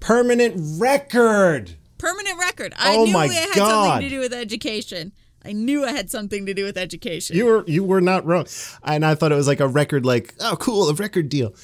Permanent 0.00 0.80
record. 0.80 1.76
Permanent 1.98 2.38
record. 2.40 2.74
I 2.76 2.96
Oh 2.96 3.04
knew 3.04 3.12
my 3.12 3.26
it 3.26 3.32
had 3.32 3.54
God. 3.54 3.86
something 3.86 4.08
to 4.08 4.14
do 4.16 4.18
with 4.20 4.32
education. 4.32 5.12
I 5.44 5.52
knew 5.52 5.84
I 5.84 5.92
had 5.92 6.10
something 6.10 6.46
to 6.46 6.54
do 6.54 6.64
with 6.64 6.76
education. 6.76 7.36
You 7.36 7.46
were 7.46 7.64
you 7.68 7.84
were 7.84 8.00
not 8.00 8.24
wrong, 8.26 8.46
and 8.84 9.04
I 9.04 9.14
thought 9.14 9.30
it 9.30 9.36
was 9.36 9.46
like 9.46 9.60
a 9.60 9.68
record, 9.68 10.04
like 10.04 10.34
oh 10.40 10.56
cool, 10.58 10.88
a 10.88 10.94
record 10.94 11.28
deal. 11.28 11.54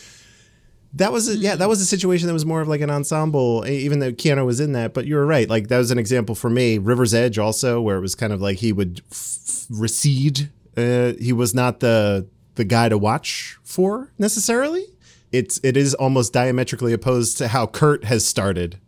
That 0.98 1.12
was 1.12 1.28
a, 1.28 1.36
yeah, 1.36 1.56
that 1.56 1.68
was 1.68 1.80
a 1.80 1.86
situation 1.86 2.26
that 2.26 2.32
was 2.32 2.44
more 2.44 2.60
of 2.60 2.68
like 2.68 2.80
an 2.80 2.90
ensemble, 2.90 3.64
even 3.66 4.00
though 4.00 4.12
Keanu 4.12 4.44
was 4.44 4.60
in 4.60 4.72
that. 4.72 4.94
But 4.94 5.06
you 5.06 5.14
were 5.16 5.26
right, 5.26 5.48
like 5.48 5.68
that 5.68 5.78
was 5.78 5.90
an 5.90 5.98
example 5.98 6.34
for 6.34 6.50
me. 6.50 6.78
River's 6.78 7.14
Edge 7.14 7.38
also, 7.38 7.80
where 7.80 7.96
it 7.96 8.00
was 8.00 8.14
kind 8.14 8.32
of 8.32 8.40
like 8.40 8.58
he 8.58 8.72
would 8.72 9.00
f- 9.10 9.66
recede. 9.70 10.50
Uh, 10.76 11.12
he 11.20 11.32
was 11.32 11.54
not 11.54 11.80
the 11.80 12.26
the 12.56 12.64
guy 12.64 12.88
to 12.88 12.98
watch 12.98 13.58
for 13.62 14.12
necessarily. 14.18 14.86
It's 15.30 15.60
it 15.62 15.76
is 15.76 15.94
almost 15.94 16.32
diametrically 16.32 16.92
opposed 16.92 17.38
to 17.38 17.48
how 17.48 17.66
Kurt 17.66 18.04
has 18.04 18.26
started. 18.26 18.78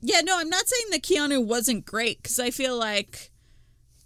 yeah, 0.00 0.20
no, 0.22 0.38
I'm 0.38 0.50
not 0.50 0.68
saying 0.68 0.86
that 0.90 1.02
Keanu 1.02 1.44
wasn't 1.44 1.84
great 1.84 2.22
because 2.22 2.38
I 2.38 2.50
feel 2.50 2.76
like 2.76 3.30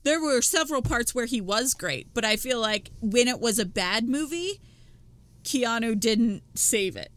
there 0.05 0.20
were 0.20 0.40
several 0.42 0.82
parts 0.82 1.14
where 1.14 1.26
he 1.26 1.40
was 1.40 1.74
great, 1.74 2.12
but 2.14 2.24
I 2.24 2.36
feel 2.36 2.61
like 2.61 2.90
when 3.00 3.28
it 3.28 3.40
was 3.40 3.59
a 3.59 3.66
bad 3.66 4.09
movie, 4.09 4.61
Keanu 5.45 5.99
didn't 5.99 6.43
save 6.55 6.97
it. 6.97 7.11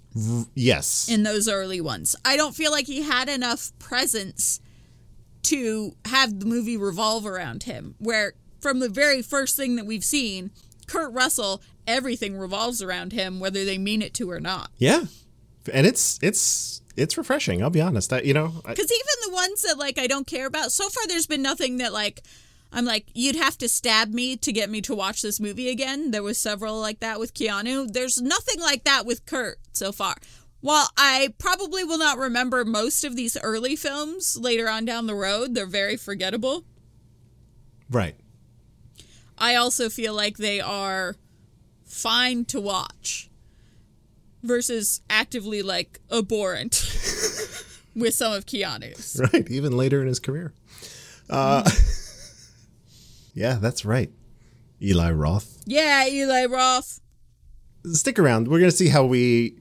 Yes, 0.55 1.09
in 1.09 1.23
those 1.23 1.49
early 1.49 1.81
ones. 1.81 2.15
I 2.23 2.37
don't 2.37 2.55
feel 2.55 2.71
like 2.71 2.87
he 2.87 3.01
had 3.01 3.27
enough 3.27 3.71
presence 3.79 4.59
to 5.43 5.95
have 6.05 6.39
the 6.39 6.45
movie 6.45 6.77
revolve 6.77 7.25
around 7.25 7.63
him. 7.63 7.95
Where 7.99 8.33
from 8.61 8.79
the 8.79 8.89
very 8.89 9.21
first 9.21 9.55
thing 9.57 9.75
that 9.75 9.85
we've 9.85 10.03
seen, 10.05 10.51
Kurt 10.87 11.11
Russell, 11.13 11.61
everything 11.85 12.37
revolves 12.37 12.81
around 12.81 13.11
him, 13.11 13.39
whether 13.39 13.65
they 13.65 13.77
mean 13.77 14.01
it 14.01 14.13
to 14.15 14.31
or 14.31 14.39
not. 14.39 14.71
yeah, 14.77 15.03
and 15.73 15.85
it's 15.85 16.17
it's 16.21 16.81
it's 16.95 17.17
refreshing. 17.17 17.61
I'll 17.61 17.69
be 17.69 17.81
honest. 17.81 18.13
I, 18.13 18.21
you 18.21 18.33
know, 18.33 18.53
Because 18.65 18.89
even 18.91 19.29
the 19.29 19.33
ones 19.33 19.61
that 19.63 19.77
like 19.77 19.99
I 19.99 20.07
don't 20.07 20.25
care 20.25 20.47
about, 20.47 20.71
so 20.71 20.87
far 20.89 21.05
there's 21.07 21.27
been 21.27 21.41
nothing 21.41 21.77
that 21.77 21.91
like 21.91 22.23
I'm 22.75 22.85
like 22.85 23.07
you'd 23.13 23.37
have 23.37 23.57
to 23.59 23.69
stab 23.69 24.13
me 24.13 24.35
to 24.37 24.51
get 24.51 24.69
me 24.69 24.81
to 24.81 24.93
watch 24.93 25.21
this 25.21 25.39
movie 25.39 25.69
again. 25.69 26.11
There 26.11 26.21
was 26.21 26.37
several 26.37 26.79
like 26.79 26.99
that 26.99 27.19
with 27.19 27.33
Keanu. 27.33 27.91
There's 27.91 28.21
nothing 28.21 28.59
like 28.59 28.83
that 28.83 29.05
with 29.05 29.25
Kurt 29.25 29.57
so 29.71 29.91
far. 29.93 30.15
While 30.59 30.89
I 30.97 31.33
probably 31.37 31.83
will 31.83 31.97
not 31.97 32.17
remember 32.17 32.65
most 32.65 33.03
of 33.05 33.15
these 33.15 33.37
early 33.41 33.75
films 33.75 34.37
later 34.37 34.67
on 34.67 34.83
down 34.83 35.07
the 35.07 35.15
road, 35.15 35.55
they're 35.55 35.65
very 35.65 35.95
forgettable. 35.97 36.65
right. 37.89 38.15
I 39.37 39.55
also 39.55 39.89
feel 39.89 40.13
like 40.13 40.37
they 40.37 40.59
are 40.61 41.15
fine 41.83 42.45
to 42.45 42.59
watch 42.61 43.29
versus 44.43 45.01
actively 45.09 45.61
like 45.61 45.99
abhorrent 46.11 46.75
with 47.95 48.13
some 48.13 48.33
of 48.33 48.45
Keanu's. 48.45 49.19
right 49.33 49.49
even 49.49 49.75
later 49.77 50.01
in 50.01 50.07
his 50.07 50.19
career 50.19 50.53
uh 51.29 51.69
yeah 53.35 53.59
that's 53.61 53.85
right. 53.85 54.11
Eli 54.81 55.11
roth. 55.11 55.61
Yeah, 55.65 56.07
Eli 56.07 56.45
Roth. 56.45 56.99
stick 57.93 58.19
around. 58.19 58.47
We're 58.47 58.59
gonna 58.59 58.71
see 58.71 58.89
how 58.89 59.05
we 59.05 59.57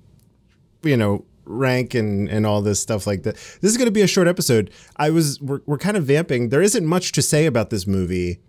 you 0.83 0.97
know 0.97 1.25
rank 1.45 1.95
and 1.95 2.29
and 2.29 2.47
all 2.47 2.63
this 2.63 2.81
stuff 2.81 3.07
like 3.07 3.23
that. 3.25 3.35
This 3.35 3.71
is 3.71 3.77
gonna 3.77 3.91
be 3.91 4.03
a 4.03 4.07
short 4.07 4.29
episode. 4.29 4.71
I 4.97 5.11
was 5.11 5.41
we're, 5.41 5.61
we're 5.67 5.79
kind 5.79 5.97
of 5.97 6.05
vamping. 6.05 6.49
There 6.49 6.63
isn't 6.63 6.87
much 6.87 7.13
to 7.13 7.23
say 7.23 7.47
about 7.47 7.71
this 7.71 7.87
movie 7.87 8.41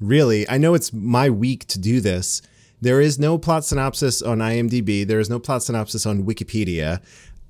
really. 0.00 0.48
I 0.48 0.58
know 0.58 0.74
it's 0.74 0.92
my 0.92 1.30
week 1.30 1.66
to 1.68 1.78
do 1.78 2.00
this. 2.00 2.42
There 2.80 3.00
is 3.00 3.18
no 3.18 3.38
plot 3.38 3.64
synopsis 3.64 4.20
on 4.22 4.38
imdb. 4.38 5.06
There 5.06 5.20
is 5.20 5.30
no 5.30 5.38
plot 5.38 5.62
synopsis 5.62 6.06
on 6.06 6.24
wikipedia. 6.24 7.00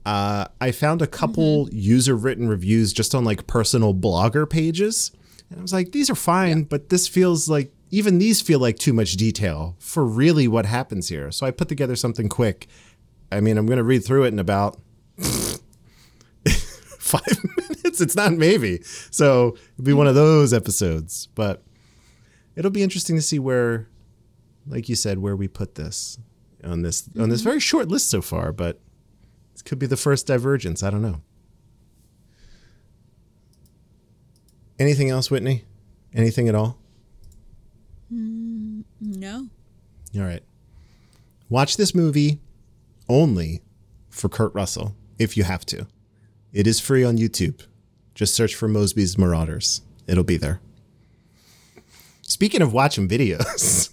Uh, 0.07 0.47
i 0.61 0.71
found 0.71 1.01
a 1.01 1.07
couple 1.07 1.67
user 1.73 2.15
written 2.15 2.47
reviews 2.47 2.93
just 2.93 3.15
on 3.15 3.25
like 3.25 3.47
personal 3.47 3.95
blogger 3.95 4.49
pages 4.49 5.11
and 5.55 5.61
i 5.61 5.63
was 5.63 5.73
like 5.73 5.93
these 5.93 6.11
are 6.11 6.17
fine 6.17 6.65
but 6.65 6.89
this 6.89 7.07
feels 7.07 7.49
like 7.49 7.73
even 7.95 8.19
these 8.19 8.41
feel 8.41 8.59
like 8.59 8.77
too 8.77 8.93
much 8.93 9.13
detail 9.13 9.77
for 9.79 10.05
really 10.05 10.49
what 10.49 10.67
happens 10.67 11.09
here. 11.09 11.31
So 11.31 11.47
i 11.47 11.53
put 11.53 11.69
together 11.69 11.95
something 11.95 12.29
quick. 12.29 12.67
I 13.31 13.41
mean 13.41 13.57
i'm 13.57 13.67
going 13.67 13.77
to 13.77 13.85
read 13.85 14.05
through 14.05 14.25
it 14.25 14.33
in 14.33 14.41
about 14.41 14.81
five 16.99 17.39
minutes. 17.57 18.01
It's 18.01 18.17
not 18.17 18.33
maybe. 18.33 18.83
So 19.13 19.57
it'll 19.75 19.85
be 19.85 19.93
one 19.93 20.09
of 20.09 20.17
those 20.17 20.53
episodes. 20.53 21.29
But 21.37 21.63
it'll 22.57 22.73
be 22.73 22.83
interesting 22.83 23.15
to 23.15 23.23
see 23.23 23.39
where 23.39 23.89
like 24.67 24.89
you 24.89 24.97
said 24.97 25.19
where 25.19 25.37
we 25.37 25.47
put 25.47 25.77
this 25.77 26.19
on 26.65 26.83
this 26.83 27.09
on 27.17 27.29
this 27.29 27.43
mm-hmm. 27.43 27.51
very 27.51 27.61
short 27.61 27.89
list 27.89 28.11
so 28.11 28.23
far 28.23 28.51
but 28.51 28.81
this 29.53 29.63
could 29.63 29.79
be 29.79 29.87
the 29.87 29.97
first 29.97 30.27
divergence. 30.27 30.83
I 30.83 30.91
don't 30.91 31.03
know 31.03 31.23
anything 34.79 35.11
else 35.11 35.31
whitney? 35.31 35.65
Anything 36.15 36.49
at 36.49 36.55
all? 36.55 36.79
Mm, 38.13 38.85
no. 39.01 39.49
all 40.17 40.23
right. 40.23 40.43
Watch 41.49 41.77
this 41.77 41.95
movie 41.95 42.41
only 43.09 43.63
for 44.11 44.29
kurt 44.29 44.55
russell 44.55 44.95
if 45.19 45.37
you 45.37 45.45
have 45.45 45.67
to. 45.67 45.87
It 46.53 46.67
is 46.67 46.81
free 46.81 47.05
on 47.05 47.19
youtube. 47.19 47.67
Just 48.15 48.35
search 48.35 48.55
for 48.55 48.69
mosby's 48.69 49.19
marauders. 49.19 49.83
It'll 50.07 50.25
be 50.25 50.37
there. 50.37 50.61
Speaking 52.23 52.63
of 52.63 52.73
watching 52.73 53.09
videos 53.09 53.91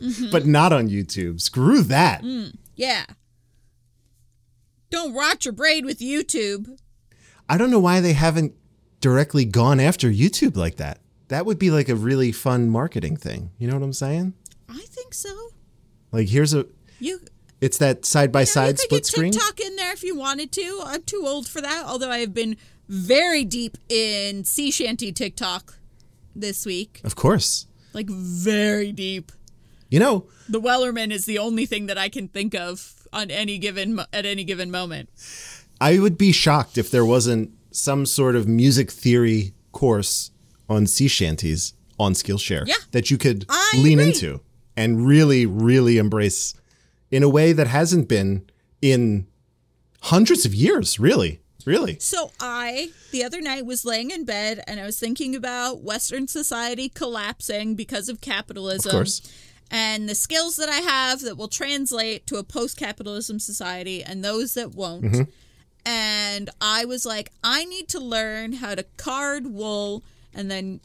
mm-hmm. 0.00 0.30
but 0.32 0.46
not 0.46 0.72
on 0.72 0.88
youtube 0.88 1.40
screw 1.40 1.82
that. 1.82 2.22
Mm, 2.22 2.56
yeah. 2.74 3.04
Don't 4.90 5.14
rot 5.14 5.44
your 5.44 5.54
braid 5.54 5.84
with 5.84 6.00
YouTube. 6.00 6.76
I 7.48 7.56
don't 7.56 7.70
know 7.70 7.78
why 7.78 8.00
they 8.00 8.12
haven't 8.12 8.54
directly 9.00 9.44
gone 9.44 9.80
after 9.80 10.08
YouTube 10.10 10.56
like 10.56 10.76
that. 10.76 10.98
That 11.28 11.46
would 11.46 11.58
be 11.58 11.70
like 11.70 11.88
a 11.88 11.94
really 11.94 12.32
fun 12.32 12.68
marketing 12.70 13.16
thing. 13.16 13.50
You 13.58 13.68
know 13.68 13.74
what 13.74 13.82
I'm 13.84 13.92
saying? 13.92 14.34
I 14.68 14.80
think 14.88 15.14
so. 15.14 15.50
Like 16.12 16.28
here's 16.28 16.52
a 16.54 16.66
You 16.98 17.20
It's 17.60 17.78
that 17.78 18.04
side 18.04 18.32
by 18.32 18.44
side 18.44 18.78
split 18.78 19.06
screen. 19.06 19.32
TikTok 19.32 19.60
in 19.60 19.76
there 19.76 19.92
if 19.92 20.02
you 20.02 20.16
wanted 20.16 20.50
to. 20.52 20.80
I'm 20.84 21.02
too 21.02 21.22
old 21.26 21.46
for 21.48 21.60
that. 21.60 21.84
Although 21.86 22.10
I 22.10 22.18
have 22.18 22.34
been 22.34 22.56
very 22.88 23.44
deep 23.44 23.78
in 23.88 24.44
sea 24.44 24.70
shanty 24.70 25.12
TikTok 25.12 25.78
this 26.34 26.66
week, 26.66 27.00
Of 27.04 27.14
course. 27.16 27.66
like 27.92 28.08
very 28.10 28.92
deep. 28.92 29.30
You 29.88 29.98
know, 30.00 30.26
The 30.48 30.60
Wellerman 30.60 31.10
is 31.12 31.24
the 31.26 31.38
only 31.38 31.66
thing 31.66 31.86
that 31.86 31.98
I 31.98 32.08
can 32.08 32.28
think 32.28 32.54
of 32.54 33.06
on 33.12 33.30
any 33.30 33.58
given 33.58 34.00
at 34.12 34.24
any 34.26 34.44
given 34.44 34.70
moment. 34.70 35.08
I 35.80 35.98
would 35.98 36.16
be 36.18 36.30
shocked 36.32 36.78
if 36.78 36.90
there 36.90 37.04
wasn't 37.04 37.52
some 37.70 38.06
sort 38.06 38.36
of 38.36 38.46
music 38.48 38.90
theory 38.90 39.52
course 39.72 40.30
on 40.68 40.86
sea 40.86 41.08
shanties 41.08 41.74
on 41.98 42.12
Skillshare 42.14 42.66
Yeah. 42.66 42.74
that 42.92 43.10
you 43.10 43.18
could 43.18 43.44
I 43.48 43.72
lean 43.76 43.98
agree. 44.00 44.12
into 44.12 44.40
and 44.76 45.06
really, 45.06 45.46
really 45.46 45.98
embrace 45.98 46.54
in 47.10 47.22
a 47.22 47.28
way 47.28 47.52
that 47.52 47.66
hasn't 47.66 48.08
been 48.08 48.48
in 48.80 49.26
hundreds 50.02 50.44
of 50.46 50.54
years, 50.54 50.98
really. 50.98 51.40
Really. 51.66 51.98
So 52.00 52.30
I 52.40 52.90
the 53.12 53.22
other 53.22 53.42
night 53.42 53.66
was 53.66 53.84
laying 53.84 54.10
in 54.10 54.24
bed 54.24 54.64
and 54.66 54.80
I 54.80 54.86
was 54.86 54.98
thinking 54.98 55.36
about 55.36 55.82
Western 55.82 56.26
society 56.26 56.88
collapsing 56.88 57.74
because 57.74 58.08
of 58.08 58.22
capitalism. 58.22 58.88
Of 58.88 58.92
course. 58.94 59.20
And 59.70 60.08
the 60.08 60.14
skills 60.14 60.56
that 60.56 60.70
I 60.70 60.76
have 60.78 61.20
that 61.20 61.36
will 61.36 61.48
translate 61.48 62.26
to 62.28 62.36
a 62.36 62.42
post 62.42 62.78
capitalism 62.78 63.38
society 63.38 64.02
and 64.02 64.24
those 64.24 64.54
that 64.54 64.74
won't. 64.74 65.04
Mm-hmm. 65.04 65.22
And 65.84 66.50
I 66.60 66.84
was 66.84 67.06
like, 67.06 67.30
I 67.42 67.64
need 67.64 67.88
to 67.88 68.00
learn 68.00 68.54
how 68.54 68.74
to 68.74 68.84
card 68.96 69.46
wool 69.46 70.04
and 70.34 70.50
then 70.50 70.80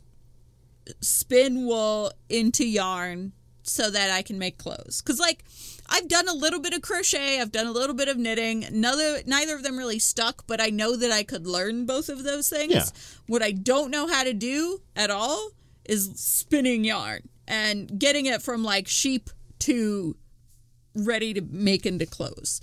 spin 1.02 1.66
wool 1.66 2.12
into 2.30 2.66
yarn 2.66 3.34
so 3.64 3.90
that 3.90 4.12
I 4.12 4.22
can 4.22 4.38
make 4.38 4.58
clothes. 4.58 5.02
Cause 5.02 5.20
like 5.20 5.44
I've 5.88 6.08
done 6.08 6.28
a 6.28 6.34
little 6.34 6.60
bit 6.60 6.74
of 6.74 6.82
crochet, 6.82 7.40
I've 7.40 7.52
done 7.52 7.68
a 7.68 7.72
little 7.72 7.96
bit 7.96 8.08
of 8.08 8.18
knitting. 8.18 8.66
Neither 8.72 9.22
neither 9.26 9.56
of 9.56 9.64
them 9.64 9.78
really 9.78 10.00
stuck, 10.00 10.46
but 10.48 10.62
I 10.62 10.70
know 10.70 10.96
that 10.96 11.12
I 11.12 11.24
could 11.24 11.48
learn 11.48 11.86
both 11.86 12.10
of 12.10 12.24
those 12.24 12.50
things. 12.50 12.74
Yeah. 12.74 12.86
What 13.28 13.42
I 13.42 13.52
don't 13.52 13.92
know 13.92 14.08
how 14.08 14.24
to 14.24 14.34
do 14.34 14.82
at 14.96 15.10
all 15.10 15.52
is 15.86 16.12
spinning 16.16 16.84
yarn 16.84 17.30
and 17.48 18.00
getting 18.00 18.26
it 18.26 18.42
from 18.42 18.64
like 18.64 18.88
sheep 18.88 19.30
to 19.60 20.16
ready 20.96 21.34
to 21.34 21.42
make 21.42 21.86
into 21.86 22.06
clothes. 22.06 22.62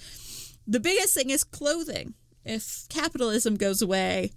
The 0.66 0.80
biggest 0.80 1.14
thing 1.14 1.30
is 1.30 1.44
clothing. 1.44 2.14
If 2.44 2.86
capitalism 2.88 3.56
goes 3.56 3.82
away, 3.82 4.32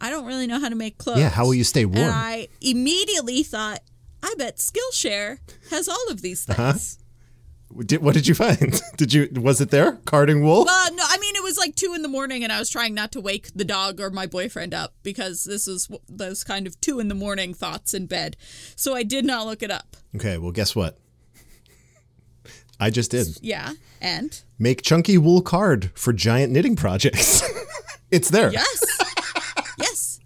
I 0.00 0.10
don't 0.10 0.26
really 0.26 0.46
know 0.46 0.60
how 0.60 0.68
to 0.68 0.74
make 0.74 0.98
clothes. 0.98 1.18
Yeah, 1.20 1.28
how 1.30 1.44
will 1.44 1.54
you 1.54 1.64
stay 1.64 1.84
warm? 1.84 1.98
And 1.98 2.10
I 2.14 2.48
immediately 2.60 3.42
thought, 3.42 3.80
I 4.22 4.34
bet 4.38 4.56
Skillshare 4.58 5.38
has 5.70 5.88
all 5.88 6.06
of 6.10 6.22
these 6.22 6.48
Uh-huh. 6.48 6.72
things. 6.72 6.98
Did, 7.84 8.02
what 8.02 8.14
did 8.14 8.26
you 8.26 8.34
find? 8.34 8.80
Did 8.96 9.12
you 9.12 9.28
was 9.36 9.60
it 9.60 9.70
there? 9.70 9.92
Carding 10.06 10.42
wool? 10.42 10.64
Well, 10.64 10.94
no, 10.94 11.02
I 11.06 11.18
mean 11.18 11.36
it 11.36 11.42
was 11.42 11.58
like 11.58 11.74
two 11.76 11.92
in 11.94 12.00
the 12.00 12.08
morning, 12.08 12.42
and 12.42 12.50
I 12.50 12.58
was 12.58 12.70
trying 12.70 12.94
not 12.94 13.12
to 13.12 13.20
wake 13.20 13.50
the 13.54 13.64
dog 13.64 14.00
or 14.00 14.08
my 14.08 14.24
boyfriend 14.26 14.72
up 14.72 14.94
because 15.02 15.44
this 15.44 15.66
was 15.66 15.86
those 16.08 16.42
kind 16.44 16.66
of 16.66 16.80
two 16.80 16.98
in 16.98 17.08
the 17.08 17.14
morning 17.14 17.52
thoughts 17.52 17.92
in 17.92 18.06
bed. 18.06 18.38
So 18.74 18.94
I 18.94 19.02
did 19.02 19.26
not 19.26 19.44
look 19.44 19.62
it 19.62 19.70
up. 19.70 19.98
Okay, 20.16 20.38
well 20.38 20.50
guess 20.50 20.74
what? 20.74 20.96
I 22.80 22.88
just 22.88 23.10
did. 23.10 23.26
Yeah, 23.42 23.72
and 24.00 24.40
Make 24.58 24.82
chunky 24.82 25.16
wool 25.18 25.40
card 25.40 25.90
for 25.94 26.12
giant 26.12 26.52
knitting 26.52 26.74
projects. 26.74 27.42
it's 28.10 28.28
there. 28.28 28.52
yes, 28.52 28.84
yes. 29.78 30.20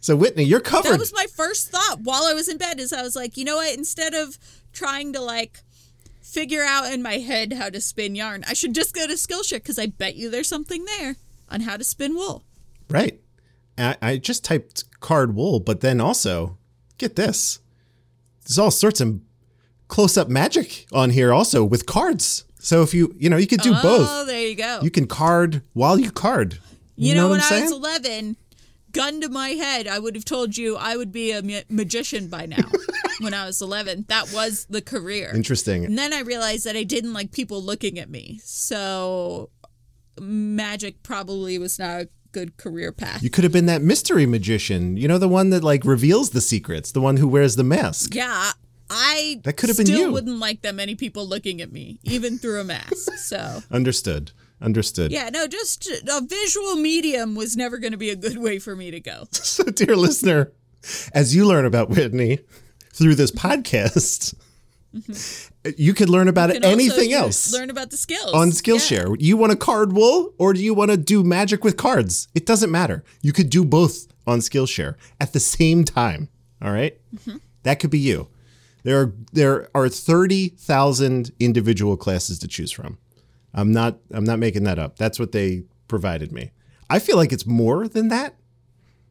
So 0.00 0.16
Whitney, 0.16 0.44
you're 0.44 0.60
covered. 0.60 0.92
That 0.92 0.98
was 0.98 1.12
my 1.12 1.26
first 1.26 1.70
thought 1.70 2.00
while 2.00 2.24
I 2.24 2.32
was 2.32 2.48
in 2.48 2.56
bed. 2.56 2.80
Is 2.80 2.94
I 2.94 3.02
was 3.02 3.14
like, 3.14 3.36
you 3.36 3.44
know 3.44 3.56
what? 3.56 3.76
Instead 3.76 4.14
of 4.14 4.38
trying 4.72 5.12
to 5.12 5.20
like 5.20 5.60
figure 6.22 6.62
out 6.62 6.90
in 6.90 7.02
my 7.02 7.18
head 7.18 7.52
how 7.52 7.68
to 7.68 7.80
spin 7.80 8.14
yarn, 8.14 8.42
I 8.48 8.54
should 8.54 8.74
just 8.74 8.94
go 8.94 9.06
to 9.06 9.14
Skillshare 9.14 9.58
because 9.58 9.78
I 9.78 9.86
bet 9.86 10.16
you 10.16 10.30
there's 10.30 10.48
something 10.48 10.86
there 10.86 11.16
on 11.50 11.60
how 11.60 11.76
to 11.76 11.84
spin 11.84 12.14
wool. 12.14 12.44
Right. 12.88 13.20
I, 13.76 13.96
I 14.00 14.16
just 14.16 14.44
typed 14.44 14.84
card 15.00 15.34
wool, 15.34 15.60
but 15.60 15.80
then 15.80 16.00
also, 16.00 16.56
get 16.96 17.16
this. 17.16 17.60
There's 18.44 18.58
all 18.58 18.70
sorts 18.70 19.00
of 19.02 19.20
close 19.88 20.16
up 20.16 20.28
magic 20.28 20.86
on 20.92 21.10
here 21.10 21.32
also 21.34 21.64
with 21.64 21.84
cards. 21.86 22.44
So 22.60 22.82
if 22.82 22.92
you, 22.94 23.14
you 23.18 23.30
know, 23.30 23.36
you 23.36 23.46
could 23.46 23.60
do 23.60 23.72
Oh, 23.74 23.82
both. 23.82 24.08
Oh, 24.10 24.24
there 24.26 24.46
you 24.46 24.54
go. 24.56 24.80
You 24.82 24.90
can 24.90 25.06
card 25.06 25.62
while 25.72 25.98
you 25.98 26.10
card. 26.10 26.58
You, 26.96 27.14
know, 27.14 27.28
what 27.28 27.40
when 27.40 27.52
I 27.52 27.62
was 27.62 27.72
11, 27.72 28.36
gun 28.92 29.20
to 29.20 29.28
my 29.28 29.50
head, 29.50 29.86
I 29.86 29.98
would 30.00 30.16
have 30.16 30.24
told 30.24 30.56
you 30.56 30.76
I 30.76 30.96
would 30.96 31.12
be 31.12 31.30
a 31.30 31.42
ma- 31.42 31.60
magician 31.68 32.26
by 32.28 32.46
now. 32.46 32.68
when 33.20 33.34
I 33.34 33.46
was 33.46 33.62
11, 33.62 34.06
that 34.08 34.32
was 34.32 34.66
the 34.68 34.82
career. 34.82 35.30
Interesting. 35.34 35.84
And 35.84 35.96
then 35.96 36.12
I 36.12 36.20
realized 36.20 36.64
that 36.66 36.74
I 36.76 36.82
didn't 36.82 37.12
like 37.12 37.30
people 37.30 37.62
looking 37.62 37.98
at 37.98 38.10
me. 38.10 38.40
So 38.42 39.50
magic 40.20 41.02
probably 41.02 41.58
was 41.58 41.78
not 41.78 42.00
a 42.00 42.08
good 42.32 42.56
career 42.56 42.92
path. 42.92 43.22
You 43.22 43.30
could 43.30 43.44
have 43.44 43.52
been 43.52 43.66
that 43.66 43.82
mystery 43.82 44.26
magician. 44.26 44.96
You 44.96 45.08
know, 45.08 45.18
the 45.18 45.28
one 45.28 45.50
that 45.50 45.62
like 45.62 45.84
reveals 45.84 46.30
the 46.30 46.40
secrets, 46.40 46.92
the 46.92 47.00
one 47.00 47.16
who 47.18 47.28
wears 47.28 47.56
the 47.56 47.64
mask. 47.64 48.14
yeah, 48.14 48.52
I 48.90 49.40
That 49.44 49.56
could 49.56 49.68
have 49.68 49.76
been 49.76 49.86
still 49.86 49.98
you. 50.00 50.12
wouldn't 50.12 50.38
like 50.38 50.62
that 50.62 50.74
many 50.74 50.94
people 50.94 51.26
looking 51.26 51.60
at 51.60 51.72
me, 51.72 51.98
even 52.04 52.38
through 52.38 52.60
a 52.60 52.64
mask. 52.64 53.12
So 53.18 53.62
Understood. 53.70 54.32
Understood. 54.60 55.12
yeah, 55.12 55.28
no, 55.30 55.46
just 55.46 55.86
a 55.86 56.20
visual 56.26 56.74
medium 56.76 57.34
was 57.36 57.56
never 57.56 57.78
going 57.78 57.92
to 57.92 57.98
be 57.98 58.10
a 58.10 58.16
good 58.16 58.38
way 58.38 58.58
for 58.58 58.74
me 58.74 58.90
to 58.90 59.00
go. 59.00 59.24
So, 59.32 59.64
dear 59.64 59.94
listener, 59.96 60.52
as 61.12 61.34
you 61.34 61.46
learn 61.46 61.64
about 61.64 61.90
Whitney 61.90 62.40
through 62.92 63.14
this 63.14 63.30
podcast, 63.30 64.34
you 65.76 65.94
could 65.94 66.08
learn 66.08 66.28
about 66.28 66.50
Mm-hmm. 66.50 66.64
Anything 66.64 67.12
else 67.12 67.52
Learn 67.52 67.70
about 67.70 67.90
the 67.90 67.96
skills 67.96 68.32
on 68.32 68.48
Yeah. 68.48 68.54
Skillshare. 68.54 69.16
You 69.20 69.36
want 69.36 69.52
to 69.52 69.58
card 69.58 69.92
wool 69.92 70.32
or 70.38 70.52
do 70.54 70.60
you 70.60 70.72
want 70.74 70.90
to 70.90 70.96
do 70.96 71.22
magic 71.22 71.62
with 71.62 71.76
cards? 71.76 72.26
It 72.34 72.46
doesn't 72.46 72.70
matter. 72.70 73.04
You 73.22 73.32
could 73.32 73.50
do 73.50 73.64
both 73.64 74.06
on 74.26 74.38
Skillshare 74.40 74.94
at 75.20 75.32
the 75.34 75.40
same 75.40 75.84
time. 75.84 76.28
All 76.62 76.72
right? 76.72 76.98
Mm-hmm. 77.14 77.36
That 77.64 77.78
could 77.80 77.90
be 77.90 77.98
you. 77.98 78.28
There 78.88 79.00
are 79.02 79.12
there 79.34 79.68
are 79.74 79.86
30,000 79.90 81.30
individual 81.38 81.98
classes 81.98 82.38
to 82.38 82.48
choose 82.48 82.70
from. 82.72 82.96
I'm 83.52 83.70
not 83.70 83.98
I'm 84.12 84.24
not 84.24 84.38
making 84.38 84.64
that 84.64 84.78
up. 84.78 84.96
That's 84.96 85.18
what 85.18 85.32
they 85.32 85.64
provided 85.88 86.32
me. 86.32 86.52
I 86.88 86.98
feel 86.98 87.16
like 87.18 87.30
it's 87.30 87.44
more 87.46 87.86
than 87.86 88.08
that 88.08 88.36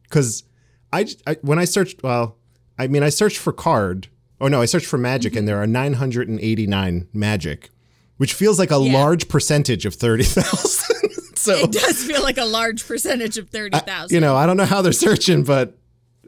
because 0.03 0.45
I, 0.91 1.05
I 1.27 1.35
when 1.43 1.59
I 1.59 1.65
searched 1.65 2.01
well, 2.01 2.37
I 2.79 2.87
mean 2.87 3.03
I 3.03 3.09
searched 3.09 3.37
for 3.37 3.53
card. 3.53 4.07
Oh 4.41 4.47
no, 4.47 4.61
I 4.61 4.65
searched 4.65 4.87
for 4.87 4.97
magic, 4.97 5.35
and 5.35 5.47
there 5.47 5.61
are 5.61 5.67
989 5.67 7.07
magic, 7.13 7.69
which 8.17 8.33
feels 8.33 8.57
like 8.57 8.71
a 8.71 8.79
Yeah. 8.79 8.93
large 8.93 9.27
percentage 9.29 9.85
of 9.85 9.93
30,000. 9.93 11.11
so 11.35 11.53
It 11.55 11.71
does 11.71 12.03
feel 12.03 12.23
like 12.23 12.37
a 12.39 12.45
large 12.45 12.87
percentage 12.87 13.37
of 13.37 13.49
thirty 13.49 13.77
thousand. 13.77 14.13
you 14.15 14.21
know, 14.21 14.35
I 14.35 14.47
don't 14.47 14.57
know 14.57 14.65
how 14.65 14.81
they're 14.81 14.91
searching, 14.91 15.43
but 15.43 15.77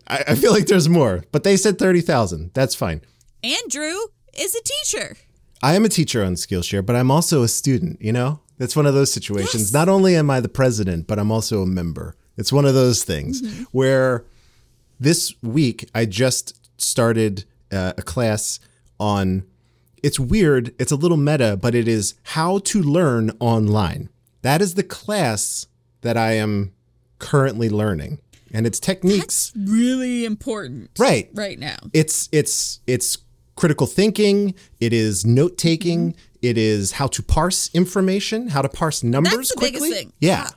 I, 0.08 0.24
I 0.30 0.36
feel 0.36 0.52
like 0.52 0.68
there's 0.68 0.88
more. 0.90 1.24
But 1.32 1.44
they 1.44 1.58
said 1.58 1.80
30,000. 1.80 2.52
That's 2.54 2.76
fine. 2.76 3.02
Andrew 3.44 3.96
is 4.38 4.56
a 4.56 4.62
teacher. 4.64 5.18
I 5.62 5.76
am 5.76 5.86
a 5.86 5.90
teacher 5.90 6.24
on 6.24 6.36
Skillshare, 6.36 6.86
but 6.86 6.96
I'm 6.96 7.12
also 7.12 7.44
a 7.44 7.48
student, 7.48 8.02
you 8.02 8.12
know? 8.12 8.40
It's 8.60 8.76
one 8.76 8.86
of 8.86 8.94
those 8.94 9.12
situations. 9.12 9.74
Not 9.74 9.88
only 9.88 10.16
am 10.16 10.30
I 10.30 10.42
the 10.42 10.50
president, 10.50 11.08
but 11.08 11.18
I'm 11.18 11.32
also 11.32 11.62
a 11.62 11.66
member. 11.66 12.16
It's 12.38 12.52
one 12.52 12.66
of 12.66 12.74
those 12.74 13.04
things 13.04 13.66
where 13.72 14.26
this 15.00 15.34
week 15.42 15.90
I 15.96 16.06
just 16.06 16.60
started 16.80 17.46
uh, 17.72 17.94
a 17.98 18.02
class 18.02 18.60
on 19.00 19.44
it's 20.02 20.20
weird, 20.20 20.74
it's 20.80 20.92
a 20.94 20.96
little 20.96 21.18
meta, 21.18 21.58
but 21.58 21.76
it 21.76 21.88
is 21.88 22.16
how 22.24 22.60
to 22.60 22.82
learn 22.82 23.32
online. 23.40 24.10
That 24.44 24.62
is 24.62 24.76
the 24.76 24.84
class 24.84 25.68
that 26.02 26.16
I 26.16 26.34
am 26.34 26.74
currently 27.20 27.70
learning. 27.70 28.20
And 28.54 28.66
it's 28.66 28.80
techniques. 28.80 29.52
That's 29.52 29.70
Really 29.70 30.24
important. 30.26 30.92
right 30.98 31.30
Right 31.34 31.60
now. 31.60 31.78
it's 31.94 32.28
it's 32.32 32.80
it's 32.88 33.18
critical 33.60 33.88
thinking 33.88 34.54
it 34.80 34.94
is 34.94 35.26
note 35.26 35.58
taking 35.58 36.16
it 36.42 36.58
is 36.58 36.94
how 36.94 37.08
to 37.08 37.22
parse 37.22 37.70
information 37.74 38.48
how 38.56 38.62
to 38.62 38.70
parse 38.70 39.04
numbers 39.04 39.34
That's 39.34 39.50
the 39.50 39.58
quickly 39.58 39.90
biggest 39.90 39.98
thing. 39.98 40.14
yeah 40.20 40.50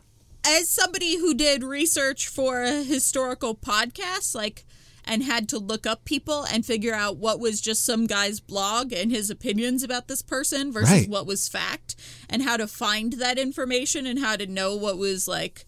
As 0.45 0.69
somebody 0.71 1.17
who 1.19 1.35
did 1.35 1.63
research 1.65 2.29
for 2.29 2.63
a 2.63 2.83
historical 2.83 3.55
podcast, 3.55 4.35
like 4.35 4.65
and 5.05 5.25
had 5.25 5.49
to 5.49 5.59
look 5.59 5.85
up 5.85 6.05
people 6.05 6.45
and 6.53 6.65
figure 6.65 6.95
out 6.95 7.17
what 7.17 7.41
was 7.41 7.61
just 7.61 7.85
some 7.85 8.07
guy's 8.07 8.39
blog 8.39 8.93
and 8.93 9.11
his 9.11 9.31
opinions 9.31 9.83
about 9.83 10.07
this 10.07 10.23
person 10.23 10.73
versus 10.73 10.91
Right. 10.93 11.09
what 11.09 11.27
was 11.27 11.49
fact 11.49 11.97
and 12.31 12.43
how 12.43 12.57
to 12.57 12.69
find 12.69 13.15
that 13.15 13.37
information 13.37 14.07
and 14.07 14.21
how 14.21 14.37
to 14.37 14.47
know 14.47 14.77
what 14.77 14.99
was 14.99 15.27
like 15.27 15.67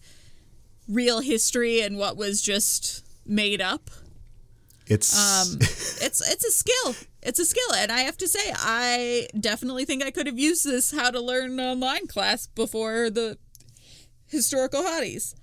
real 0.87 1.19
history 1.19 1.81
and 1.81 1.97
what 1.97 2.15
was 2.15 2.41
just 2.41 3.03
made 3.25 3.59
up. 3.59 3.89
it's 4.87 5.11
Um, 5.17 5.57
it's 5.61 6.21
it's 6.31 6.45
a 6.45 6.51
skill. 6.51 6.95
It's 7.25 7.39
a 7.39 7.45
skill, 7.45 7.73
and 7.75 7.91
I 7.91 8.01
have 8.01 8.17
to 8.17 8.27
say, 8.27 8.53
I 8.55 9.27
definitely 9.39 9.85
think 9.85 10.03
I 10.03 10.11
could 10.11 10.27
have 10.27 10.37
used 10.39 10.65
this 10.65 10.91
how 10.91 11.09
to 11.11 11.19
learn 11.19 11.59
online 11.59 12.07
class 12.07 12.47
before 12.47 13.09
the 13.09 13.37
historical 14.27 14.83
hotties. 14.83 15.33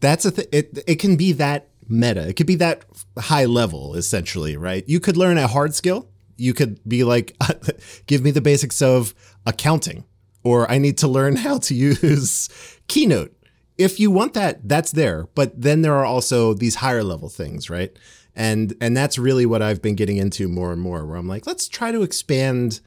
that's 0.00 0.24
a 0.24 0.30
th- 0.30 0.48
it 0.52 0.78
it 0.86 0.96
can 0.96 1.16
be 1.16 1.32
that 1.32 1.68
meta 1.88 2.28
it 2.28 2.34
could 2.34 2.46
be 2.46 2.54
that 2.56 2.84
high 3.18 3.44
level 3.44 3.94
essentially 3.94 4.56
right 4.56 4.84
you 4.86 5.00
could 5.00 5.16
learn 5.16 5.36
a 5.38 5.46
hard 5.46 5.74
skill 5.74 6.08
you 6.36 6.54
could 6.54 6.80
be 6.88 7.04
like, 7.04 7.36
give 8.06 8.22
me 8.22 8.30
the 8.30 8.40
basics 8.40 8.82
of 8.82 9.14
accounting, 9.46 10.04
or 10.42 10.70
I 10.70 10.78
need 10.78 10.98
to 10.98 11.08
learn 11.08 11.36
how 11.46 11.58
to 11.58 11.74
use 11.74 12.48
Keynote. 12.88 13.32
If 13.76 13.98
you 13.98 14.10
want 14.10 14.34
that, 14.34 14.68
that's 14.68 14.92
there. 14.92 15.28
But 15.34 15.60
then 15.60 15.82
there 15.82 15.94
are 15.94 16.04
also 16.04 16.54
these 16.54 16.76
higher 16.76 17.02
level 17.02 17.28
things, 17.28 17.68
right? 17.68 17.96
And 18.36 18.74
and 18.80 18.96
that's 18.96 19.18
really 19.18 19.46
what 19.46 19.62
I've 19.62 19.80
been 19.80 19.94
getting 19.94 20.16
into 20.16 20.48
more 20.48 20.72
and 20.72 20.80
more, 20.80 21.04
where 21.06 21.16
I'm 21.16 21.28
like, 21.28 21.46
let's 21.46 21.68
try 21.68 21.92
to 21.92 22.02
expand 22.02 22.80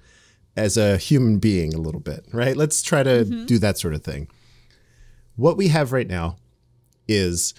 as 0.56 0.76
a 0.76 0.98
human 0.98 1.38
being 1.38 1.74
a 1.74 1.78
little 1.78 2.02
bit, 2.02 2.26
right? 2.34 2.58
Let's 2.58 2.82
try 2.82 3.04
to 3.04 3.26
mm-hmm. 3.26 3.46
do 3.46 3.60
that 3.60 3.78
sort 3.78 3.94
of 3.94 4.04
thing. 4.04 4.28
What 5.36 5.56
we 5.56 5.68
have 5.68 5.94
right 5.94 6.08
now 6.08 6.38
is 7.08 7.54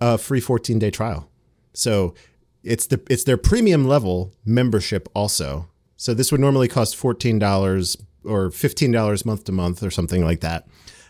a 0.00 0.18
free 0.18 0.40
14 0.40 0.78
day 0.78 0.90
trial. 0.90 1.30
So 1.72 2.14
it's 2.62 2.86
the 2.86 3.00
it's 3.08 3.24
their 3.24 3.36
premium 3.36 3.86
level 3.86 4.32
membership 4.44 5.08
also. 5.14 5.68
So 5.96 6.14
this 6.14 6.32
would 6.32 6.40
normally 6.40 6.68
cost 6.68 6.96
fourteen 6.96 7.38
dollars 7.38 7.96
or 8.24 8.50
fifteen 8.50 8.92
dollars 8.92 9.24
month 9.24 9.44
to 9.44 9.52
month 9.52 9.82
or 9.82 9.90
something 9.90 10.24
like 10.24 10.40
that. 10.40 10.66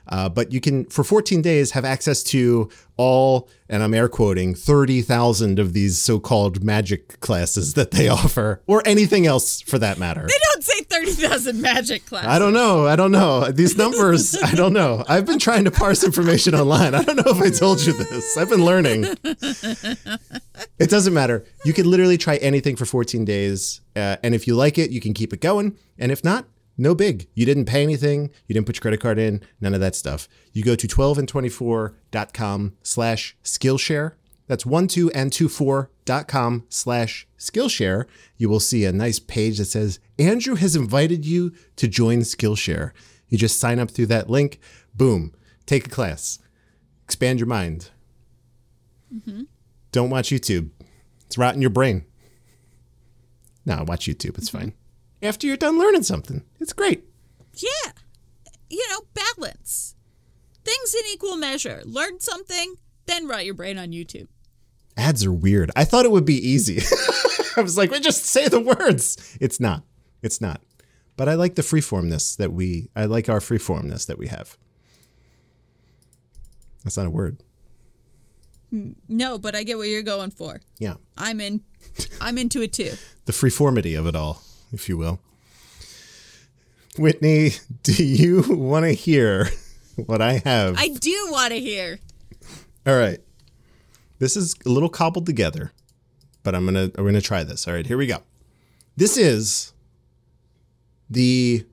Uh, 0.08 0.28
but 0.28 0.52
you 0.52 0.60
can 0.60 0.84
for 0.86 1.04
14 1.04 1.42
days 1.42 1.72
have 1.72 1.84
access 1.84 2.22
to 2.24 2.68
all, 2.96 3.48
and 3.68 3.82
I'm 3.82 3.94
air 3.94 4.08
quoting, 4.08 4.54
30,000 4.54 5.58
of 5.58 5.72
these 5.72 5.98
so-called 5.98 6.62
magic 6.62 7.20
classes 7.20 7.74
that 7.74 7.90
they 7.92 8.08
offer, 8.20 8.62
or 8.66 8.82
anything 8.84 9.26
else 9.26 9.60
for 9.62 9.78
that 9.78 9.98
matter. 9.98 10.26
They 10.26 10.38
don't 10.52 10.62
say 10.62 10.82
30,000 10.82 11.60
magic 11.60 12.06
classes. 12.06 12.28
I 12.28 12.38
don't 12.38 12.52
know. 12.52 12.86
I 12.86 12.96
don't 12.96 13.12
know. 13.12 13.50
These 13.50 13.76
numbers, 13.76 14.34
I 14.42 14.54
don't 14.54 14.72
know. 14.72 15.04
I've 15.08 15.26
been 15.26 15.38
trying 15.38 15.64
to 15.64 15.70
parse 15.70 16.04
information 16.04 16.54
online. 16.54 16.94
I 16.94 17.02
don't 17.02 17.16
know 17.16 17.32
if 17.32 17.40
I 17.40 17.50
told 17.50 17.80
you 17.80 17.92
this. 17.92 18.36
I've 18.36 18.50
been 18.50 18.64
learning. 18.64 19.04
It 20.78 20.90
doesn't 20.90 21.14
matter. 21.14 21.44
You 21.64 21.72
can 21.72 21.90
literally 21.90 22.18
try 22.18 22.36
anything 22.36 22.76
for 22.76 22.84
14 22.84 23.24
days. 23.24 23.80
Uh, 23.96 24.16
and 24.22 24.34
if 24.34 24.46
you 24.46 24.54
like 24.54 24.78
it, 24.78 24.90
you 24.90 25.00
can 25.00 25.14
keep 25.14 25.32
it 25.32 25.40
going. 25.40 25.76
And 25.98 26.12
if 26.12 26.22
not, 26.24 26.46
no 26.82 26.96
big. 26.96 27.28
You 27.34 27.46
didn't 27.46 27.66
pay 27.66 27.82
anything. 27.84 28.30
You 28.48 28.54
didn't 28.54 28.66
put 28.66 28.76
your 28.76 28.82
credit 28.82 29.00
card 29.00 29.16
in. 29.16 29.40
None 29.60 29.72
of 29.72 29.80
that 29.80 29.94
stuff. 29.94 30.28
You 30.52 30.64
go 30.64 30.74
to 30.74 30.88
12and24.com 30.88 32.76
slash 32.82 33.36
Skillshare. 33.44 34.14
That's 34.48 34.64
12 34.64 35.12
and 35.14 35.30
24.com 35.30 36.64
slash 36.68 37.28
Skillshare. 37.38 38.06
You 38.36 38.48
will 38.48 38.58
see 38.58 38.84
a 38.84 38.92
nice 38.92 39.20
page 39.20 39.58
that 39.58 39.66
says, 39.66 40.00
Andrew 40.18 40.56
has 40.56 40.74
invited 40.74 41.24
you 41.24 41.52
to 41.76 41.86
join 41.86 42.22
Skillshare. 42.22 42.90
You 43.28 43.38
just 43.38 43.60
sign 43.60 43.78
up 43.78 43.92
through 43.92 44.06
that 44.06 44.28
link. 44.28 44.58
Boom. 44.92 45.32
Take 45.66 45.86
a 45.86 45.90
class. 45.90 46.40
Expand 47.04 47.38
your 47.38 47.46
mind. 47.46 47.90
Mm-hmm. 49.14 49.42
Don't 49.92 50.10
watch 50.10 50.30
YouTube. 50.30 50.70
It's 51.26 51.38
rotting 51.38 51.60
your 51.60 51.70
brain. 51.70 52.06
No, 53.64 53.84
watch 53.86 54.06
YouTube. 54.06 54.36
It's 54.36 54.48
fine. 54.48 54.74
After 55.22 55.46
you're 55.46 55.56
done 55.56 55.78
learning 55.78 56.02
something, 56.02 56.42
it's 56.60 56.72
great. 56.72 57.04
Yeah. 57.54 57.92
You 58.68 58.84
know, 58.90 59.02
balance. 59.14 59.94
Things 60.64 60.94
in 60.94 61.02
equal 61.12 61.36
measure. 61.36 61.82
Learn 61.84 62.20
something, 62.20 62.74
then 63.06 63.28
rot 63.28 63.44
your 63.44 63.54
brain 63.54 63.78
on 63.78 63.92
YouTube. 63.92 64.28
Ads 64.96 65.24
are 65.24 65.32
weird. 65.32 65.70
I 65.76 65.84
thought 65.84 66.04
it 66.04 66.10
would 66.10 66.24
be 66.24 66.36
easy. 66.36 66.80
I 67.56 67.60
was 67.60 67.76
like, 67.76 67.90
we 67.90 68.00
just 68.00 68.24
say 68.24 68.48
the 68.48 68.60
words. 68.60 69.36
It's 69.40 69.60
not. 69.60 69.84
It's 70.22 70.40
not. 70.40 70.60
But 71.16 71.28
I 71.28 71.34
like 71.34 71.54
the 71.54 71.62
freeformness 71.62 72.36
that 72.36 72.52
we. 72.52 72.88
I 72.96 73.04
like 73.04 73.28
our 73.28 73.40
freeformness 73.40 74.06
that 74.06 74.18
we 74.18 74.28
have. 74.28 74.56
That's 76.84 76.96
not 76.96 77.06
a 77.06 77.10
word. 77.10 77.38
Hmm. 78.70 78.92
No, 79.08 79.38
but 79.38 79.54
I 79.54 79.62
get 79.62 79.76
what 79.78 79.88
you're 79.88 80.02
going 80.02 80.30
for. 80.30 80.60
Yeah, 80.78 80.94
I'm 81.16 81.40
in. 81.40 81.62
I'm 82.20 82.38
into 82.38 82.62
it 82.62 82.72
too. 82.72 82.92
the 83.26 83.32
freeformity 83.32 83.98
of 83.98 84.06
it 84.06 84.16
all, 84.16 84.42
if 84.72 84.88
you 84.88 84.96
will. 84.96 85.20
Whitney, 86.98 87.52
do 87.82 88.04
you 88.04 88.44
want 88.48 88.84
to 88.84 88.92
hear 88.92 89.48
what 89.96 90.20
I 90.20 90.42
have? 90.44 90.76
I 90.78 90.88
do 90.88 91.28
want 91.30 91.52
to 91.52 91.60
hear. 91.60 91.98
All 92.86 92.96
right. 92.96 93.20
This 94.18 94.36
is 94.36 94.54
a 94.64 94.68
little 94.68 94.88
cobbled 94.88 95.26
together, 95.26 95.72
but 96.44 96.54
I'm 96.54 96.64
gonna 96.64 96.90
I'm 96.94 97.04
gonna 97.04 97.20
try 97.20 97.42
this. 97.42 97.66
All 97.66 97.74
right, 97.74 97.84
here 97.84 97.96
we 97.98 98.06
go. 98.06 98.18
This 98.96 99.16
is 99.16 99.72
the 101.10 101.66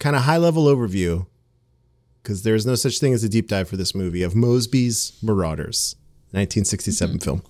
kind 0.00 0.16
of 0.16 0.22
high 0.22 0.36
level 0.36 0.64
overview, 0.64 1.26
because 2.22 2.42
there's 2.42 2.66
no 2.66 2.74
such 2.74 2.98
thing 2.98 3.14
as 3.14 3.22
a 3.22 3.28
deep 3.28 3.46
dive 3.46 3.68
for 3.68 3.76
this 3.76 3.94
movie 3.94 4.24
of 4.24 4.34
Mosby's 4.34 5.16
Marauders, 5.22 5.94
1967 6.32 7.18
mm-hmm. 7.18 7.24
film. 7.24 7.42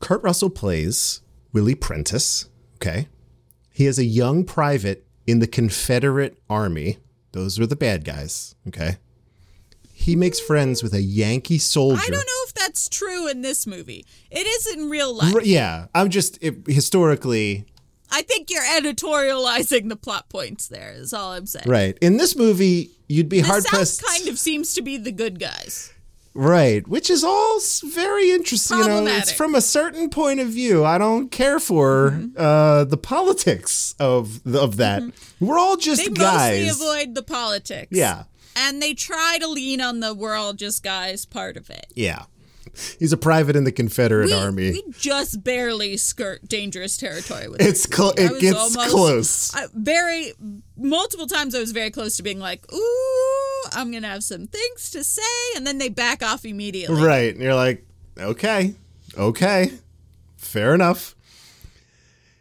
Kurt 0.00 0.22
Russell 0.22 0.50
plays 0.50 1.22
Willie 1.54 1.74
Prentice. 1.74 2.46
Okay. 2.82 3.08
He 3.70 3.86
is 3.86 3.98
a 3.98 4.04
young 4.04 4.44
private 4.44 5.06
in 5.26 5.38
the 5.38 5.46
Confederate 5.46 6.38
Army. 6.50 6.98
Those 7.32 7.58
are 7.58 7.66
the 7.66 7.76
bad 7.76 8.04
guys. 8.04 8.54
Okay. 8.68 8.96
He 9.94 10.16
makes 10.16 10.40
friends 10.40 10.82
with 10.82 10.92
a 10.94 11.00
Yankee 11.00 11.58
soldier. 11.58 12.00
I 12.02 12.08
don't 12.08 12.26
know 12.26 12.42
if 12.46 12.54
that's 12.54 12.88
true 12.88 13.28
in 13.28 13.42
this 13.42 13.66
movie. 13.66 14.04
It 14.30 14.46
is 14.46 14.66
in 14.74 14.90
real 14.90 15.14
life. 15.14 15.34
R- 15.34 15.42
yeah, 15.42 15.86
I'm 15.94 16.10
just 16.10 16.38
it, 16.42 16.56
historically 16.66 17.66
I 18.10 18.22
think 18.22 18.50
you're 18.50 18.62
editorializing 18.62 19.88
the 19.88 19.96
plot 19.96 20.28
points 20.28 20.68
there. 20.68 20.92
Is 20.92 21.12
all 21.14 21.32
I'm 21.32 21.46
saying. 21.46 21.68
right. 21.68 21.96
In 22.02 22.16
this 22.16 22.36
movie, 22.36 22.90
you'd 23.08 23.28
be 23.28 23.40
The 23.40 23.46
hard 23.46 23.62
South 23.62 23.70
pressed. 23.72 24.04
kind 24.04 24.28
of 24.28 24.38
seems 24.38 24.74
to 24.74 24.82
be 24.82 24.96
the 24.98 25.12
good 25.12 25.38
guys. 25.38 25.91
Right, 26.34 26.86
which 26.88 27.10
is 27.10 27.22
all 27.24 27.58
very 27.84 28.30
interesting. 28.30 28.78
You 28.78 28.86
know, 28.86 29.06
it's 29.06 29.30
from 29.32 29.54
a 29.54 29.60
certain 29.60 30.08
point 30.08 30.40
of 30.40 30.48
view. 30.48 30.82
I 30.84 30.96
don't 30.96 31.30
care 31.30 31.60
for 31.60 32.12
Mm-hmm. 32.12 32.34
uh, 32.38 32.84
the 32.84 32.96
politics 32.96 33.94
of 34.00 34.40
of 34.46 34.76
that. 34.78 35.02
We're 35.40 35.58
all 35.58 35.76
just 35.76 36.02
They 36.04 36.10
guys. 36.10 36.66
mostly 36.66 36.86
avoid 36.86 37.14
the 37.14 37.22
politics. 37.22 37.88
yeah, 37.90 38.24
And 38.56 38.80
they 38.80 38.94
try 38.94 39.36
to 39.40 39.46
lean 39.46 39.80
on 39.82 40.00
the 40.00 40.14
we're 40.14 40.34
all 40.34 40.54
just 40.54 40.82
guys 40.82 41.26
part 41.26 41.56
of 41.58 41.68
it. 41.68 41.86
yeah. 41.94 42.24
He's 42.98 43.12
a 43.12 43.18
private 43.18 43.54
in 43.54 43.64
the 43.64 43.72
Confederate 43.72 44.26
We, 44.28 44.32
Army. 44.32 44.70
we 44.70 44.84
just 44.98 45.44
barely 45.44 45.98
skirt 45.98 46.48
dangerous 46.48 46.96
territory 46.96 47.46
with 47.48 47.60
it's 47.60 47.82
cl- 47.82 48.14
it 48.16 48.40
gets 48.40 48.56
almost- 48.56 48.88
close. 48.90 49.54
I, 49.54 49.66
very 49.74 50.32
multiple 50.78 51.26
times 51.26 51.54
I 51.54 51.58
was 51.58 51.72
very 51.72 51.90
close 51.90 52.16
to 52.16 52.22
being 52.22 52.38
like, 52.38 52.64
"Ooh, 52.72 53.51
I'm 53.72 53.92
gonna 53.92 54.08
have 54.08 54.24
some 54.24 54.46
things 54.46 54.90
to 54.90 55.04
say," 55.04 55.22
and 55.56 55.66
then 55.66 55.78
they 55.78 55.88
back 55.88 56.22
off 56.22 56.44
immediately. 56.44 57.02
Right. 57.02 57.34
And 57.34 57.42
you're 57.42 57.54
like, 57.54 57.84
okay, 58.18 58.74
okay, 59.16 59.72
fair 60.36 60.74
enough. 60.74 61.14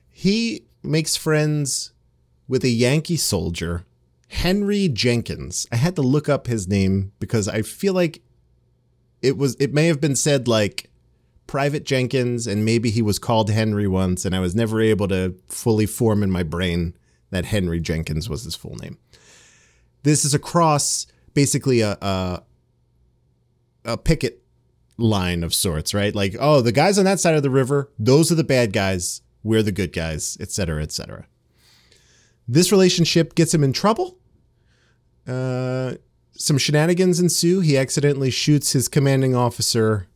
He 0.09 0.65
makes 0.84 1.15
friends 1.15 1.91
with 2.47 2.63
a 2.63 2.69
Yankee 2.69 3.17
soldier, 3.17 3.86
Henry 4.28 4.88
Jenkins. 4.88 5.67
I 5.72 5.78
had 5.78 5.95
to 5.95 6.01
look 6.01 6.30
up 6.30 6.47
his 6.47 6.67
name 6.67 7.11
because 7.19 7.47
I 7.47 7.61
feel 7.61 7.93
like 7.93 8.22
it 9.22 9.38
was 9.38 9.55
it 9.55 9.74
may 9.74 9.88
have 9.88 10.01
been 10.01 10.15
said 10.15 10.47
like 10.47 10.89
Private 11.47 11.86
Jenkins 11.86 12.47
and 12.47 12.65
maybe 12.65 12.89
he 12.89 13.01
was 13.01 13.19
called 13.19 13.49
Henry 13.49 13.88
once 13.88 14.26
and 14.26 14.36
I 14.36 14.39
was 14.39 14.55
never 14.55 14.82
able 14.82 15.07
to 15.09 15.36
fully 15.47 15.86
form 15.86 16.24
in 16.24 16.32
my 16.32 16.43
brain 16.43 16.95
that 17.30 17.45
Henry 17.45 17.80
Jenkins 17.80 18.30
was 18.30 18.43
his 18.43 18.55
full 18.55 18.76
name. 18.76 18.97
This 20.03 20.26
is 20.26 20.34
across 20.34 21.07
basically 21.34 21.82
a, 21.82 21.97
a 22.01 22.43
a 23.84 23.97
picket 23.97 24.43
line 24.97 25.43
of 25.43 25.53
sorts, 25.53 25.93
right? 25.93 26.13
Like, 26.13 26.36
oh, 26.39 26.61
the 26.61 26.71
guys 26.71 26.99
on 26.99 27.05
that 27.05 27.19
side 27.19 27.36
of 27.36 27.43
the 27.43 27.49
river, 27.49 27.89
those 27.97 28.32
are 28.32 28.36
the 28.36 28.43
bad 28.43 28.73
guys, 28.73 29.21
we're 29.43 29.63
the 29.63 29.71
good 29.71 29.93
guys, 29.93 30.38
et 30.39 30.51
cetera, 30.51 30.84
et 30.84 30.91
cetera. 30.91 31.25
This 32.47 32.71
relationship 32.71 33.34
gets 33.34 33.53
him 33.53 33.63
in 33.63 33.73
trouble. 33.73 34.17
Uh, 35.27 35.93
some 36.34 36.57
shenanigans 36.57 37.19
ensue. 37.19 37.61
He 37.61 37.77
accidentally 37.77 38.29
shoots 38.29 38.73
his 38.73 38.88
commanding 38.88 39.36
officer, 39.36 40.07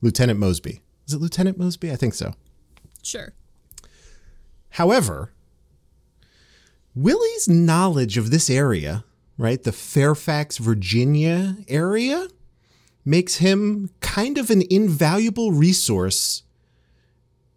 Lieutenant 0.00 0.38
Mosby. 0.38 0.80
Is 1.06 1.14
it 1.14 1.20
Lieutenant 1.20 1.58
Mosby? 1.58 1.90
I 1.90 1.96
think 1.96 2.14
so. 2.14 2.34
Sure. 3.02 3.32
However, 4.70 5.32
Willie's 6.94 7.48
knowledge 7.48 8.18
of 8.18 8.30
this 8.30 8.50
area, 8.50 9.04
right, 9.38 9.62
the 9.62 9.72
Fairfax, 9.72 10.58
Virginia 10.58 11.56
area, 11.68 12.28
makes 13.04 13.36
him 13.36 13.90
kind 14.00 14.38
of 14.38 14.50
an 14.50 14.62
invaluable 14.70 15.52
resource 15.52 16.42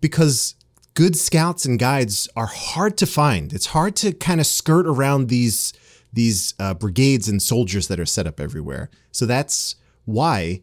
because 0.02 0.56
good 0.94 1.16
scouts 1.16 1.66
and 1.66 1.80
guides 1.80 2.28
are 2.36 2.46
hard 2.46 2.98
to 2.98 3.06
find. 3.06 3.54
It's 3.54 3.68
hard 3.68 3.96
to 3.98 4.12
kind 4.12 4.40
of 4.40 4.46
skirt 4.46 4.86
around 4.86 5.28
these 5.28 5.74
these 6.12 6.56
uh, 6.60 6.74
brigades 6.74 7.30
and 7.30 7.40
soldiers 7.40 7.88
that 7.88 8.00
are 8.00 8.06
set 8.06 8.26
up 8.26 8.40
everywhere. 8.40 8.90
So 9.12 9.28
that's 9.28 9.76
why 10.06 10.62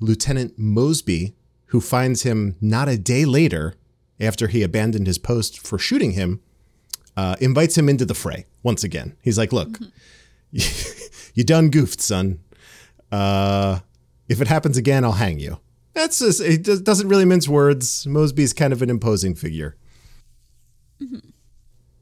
Lieutenant 0.00 0.58
Mosby, 0.58 1.34
who 1.66 1.80
finds 1.80 2.24
him 2.24 2.56
not 2.60 2.90
a 2.90 2.98
day 2.98 3.24
later 3.24 3.74
after 4.20 4.48
he 4.48 4.62
abandoned 4.62 5.06
his 5.06 5.16
post 5.16 5.66
for 5.66 5.78
shooting 5.78 6.10
him, 6.10 6.42
uh, 7.16 7.36
invites 7.40 7.78
him 7.78 7.88
into 7.88 8.04
the 8.04 8.14
fray 8.14 8.44
once 8.62 8.84
again. 8.84 9.16
He's 9.22 9.38
like, 9.38 9.52
"Look, 9.52 9.78
you 11.34 11.44
done 11.44 11.70
goofed, 11.70 12.00
son. 12.00 12.40
Uh, 13.10 13.80
if 14.28 14.40
it 14.40 14.48
happens 14.48 14.76
again, 14.76 15.04
I'll 15.04 15.12
hang 15.12 15.38
you." 15.38 15.58
That's 15.94 16.20
just, 16.20 16.40
it 16.40 16.84
doesn't 16.84 17.08
really 17.08 17.26
mince 17.26 17.48
words. 17.48 18.06
Mosby's 18.06 18.52
kind 18.52 18.72
of 18.72 18.80
an 18.80 18.88
imposing 18.88 19.34
figure. 19.34 19.76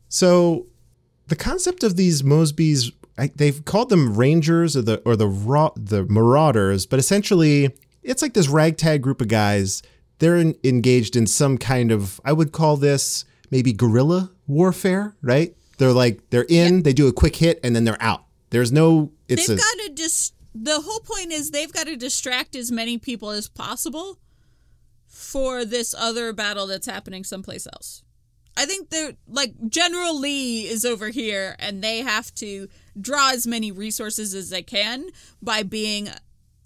So, 0.09 0.66
the 1.28 1.36
concept 1.36 1.82
of 1.82 1.96
these 1.96 2.22
Mosby's, 2.22 2.92
I, 3.16 3.30
they've 3.34 3.64
called 3.64 3.88
them 3.88 4.16
Rangers 4.16 4.76
or 4.76 4.82
the 4.82 5.01
or 5.05 5.16
the 5.16 5.28
raw, 5.28 5.70
the 5.76 6.05
Marauders, 6.05 6.86
but 6.86 6.98
essentially, 6.98 7.74
it's 8.03 8.20
like 8.22 8.34
this 8.34 8.48
ragtag 8.48 9.03
group 9.03 9.20
of 9.20 9.28
guys. 9.28 9.82
They're 10.18 10.36
in, 10.36 10.55
engaged 10.64 11.16
in 11.16 11.26
some 11.26 11.57
kind 11.57 11.90
of, 11.90 12.20
I 12.24 12.32
would 12.32 12.53
call 12.53 12.76
this 12.76 13.24
maybe 13.51 13.72
guerrilla 13.72 14.30
warfare, 14.46 15.14
right? 15.22 15.55
They're 15.78 15.92
like 15.92 16.28
they're 16.30 16.46
in, 16.48 16.82
they 16.82 16.92
do 16.92 17.09
a 17.09 17.12
quick 17.12 17.36
hit, 17.36 17.59
and 17.62 17.74
then 17.74 17.84
they're 17.84 18.03
out. 18.03 18.24
There's 18.51 18.72
no, 18.72 19.12
it's 19.28 19.46
they've 19.46 19.59
got 19.59 19.78
to 19.86 19.92
just. 19.94 20.34
The 20.53 20.80
whole 20.80 21.01
point 21.01 21.30
is 21.30 21.53
they've 21.53 21.72
got 21.72 21.86
to 21.86 21.96
distract 21.96 22.57
as 22.57 22.72
many 22.72 22.98
people 22.98 23.30
as 23.30 23.48
possible 23.48 24.18
for 25.07 25.64
this 25.64 25.94
other 25.96 26.32
battle 26.32 26.66
that's 26.66 26.86
happening 26.86 27.22
someplace 27.22 27.68
else. 27.72 28.03
I 28.57 28.66
think 28.66 28.90
they're 28.90 29.12
like 29.28 29.55
General 29.68 30.18
Lee 30.18 30.66
is 30.66 30.84
over 30.84 31.11
here, 31.11 31.55
and 31.59 31.82
they 31.82 31.98
have 31.98 32.34
to 32.36 32.68
draw 33.01 33.30
as 33.30 33.46
many 33.46 33.70
resources 33.70 34.34
as 34.34 34.51
they 34.51 34.62
can 34.62 35.07
by 35.40 35.62
being 35.62 36.09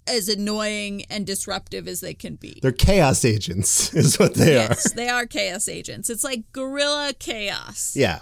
as 0.07 0.29
annoying 0.29 1.03
and 1.09 1.25
disruptive 1.25 1.87
as 1.87 2.01
they 2.01 2.13
can 2.13 2.35
be. 2.35 2.59
they're 2.61 2.71
chaos 2.71 3.25
agents, 3.25 3.93
is 3.95 4.19
what 4.19 4.35
they 4.35 4.53
yes, 4.53 4.91
are. 4.91 4.95
they 4.95 5.09
are 5.09 5.25
chaos 5.25 5.67
agents. 5.67 6.09
It's 6.09 6.23
like 6.23 6.51
guerrilla 6.51 7.13
chaos. 7.17 7.95
Yeah. 7.95 8.19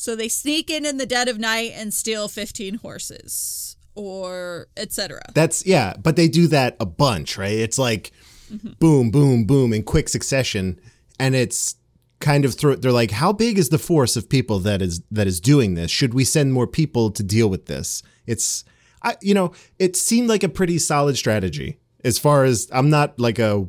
So 0.00 0.16
they 0.16 0.28
sneak 0.28 0.70
in 0.70 0.86
in 0.86 0.96
the 0.96 1.04
dead 1.04 1.28
of 1.28 1.38
night 1.38 1.72
and 1.74 1.92
steal 1.92 2.26
15 2.26 2.76
horses 2.76 3.76
or 3.94 4.68
etc. 4.74 5.20
That's 5.34 5.66
yeah, 5.66 5.92
but 6.02 6.16
they 6.16 6.26
do 6.26 6.46
that 6.46 6.74
a 6.80 6.86
bunch, 6.86 7.36
right? 7.36 7.52
It's 7.52 7.78
like 7.78 8.10
mm-hmm. 8.50 8.70
boom, 8.78 9.10
boom, 9.10 9.44
boom 9.44 9.74
in 9.74 9.82
quick 9.82 10.08
succession, 10.08 10.80
and 11.18 11.34
it's 11.34 11.76
kind 12.18 12.46
of 12.46 12.54
through. 12.54 12.76
They're 12.76 12.92
like, 12.92 13.10
how 13.10 13.34
big 13.34 13.58
is 13.58 13.68
the 13.68 13.78
force 13.78 14.16
of 14.16 14.26
people 14.26 14.58
that 14.60 14.80
is 14.80 15.02
that 15.10 15.26
is 15.26 15.38
doing 15.38 15.74
this? 15.74 15.90
Should 15.90 16.14
we 16.14 16.24
send 16.24 16.54
more 16.54 16.66
people 16.66 17.10
to 17.10 17.22
deal 17.22 17.50
with 17.50 17.66
this? 17.66 18.02
It's, 18.26 18.64
I 19.02 19.18
you 19.20 19.34
know, 19.34 19.52
it 19.78 19.96
seemed 19.96 20.30
like 20.30 20.42
a 20.42 20.48
pretty 20.48 20.78
solid 20.78 21.18
strategy 21.18 21.78
as 22.04 22.18
far 22.18 22.44
as 22.44 22.70
I'm 22.72 22.88
not 22.88 23.20
like 23.20 23.38
a. 23.38 23.66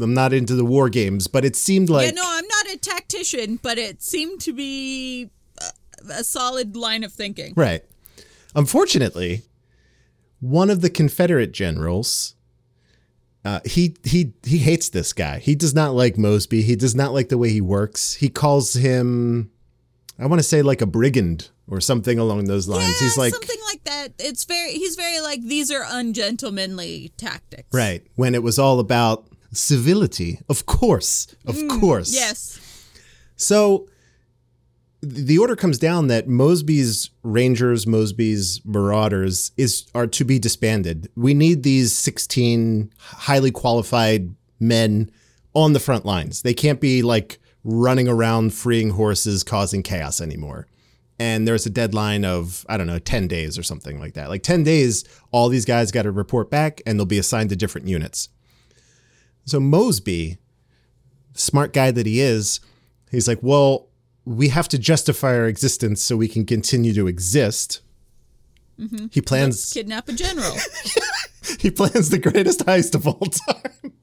I'm 0.00 0.14
not 0.14 0.32
into 0.32 0.54
the 0.54 0.64
war 0.64 0.88
games, 0.88 1.28
but 1.28 1.44
it 1.44 1.54
seemed 1.54 1.88
like 1.88 2.06
yeah, 2.06 2.22
no, 2.22 2.24
I'm 2.24 2.48
not 2.48 2.74
a 2.74 2.78
tactician, 2.78 3.60
but 3.62 3.76
it 3.76 4.02
seemed 4.02 4.40
to 4.40 4.52
be 4.54 5.30
a, 6.10 6.24
solid 6.24 6.76
line 6.76 7.04
of 7.04 7.12
thinking. 7.12 7.54
Right. 7.56 7.82
Unfortunately, 8.54 9.42
one 10.40 10.70
of 10.70 10.80
the 10.80 10.90
Confederate 10.90 11.52
generals, 11.52 12.34
uh, 13.44 13.60
he 13.64 13.96
he 14.04 14.32
he 14.44 14.58
hates 14.58 14.88
this 14.88 15.12
guy. 15.12 15.38
He 15.38 15.54
does 15.54 15.74
not 15.74 15.94
like 15.94 16.18
Mosby. 16.18 16.62
He 16.62 16.76
does 16.76 16.94
not 16.94 17.12
like 17.12 17.28
the 17.28 17.38
way 17.38 17.50
he 17.50 17.60
works. 17.60 18.14
He 18.14 18.28
calls 18.28 18.74
him, 18.74 19.50
I 20.18 20.26
want 20.26 20.40
to 20.40 20.44
say 20.44 20.62
like 20.62 20.80
a 20.80 20.86
brigand 20.86 21.50
or 21.68 21.80
something 21.80 22.18
along 22.18 22.44
those 22.44 22.68
lines. 22.68 22.88
Yeah, 22.88 23.06
He's 23.06 23.18
like, 23.18 23.32
something 23.32 23.60
like 23.66 23.84
that. 23.84 24.08
It's 24.18 24.44
very 24.44 24.72
he's 24.72 24.96
very 24.96 25.20
like 25.20 25.42
these 25.42 25.70
are 25.70 25.84
ungentlemanly 25.88 27.12
tactics. 27.16 27.68
right 27.72 28.02
when 28.16 28.34
it 28.34 28.42
was 28.42 28.58
all 28.58 28.80
about 28.80 29.26
civility. 29.52 30.40
Of 30.48 30.66
course, 30.66 31.34
of 31.46 31.56
course. 31.68 32.14
Yes. 32.14 32.60
So 33.36 33.88
the 35.00 35.38
order 35.38 35.54
comes 35.54 35.78
down 35.78 36.08
that 36.08 36.26
Mosby's 36.26 37.10
Rangers, 37.22 37.86
Mosby's 37.86 38.60
Marauders 38.64 39.52
is 39.56 39.86
are 39.94 40.06
to 40.08 40.24
be 40.24 40.38
disbanded. 40.38 41.08
We 41.14 41.34
need 41.34 41.62
these 41.62 41.96
16 41.96 42.92
highly 42.98 43.50
qualified 43.50 44.34
men 44.58 45.10
on 45.54 45.72
the 45.72 45.80
front 45.80 46.04
lines. 46.04 46.42
They 46.42 46.54
can't 46.54 46.80
be 46.80 47.02
like 47.02 47.38
running 47.62 48.08
around 48.08 48.54
freeing 48.54 48.90
horses 48.90 49.44
causing 49.44 49.82
chaos 49.82 50.20
anymore. 50.20 50.66
And 51.20 51.46
there's 51.46 51.66
a 51.66 51.70
deadline 51.70 52.24
of, 52.24 52.64
I 52.68 52.76
don't 52.76 52.86
know, 52.86 53.00
10 53.00 53.26
days 53.28 53.58
or 53.58 53.62
something 53.62 53.98
like 53.98 54.14
that. 54.14 54.28
Like 54.28 54.42
10 54.42 54.62
days, 54.62 55.04
all 55.32 55.48
these 55.48 55.64
guys 55.64 55.90
got 55.90 56.02
to 56.02 56.12
report 56.12 56.50
back 56.50 56.80
and 56.86 56.98
they'll 56.98 57.06
be 57.06 57.18
assigned 57.18 57.50
to 57.50 57.56
different 57.56 57.88
units. 57.88 58.28
So 59.44 59.58
Mosby, 59.58 60.38
smart 61.34 61.72
guy 61.72 61.90
that 61.90 62.06
he 62.06 62.20
is, 62.20 62.60
he's 63.10 63.26
like, 63.26 63.42
well, 63.42 63.87
we 64.28 64.48
have 64.48 64.68
to 64.68 64.78
justify 64.78 65.34
our 65.34 65.46
existence 65.46 66.02
so 66.02 66.16
we 66.16 66.28
can 66.28 66.44
continue 66.44 66.92
to 66.92 67.06
exist. 67.06 67.80
Mm-hmm. 68.78 69.06
He 69.10 69.22
plans 69.22 69.72
Kidnap 69.72 70.08
a 70.08 70.12
general. 70.12 70.54
he 71.58 71.70
plans 71.70 72.10
the 72.10 72.18
greatest 72.18 72.60
heist 72.66 72.94
of 72.94 73.06
all 73.06 73.20
time. 73.20 73.94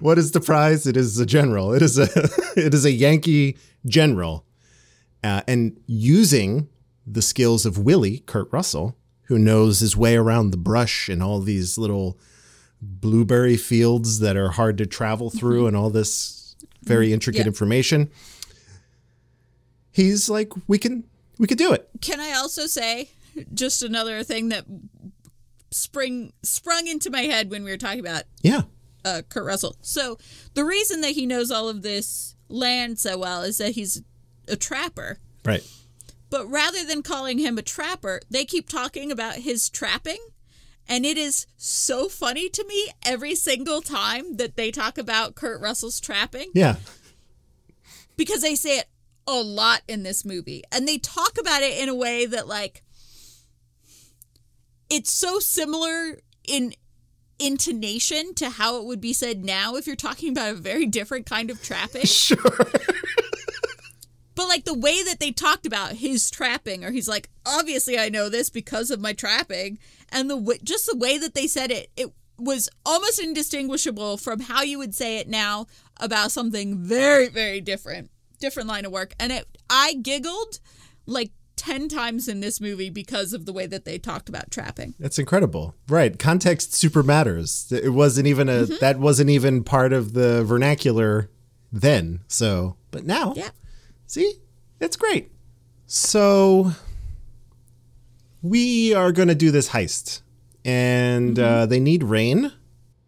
what 0.00 0.16
is 0.16 0.32
the 0.32 0.40
prize? 0.40 0.86
It 0.86 0.96
is 0.96 1.18
a 1.18 1.26
general. 1.26 1.74
It 1.74 1.82
is 1.82 1.98
a 1.98 2.04
it 2.56 2.72
is 2.72 2.86
a 2.86 2.90
Yankee 2.90 3.58
general, 3.84 4.46
uh, 5.22 5.42
and 5.46 5.78
using 5.86 6.68
the 7.06 7.22
skills 7.22 7.66
of 7.66 7.76
Willie 7.78 8.20
Kurt 8.20 8.50
Russell, 8.52 8.96
who 9.24 9.38
knows 9.38 9.80
his 9.80 9.94
way 9.94 10.16
around 10.16 10.50
the 10.50 10.56
brush 10.56 11.08
and 11.10 11.22
all 11.22 11.40
these 11.40 11.76
little 11.76 12.18
blueberry 12.80 13.58
fields 13.58 14.20
that 14.20 14.36
are 14.38 14.50
hard 14.52 14.78
to 14.78 14.86
travel 14.86 15.28
through, 15.28 15.60
mm-hmm. 15.60 15.68
and 15.68 15.76
all 15.76 15.90
this 15.90 16.56
very 16.82 17.08
mm-hmm. 17.08 17.14
intricate 17.14 17.42
Yeah. 17.42 17.48
information. 17.48 18.10
He's 19.96 20.28
like, 20.28 20.52
we 20.66 20.76
can 20.76 21.04
we 21.38 21.46
could 21.46 21.56
do 21.56 21.72
it. 21.72 21.88
Can 22.02 22.20
I 22.20 22.32
also 22.32 22.66
say 22.66 23.08
just 23.54 23.82
another 23.82 24.22
thing 24.22 24.50
that 24.50 24.66
spring 25.70 26.34
sprung 26.42 26.86
into 26.86 27.08
my 27.10 27.22
head 27.22 27.50
when 27.50 27.64
we 27.64 27.70
were 27.70 27.78
talking 27.78 28.00
about 28.00 28.24
Yeah. 28.42 28.62
uh, 29.06 29.22
Kurt 29.28 29.46
Russell. 29.46 29.76
So 29.80 30.18
the 30.52 30.66
reason 30.66 31.00
that 31.00 31.12
he 31.12 31.24
knows 31.24 31.50
all 31.50 31.68
of 31.70 31.80
this 31.80 32.34
land 32.50 32.98
so 32.98 33.16
well 33.16 33.40
is 33.42 33.56
that 33.58 33.70
he's 33.72 34.02
a 34.48 34.56
trapper. 34.56 35.18
Right. 35.46 35.66
But 36.28 36.46
rather 36.50 36.84
than 36.84 37.02
calling 37.02 37.38
him 37.38 37.56
a 37.56 37.62
trapper, 37.62 38.20
they 38.30 38.44
keep 38.44 38.68
talking 38.68 39.10
about 39.10 39.36
his 39.36 39.70
trapping. 39.70 40.18
And 40.88 41.06
it 41.06 41.16
is 41.16 41.46
so 41.56 42.08
funny 42.10 42.48
to 42.50 42.64
me 42.66 42.90
every 43.04 43.34
single 43.34 43.80
time 43.80 44.36
that 44.36 44.56
they 44.56 44.70
talk 44.70 44.98
about 44.98 45.34
Kurt 45.34 45.60
Russell's 45.60 46.00
trapping 46.00 46.50
Yeah. 46.54 46.76
because 48.16 48.42
they 48.42 48.54
say 48.54 48.78
it 48.78 48.86
a 49.26 49.42
lot 49.42 49.82
in 49.88 50.02
this 50.02 50.24
movie. 50.24 50.62
And 50.72 50.86
they 50.86 50.98
talk 50.98 51.38
about 51.38 51.62
it 51.62 51.78
in 51.78 51.88
a 51.88 51.94
way 51.94 52.26
that, 52.26 52.46
like, 52.46 52.82
it's 54.88 55.12
so 55.12 55.38
similar 55.38 56.18
in 56.46 56.74
intonation 57.38 58.34
to 58.34 58.50
how 58.50 58.78
it 58.78 58.84
would 58.84 59.00
be 59.00 59.12
said 59.12 59.44
now 59.44 59.76
if 59.76 59.86
you're 59.86 59.96
talking 59.96 60.30
about 60.30 60.52
a 60.52 60.54
very 60.54 60.86
different 60.86 61.26
kind 61.26 61.50
of 61.50 61.62
trapping. 61.62 62.02
Sure. 62.06 62.66
But 64.34 64.48
like 64.48 64.64
the 64.64 64.74
way 64.74 65.02
that 65.02 65.18
they 65.18 65.32
talked 65.32 65.64
about 65.64 65.92
his 65.92 66.30
trapping, 66.30 66.84
or 66.84 66.90
he's 66.90 67.08
like, 67.08 67.30
obviously 67.46 67.98
I 67.98 68.10
know 68.10 68.28
this 68.28 68.50
because 68.50 68.90
of 68.90 69.00
my 69.00 69.14
trapping, 69.14 69.78
and 70.10 70.28
the 70.30 70.36
w- 70.36 70.60
just 70.62 70.86
the 70.86 70.96
way 70.96 71.16
that 71.16 71.34
they 71.34 71.46
said 71.46 71.70
it, 71.70 71.90
it 71.96 72.12
was 72.38 72.68
almost 72.84 73.18
indistinguishable 73.18 74.18
from 74.18 74.40
how 74.40 74.62
you 74.62 74.76
would 74.76 74.94
say 74.94 75.16
it 75.16 75.26
now 75.26 75.66
about 75.98 76.30
something 76.30 76.76
very, 76.76 77.28
very 77.28 77.62
different, 77.62 78.10
different 78.38 78.68
line 78.68 78.84
of 78.84 78.92
work. 78.92 79.14
And 79.20 79.32
it, 79.32 79.46
I 79.70 79.94
giggled 79.94 80.60
like 81.06 81.30
ten 81.56 81.88
times 81.88 82.28
in 82.28 82.40
this 82.40 82.60
movie 82.60 82.90
because 82.90 83.32
of 83.32 83.46
the 83.46 83.52
way 83.52 83.66
that 83.66 83.84
they 83.84 83.98
talked 83.98 84.28
about 84.28 84.50
trapping. 84.50 84.94
That's 84.98 85.18
incredible. 85.18 85.74
Right. 85.88 86.18
Context 86.18 86.74
super 86.74 87.02
matters. 87.02 87.72
It 87.72 87.90
wasn't 87.94 88.26
even 88.26 88.48
a 88.48 88.52
Mm-hmm. 88.64 88.74
that 88.80 88.98
wasn't 88.98 89.30
even 89.30 89.64
part 89.64 89.92
of 89.92 90.12
the 90.12 90.44
vernacular 90.44 91.30
then. 91.72 92.20
So, 92.28 92.76
but 92.90 93.04
now, 93.04 93.32
Yeah. 93.36 93.50
see? 94.06 94.34
It's 94.80 94.96
great. 94.96 95.30
So 95.86 96.72
we 98.42 98.94
are 98.94 99.12
going 99.12 99.28
to 99.28 99.34
do 99.34 99.50
this 99.50 99.70
heist 99.70 100.22
and 100.64 101.36
Mm-hmm. 101.36 101.44
uh, 101.62 101.66
they 101.66 101.80
need 101.80 102.02
rain 102.04 102.52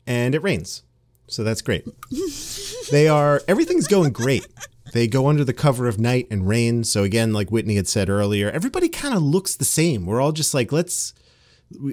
and 0.07 0.35
it 0.35 0.43
rains. 0.43 0.83
So 1.27 1.45
that's 1.45 1.61
great. 1.61 1.87
they 2.91 3.09
are 3.09 3.43
everything's 3.47 3.87
going 3.87 4.13
great. 4.13 4.47
They 4.93 5.07
go 5.07 5.29
under 5.29 5.45
the 5.45 5.53
cover 5.53 5.89
of 5.89 5.99
night 5.99 6.27
and 6.31 6.49
rain. 6.49 6.85
So 6.85 7.03
again, 7.03 7.33
like 7.33 7.51
Whitney 7.51 7.77
had 7.77 7.89
said 7.89 8.09
earlier, 8.09 8.51
everybody 8.51 8.89
kind 8.89 9.15
of 9.15 9.23
looks 9.23 9.55
the 9.55 9.65
same. 9.65 10.07
We're 10.07 10.21
all 10.21 10.33
just 10.33 10.55
like, 10.55 10.73
let's 10.73 11.15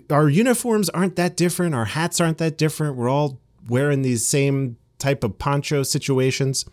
our 0.10 0.30
uniforms 0.30 0.90
aren't 0.90 1.16
that 1.18 1.36
different. 1.36 1.76
Our 1.76 1.86
hats 1.86 2.22
aren't 2.22 2.38
that 2.38 2.58
different. 2.58 2.96
We're 2.96 3.10
all 3.10 3.40
wearing 3.68 4.02
these 4.02 4.26
same 4.26 4.78
type 5.00 5.24
of 5.24 5.38
poncho 5.38 5.84
situations. 5.84 6.66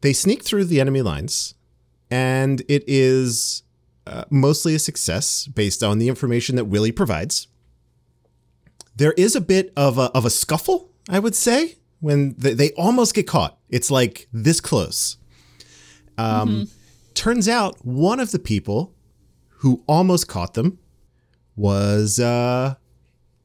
They 0.00 0.12
sneak 0.12 0.42
through 0.42 0.64
the 0.64 0.80
enemy 0.80 1.02
lines, 1.02 1.54
and 2.10 2.60
it 2.68 2.82
is 2.86 3.62
uh, 4.06 4.24
mostly 4.30 4.74
a 4.74 4.80
success 4.80 5.46
based 5.46 5.82
on 5.82 5.98
the 5.98 6.08
information 6.08 6.56
that 6.56 6.64
Willie 6.64 6.92
provides. 6.92 7.46
There 8.96 9.12
is 9.12 9.36
a 9.36 9.40
bit 9.40 9.72
of 9.76 9.96
a, 9.96 10.10
of 10.12 10.24
a 10.24 10.30
scuffle, 10.30 10.90
I 11.08 11.18
would 11.18 11.36
say, 11.36 11.76
when 12.02 12.34
they, 12.36 12.52
they 12.52 12.70
almost 12.72 13.14
get 13.14 13.26
caught. 13.26 13.58
It's 13.70 13.90
like 13.90 14.28
this 14.30 14.60
close. 14.60 15.16
Um, 16.18 16.68
Turns 17.14 17.48
out 17.48 17.84
one 17.84 18.20
of 18.20 18.30
the 18.30 18.38
people 18.38 18.92
who 19.58 19.82
almost 19.86 20.28
caught 20.28 20.54
them 20.54 20.78
was 21.56 22.18
uh, 22.18 22.74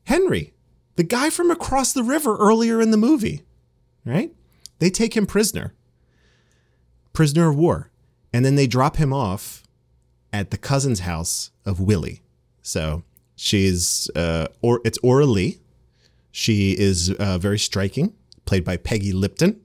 Henry, 0.05 0.53
the 0.95 1.03
guy 1.03 1.29
from 1.29 1.51
across 1.51 1.93
the 1.93 2.03
river 2.03 2.35
earlier 2.37 2.81
in 2.81 2.91
the 2.91 2.97
movie, 2.97 3.43
right? 4.05 4.33
They 4.79 4.89
take 4.89 5.15
him 5.15 5.25
prisoner. 5.25 5.73
prisoner 7.13 7.49
of 7.49 7.57
war. 7.57 7.89
And 8.31 8.45
then 8.45 8.55
they 8.55 8.67
drop 8.67 8.97
him 8.97 9.11
off 9.11 9.63
at 10.31 10.51
the 10.51 10.57
cousin's 10.57 10.99
house 11.01 11.51
of 11.65 11.79
Willie. 11.79 12.21
So 12.61 13.03
she's, 13.35 14.09
uh, 14.15 14.47
or 14.61 14.81
it's 14.85 14.99
Aura 15.01 15.25
Lee. 15.25 15.59
She 16.31 16.71
is 16.77 17.11
uh, 17.11 17.37
very 17.37 17.57
striking, 17.57 18.13
played 18.47 18.63
by 18.63 18.77
Peggy 18.77 19.13
Lipton. 19.13 19.61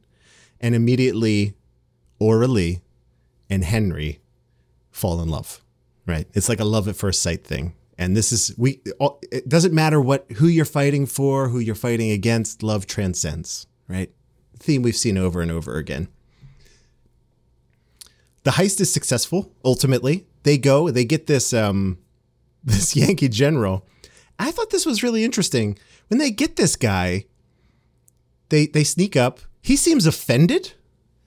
And 0.60 0.74
immediately, 0.74 1.54
Aura 2.18 2.46
Lee 2.46 2.82
and 3.48 3.64
Henry 3.64 4.20
fall 4.90 5.20
in 5.22 5.28
love, 5.28 5.62
right? 6.06 6.28
It's 6.34 6.48
like 6.48 6.60
a 6.60 6.64
love 6.64 6.86
at 6.86 6.96
first 6.96 7.22
sight 7.22 7.44
thing. 7.44 7.74
And 7.98 8.16
this 8.16 8.32
is 8.32 8.54
we. 8.56 8.80
all, 8.98 9.20
It 9.30 9.48
doesn't 9.48 9.74
matter 9.74 10.00
what 10.00 10.30
who 10.36 10.46
you're 10.46 10.64
fighting 10.64 11.06
for, 11.06 11.48
who 11.48 11.58
you're 11.58 11.74
fighting 11.74 12.10
against. 12.10 12.62
Love 12.62 12.86
transcends, 12.86 13.66
right? 13.88 14.10
Theme 14.58 14.82
we've 14.82 14.96
seen 14.96 15.18
over 15.18 15.40
and 15.40 15.50
over 15.50 15.76
again. 15.76 16.08
The 18.44 18.52
heist 18.52 18.80
is 18.80 18.92
successful. 18.92 19.52
Ultimately, 19.64 20.26
they 20.42 20.58
go. 20.58 20.90
They 20.90 21.04
get 21.04 21.26
this 21.26 21.52
um, 21.52 21.98
this 22.64 22.96
Yankee 22.96 23.28
general. 23.28 23.86
I 24.38 24.50
thought 24.50 24.70
this 24.70 24.86
was 24.86 25.02
really 25.02 25.24
interesting. 25.24 25.78
When 26.08 26.18
they 26.18 26.30
get 26.30 26.56
this 26.56 26.76
guy, 26.76 27.26
they 28.52 28.66
they 28.66 28.84
sneak 28.84 29.16
up. 29.16 29.40
He 29.62 29.76
seems 29.76 30.06
offended, 30.06 30.74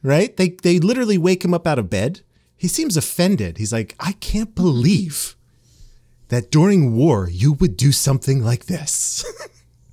right? 0.03 0.37
They 0.37 0.49
they 0.49 0.79
literally 0.79 1.17
wake 1.17 1.43
him 1.43 1.53
up 1.53 1.67
out 1.67 1.79
of 1.79 1.89
bed. 1.89 2.21
He 2.55 2.69
seems 2.69 2.95
offended. 2.95 3.57
He's 3.57 3.73
like, 3.73 3.95
I 3.99 4.13
can't 4.13 4.55
believe 4.55 5.35
that 6.29 6.51
during 6.51 6.95
war 6.95 7.27
you 7.29 7.53
would 7.53 7.75
do 7.75 7.91
something 7.91 8.43
like 8.43 8.67
this. 8.67 9.25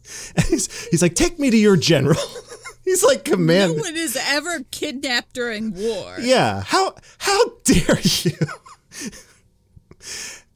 he's, 0.49 0.89
he's 0.89 1.03
like, 1.03 1.15
take 1.15 1.39
me 1.39 1.51
to 1.51 1.57
your 1.57 1.77
general. 1.77 2.21
he's 2.85 3.03
like, 3.03 3.25
command. 3.25 3.77
No 3.77 3.83
one 3.83 3.97
is 3.97 4.17
ever 4.17 4.61
kidnapped 4.71 5.33
during 5.33 5.75
war. 5.75 6.17
Yeah. 6.21 6.63
How 6.63 6.95
how 7.19 7.41
dare 7.65 7.99
you? 8.23 8.37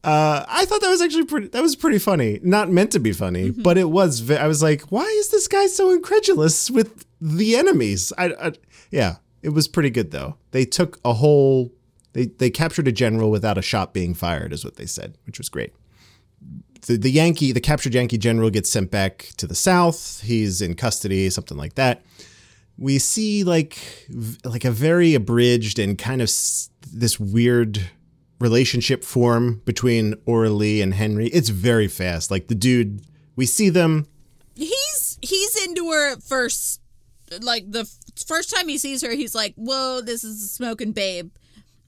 Uh, 0.06 0.46
I 0.48 0.64
thought 0.66 0.80
that 0.82 0.88
was 0.88 1.02
actually 1.02 1.24
pretty. 1.24 1.48
That 1.48 1.62
was 1.62 1.74
pretty 1.74 1.98
funny. 1.98 2.38
Not 2.40 2.70
meant 2.70 2.92
to 2.92 3.00
be 3.00 3.12
funny, 3.12 3.50
mm-hmm. 3.50 3.62
but 3.62 3.76
it 3.76 3.90
was. 3.90 4.30
I 4.30 4.46
was 4.46 4.62
like, 4.62 4.82
why 4.82 5.02
is 5.02 5.30
this 5.30 5.48
guy 5.48 5.66
so 5.66 5.90
incredulous 5.90 6.70
with 6.70 7.04
the 7.20 7.56
enemies? 7.56 8.12
I, 8.16 8.26
I, 8.40 8.52
yeah, 8.92 9.16
it 9.42 9.48
was 9.48 9.66
pretty 9.66 9.90
good 9.90 10.12
though. 10.12 10.36
They 10.52 10.64
took 10.64 11.00
a 11.04 11.14
whole 11.14 11.72
they 12.12 12.26
they 12.26 12.50
captured 12.50 12.86
a 12.86 12.92
general 12.92 13.32
without 13.32 13.58
a 13.58 13.62
shot 13.62 13.92
being 13.92 14.14
fired, 14.14 14.52
is 14.52 14.64
what 14.64 14.76
they 14.76 14.86
said, 14.86 15.18
which 15.26 15.38
was 15.38 15.48
great. 15.48 15.74
The, 16.86 16.96
the 16.96 17.10
Yankee, 17.10 17.50
the 17.50 17.60
captured 17.60 17.92
Yankee 17.92 18.16
general 18.16 18.48
gets 18.48 18.70
sent 18.70 18.92
back 18.92 19.30
to 19.38 19.46
the 19.48 19.56
south. 19.56 20.22
He's 20.22 20.62
in 20.62 20.74
custody, 20.74 21.28
something 21.30 21.58
like 21.58 21.74
that. 21.74 22.04
We 22.78 23.00
see 23.00 23.42
like 23.42 23.76
like 24.44 24.64
a 24.64 24.70
very 24.70 25.14
abridged 25.14 25.80
and 25.80 25.98
kind 25.98 26.22
of 26.22 26.30
this 26.92 27.18
weird 27.18 27.90
relationship 28.38 29.04
form 29.04 29.62
between 29.64 30.14
Lee 30.26 30.82
and 30.82 30.94
Henry. 30.94 31.28
It's 31.28 31.48
very 31.48 31.88
fast. 31.88 32.30
Like 32.30 32.48
the 32.48 32.54
dude, 32.54 33.02
we 33.34 33.46
see 33.46 33.68
them. 33.68 34.06
He's 34.54 35.18
he's 35.20 35.64
into 35.64 35.90
her 35.90 36.12
at 36.12 36.22
first. 36.22 36.80
Like 37.40 37.70
the 37.70 37.90
first 38.26 38.54
time 38.54 38.68
he 38.68 38.78
sees 38.78 39.02
her, 39.02 39.10
he's 39.10 39.34
like, 39.34 39.54
"Whoa, 39.56 40.00
this 40.00 40.24
is 40.24 40.42
a 40.42 40.48
smoking 40.48 40.92
babe." 40.92 41.30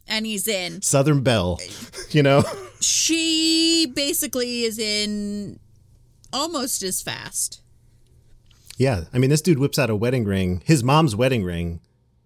and 0.09 0.27
he's 0.27 0.49
in 0.49 0.83
Southern 0.83 1.23
Belle, 1.23 1.61
you 2.11 2.23
know? 2.23 2.43
She 2.81 3.93
basically 3.95 4.65
is 4.65 4.79
in 4.79 5.61
almost 6.33 6.83
as 6.83 7.03
fast. 7.03 7.61
Yeah. 8.77 9.05
I 9.13 9.19
mean, 9.19 9.31
this 9.31 9.43
dude 9.43 9.59
whips 9.59 9.79
out 9.79 9.91
a 9.91 9.97
wedding 9.97 10.25
ring, 10.25 10.63
his 10.65 10.83
mom's 10.83 11.15
wedding 11.15 11.45
ring, 11.45 11.81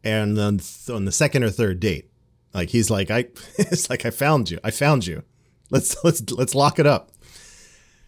and 0.04 0.36
then 0.36 0.60
on 0.90 1.04
the 1.04 1.12
second 1.12 1.44
or 1.44 1.50
third 1.50 1.80
date. 1.80 2.10
Like 2.54 2.70
he's 2.70 2.90
like, 2.90 3.10
I 3.10 3.18
it's 3.58 3.90
like 3.90 4.04
I 4.04 4.10
found 4.10 4.50
you. 4.50 4.58
I 4.62 4.70
found 4.70 5.06
you. 5.06 5.22
Let's 5.70 6.02
let's 6.04 6.30
let's 6.30 6.54
lock 6.54 6.78
it 6.78 6.86
up. 6.86 7.10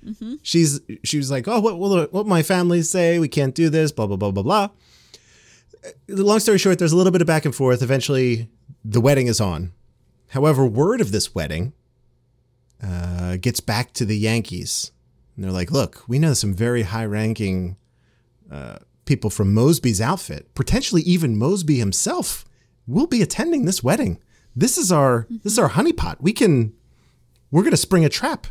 Mm-hmm. 0.05 0.34
She's 0.42 0.80
she 1.03 1.16
was 1.16 1.30
like, 1.30 1.49
oh, 1.49 1.61
what 1.61 1.78
will 1.78 2.07
what 2.07 2.26
my 2.26 2.42
family 2.42 2.82
say? 2.82 3.18
We 3.18 3.28
can't 3.28 3.55
do 3.55 3.70
this. 3.70 3.92
Blah 3.92 4.07
blah 4.07 4.16
blah 4.16 4.30
blah 4.30 4.42
blah. 4.42 4.68
Long 6.09 6.40
story 6.40 6.59
short, 6.59 6.78
there's 6.78 6.92
a 6.92 6.97
little 6.97 7.12
bit 7.12 7.20
of 7.20 7.26
back 7.26 7.45
and 7.45 7.55
forth. 7.55 7.82
Eventually, 7.82 8.49
the 8.84 9.01
wedding 9.01 9.26
is 9.26 9.40
on. 9.40 9.72
However, 10.28 10.66
word 10.66 11.01
of 11.01 11.12
this 11.12 11.34
wedding 11.34 11.74
uh, 12.82 13.36
gets 13.36 13.61
back 13.61 13.92
to 13.95 14.05
the 14.05 14.16
Yankees. 14.16 14.92
And 15.36 15.45
they're 15.45 15.53
like, 15.53 15.70
look, 15.70 16.05
we 16.09 16.18
know 16.18 16.34
some 16.34 16.55
very 16.55 16.82
high 16.82 17.05
ranking 17.05 17.76
uh, 18.51 18.78
people 19.05 19.30
from 19.30 19.55
Mosby's 19.55 20.01
outfit, 20.01 20.55
potentially 20.55 21.03
even 21.03 21.36
Mosby 21.36 21.78
himself, 21.78 22.45
will 22.86 23.07
be 23.07 23.22
attending 23.22 23.64
this 23.64 23.82
wedding. 23.82 24.18
This 24.57 24.78
is 24.78 24.92
our 24.92 25.26
this 25.28 25.52
is 25.55 25.59
our 25.59 25.70
honeypot. 25.70 26.16
We 26.20 26.32
can 26.32 26.74
we're 27.50 27.64
gonna 27.64 27.76
spring 27.76 28.05
a 28.05 28.09
trap. 28.09 28.46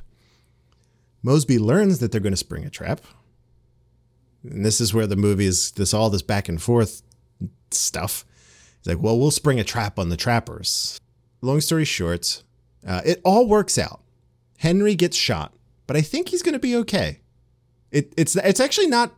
Mosby 1.21 1.57
learns 1.57 1.99
that 1.99 2.11
they're 2.11 2.21
gonna 2.21 2.35
spring 2.35 2.65
a 2.65 2.69
trap. 2.69 3.01
And 4.43 4.65
this 4.65 4.81
is 4.81 4.93
where 4.93 5.07
the 5.07 5.15
movie 5.15 5.45
is 5.45 5.71
this 5.71 5.93
all 5.93 6.09
this 6.09 6.21
back 6.21 6.49
and 6.49 6.61
forth 6.61 7.01
stuff. 7.71 8.25
He's 8.79 8.93
like, 8.93 9.03
well, 9.03 9.17
we'll 9.17 9.31
spring 9.31 9.59
a 9.59 9.63
trap 9.63 9.97
on 9.97 10.09
the 10.09 10.17
trappers. 10.17 10.99
Long 11.41 11.61
story 11.61 11.85
short, 11.85 12.43
uh, 12.85 13.01
it 13.05 13.21
all 13.23 13.47
works 13.47 13.77
out. 13.77 14.01
Henry 14.57 14.95
gets 14.95 15.17
shot, 15.17 15.53
but 15.87 15.97
I 15.97 16.01
think 16.01 16.29
he's 16.29 16.41
going 16.41 16.53
to 16.53 16.59
be 16.59 16.75
okay. 16.77 17.19
It, 17.91 18.13
it's 18.17 18.35
it's 18.35 18.59
actually 18.59 18.87
not. 18.87 19.13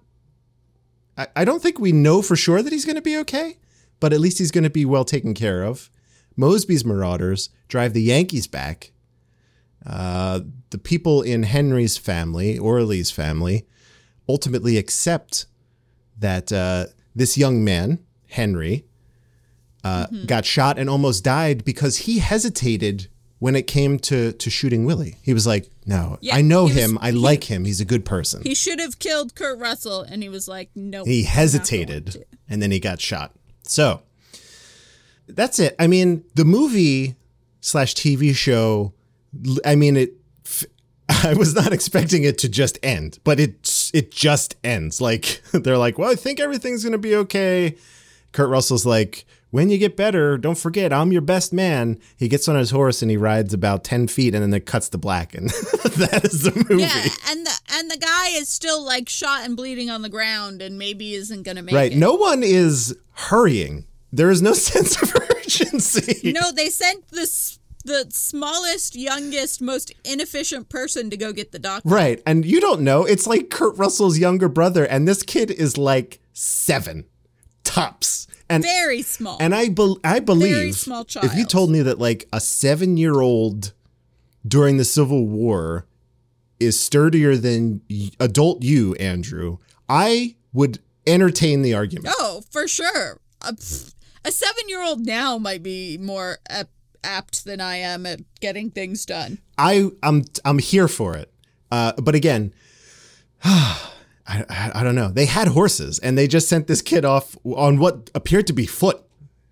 I, 1.17 1.27
I 1.35 1.45
don't 1.45 1.61
think 1.61 1.79
we 1.79 1.91
know 1.91 2.21
for 2.21 2.35
sure 2.35 2.61
that 2.61 2.73
he's 2.73 2.85
going 2.85 2.95
to 2.95 3.01
be 3.01 3.17
okay, 3.19 3.57
but 3.99 4.11
at 4.13 4.19
least 4.19 4.37
he's 4.37 4.51
going 4.51 4.63
to 4.63 4.69
be 4.69 4.85
well 4.85 5.05
taken 5.05 5.33
care 5.33 5.63
of. 5.63 5.89
Mosby's 6.37 6.85
Marauders 6.85 7.49
drive 7.67 7.93
the 7.93 8.01
Yankees 8.01 8.47
back. 8.47 8.91
Uh, 9.85 10.41
the 10.71 10.77
people 10.77 11.21
in 11.21 11.43
Henry's 11.43 11.97
family, 11.97 12.57
Orly's 12.57 13.11
family, 13.11 13.65
ultimately 14.27 14.77
accept 14.77 15.45
that 16.17 16.51
uh, 16.51 16.87
this 17.15 17.37
young 17.37 17.63
man, 17.63 17.99
Henry, 18.29 18.85
uh, 19.83 20.07
mm-hmm. 20.07 20.25
got 20.25 20.45
shot 20.45 20.79
and 20.79 20.89
almost 20.89 21.23
died 21.23 21.63
because 21.63 21.97
he 21.97 22.19
hesitated 22.19 23.07
when 23.39 23.55
it 23.55 23.67
came 23.67 23.99
to 23.99 24.31
to 24.31 24.49
shooting 24.49 24.85
Willie. 24.85 25.17
He 25.21 25.33
was 25.33 25.45
like, 25.45 25.69
"No, 25.85 26.17
yeah, 26.21 26.35
I 26.35 26.41
know 26.41 26.67
him. 26.67 26.95
Was, 26.95 27.03
I 27.03 27.11
he, 27.11 27.17
like 27.17 27.43
him. 27.43 27.65
He's 27.65 27.79
a 27.79 27.85
good 27.85 28.03
person." 28.03 28.41
He 28.41 28.55
should 28.55 28.79
have 28.79 28.97
killed 28.97 29.35
Kurt 29.35 29.59
Russell, 29.59 30.01
and 30.01 30.23
he 30.23 30.29
was 30.29 30.47
like, 30.47 30.71
"No." 30.73 31.03
He 31.03 31.23
hesitated, 31.23 32.25
and 32.49 32.61
then 32.61 32.71
he 32.71 32.79
got 32.79 32.99
shot. 32.99 33.35
So 33.63 34.01
that's 35.27 35.59
it. 35.59 35.75
I 35.79 35.87
mean, 35.87 36.23
the 36.35 36.45
movie 36.45 37.15
slash 37.61 37.93
TV 37.95 38.35
show. 38.35 38.93
I 39.65 39.75
mean, 39.75 39.97
it. 39.97 40.13
I 41.09 41.33
was 41.33 41.53
not 41.53 41.71
expecting 41.71 42.23
it 42.23 42.37
to 42.39 42.49
just 42.49 42.79
end, 42.81 43.19
but 43.23 43.39
it 43.39 43.89
it 43.93 44.11
just 44.11 44.55
ends. 44.63 45.01
Like 45.01 45.41
they're 45.53 45.77
like, 45.77 45.97
"Well, 45.97 46.11
I 46.11 46.15
think 46.15 46.39
everything's 46.39 46.83
gonna 46.83 46.97
be 46.97 47.15
okay." 47.15 47.75
Kurt 48.31 48.49
Russell's 48.49 48.85
like, 48.85 49.25
when 49.55 49.69
you 49.69 49.77
get 49.77 49.95
better, 49.95 50.37
don't 50.37 50.57
forget, 50.57 50.91
I'm 50.91 51.13
your 51.13 51.21
best 51.21 51.53
man. 51.53 51.97
He 52.17 52.27
gets 52.27 52.49
on 52.49 52.57
his 52.57 52.71
horse 52.71 53.01
and 53.01 53.09
he 53.09 53.15
rides 53.15 53.53
about 53.53 53.85
10 53.85 54.09
feet 54.09 54.35
and 54.35 54.43
then 54.43 54.53
it 54.53 54.65
cuts 54.65 54.89
to 54.89 54.97
black. 54.97 55.33
And 55.33 55.49
that 55.49 56.25
is 56.25 56.41
the 56.41 56.51
movie. 56.51 56.83
Yeah, 56.83 57.05
and 57.29 57.45
the, 57.45 57.59
and 57.71 57.89
the 57.89 57.95
guy 57.95 58.31
is 58.31 58.49
still 58.49 58.83
like 58.83 59.07
shot 59.07 59.45
and 59.45 59.55
bleeding 59.55 59.89
on 59.89 60.01
the 60.01 60.09
ground 60.09 60.61
and 60.61 60.77
maybe 60.77 61.13
isn't 61.13 61.43
going 61.43 61.55
to 61.55 61.63
make 61.63 61.73
right. 61.73 61.89
it. 61.89 61.95
Right. 61.95 61.97
No 61.97 62.15
one 62.15 62.43
is 62.43 62.97
hurrying. 63.13 63.85
There 64.15 64.31
is 64.31 64.41
no 64.41 64.53
sense 64.69 65.01
of 65.01 65.13
urgency. 65.15 66.31
No, 66.31 66.51
they 66.51 66.69
sent 66.69 67.07
this 67.09 67.59
the 67.83 68.07
smallest, 68.09 68.95
youngest, 68.95 69.61
most 69.61 69.93
inefficient 70.03 70.69
person 70.69 71.11
to 71.11 71.17
go 71.17 71.31
get 71.31 71.51
the 71.51 71.59
doctor. 71.59 71.87
Right. 71.87 72.21
And 72.25 72.43
you 72.43 72.59
don't 72.59 72.81
know. 72.81 73.05
It's 73.05 73.27
like 73.27 73.51
Kurt 73.51 73.77
Russell's 73.77 74.17
younger 74.17 74.49
brother, 74.49 74.85
and 74.85 75.07
this 75.07 75.21
kid 75.21 75.51
is 75.51 75.77
like 75.77 76.19
seven 76.33 77.05
tops 77.63 78.27
and 78.49 78.63
very 78.63 79.01
small. 79.01 79.37
And 79.39 79.53
I 79.53 79.69
be- 79.69 79.97
I 80.03 80.19
believe 80.19 80.75
if 80.87 81.35
you 81.35 81.45
told 81.45 81.69
me 81.69 81.81
that 81.83 81.99
like 81.99 82.27
a 82.33 82.39
seven 82.39 82.97
year 82.97 83.21
old 83.21 83.73
during 84.47 84.77
the 84.77 84.85
Civil 84.85 85.27
War 85.27 85.85
is 86.59 86.79
sturdier 86.79 87.35
than 87.35 87.81
adult 88.19 88.63
you, 88.63 88.95
Andrew, 88.95 89.57
I 89.89 90.35
would 90.53 90.79
entertain 91.05 91.61
the 91.61 91.73
argument. 91.73 92.15
Oh, 92.17 92.43
for 92.49 92.67
sure. 92.67 93.19
Uh, 93.41 93.51
a, 93.51 93.94
a 94.25 94.31
seven 94.31 94.67
year 94.67 94.83
old 94.83 95.05
now 95.05 95.37
might 95.37 95.63
be 95.63 95.97
more 95.97 96.39
ap- 96.49 96.69
apt 97.03 97.45
than 97.45 97.61
I 97.61 97.77
am 97.77 98.05
at 98.05 98.19
getting 98.41 98.71
things 98.71 99.05
done. 99.05 99.39
I 99.57 99.91
I'm 100.03 100.25
I'm 100.43 100.59
here 100.59 100.87
for 100.87 101.15
it. 101.15 101.31
Uh, 101.71 101.93
but 101.93 102.15
again. 102.15 102.53
I, 104.27 104.71
I 104.73 104.83
don't 104.83 104.95
know. 104.95 105.09
They 105.09 105.27
had 105.27 105.49
horses 105.49 105.99
and 105.99 106.17
they 106.17 106.27
just 106.27 106.49
sent 106.49 106.65
this 106.65 106.81
kid 106.81 107.05
off 107.05 107.37
on 107.43 107.77
what 107.77 108.09
appeared 108.15 108.47
to 108.47 108.53
be 108.53 108.65
foot. 108.65 109.03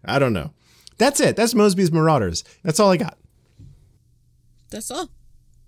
I 0.04 0.18
don't 0.18 0.34
know. 0.34 0.52
That's 0.98 1.20
it. 1.20 1.36
That's 1.36 1.54
Mosby's 1.54 1.92
Marauders. 1.92 2.44
That's 2.64 2.80
all 2.80 2.90
I 2.90 2.98
got. 2.98 3.18
That's 4.72 4.90
all. 4.90 5.10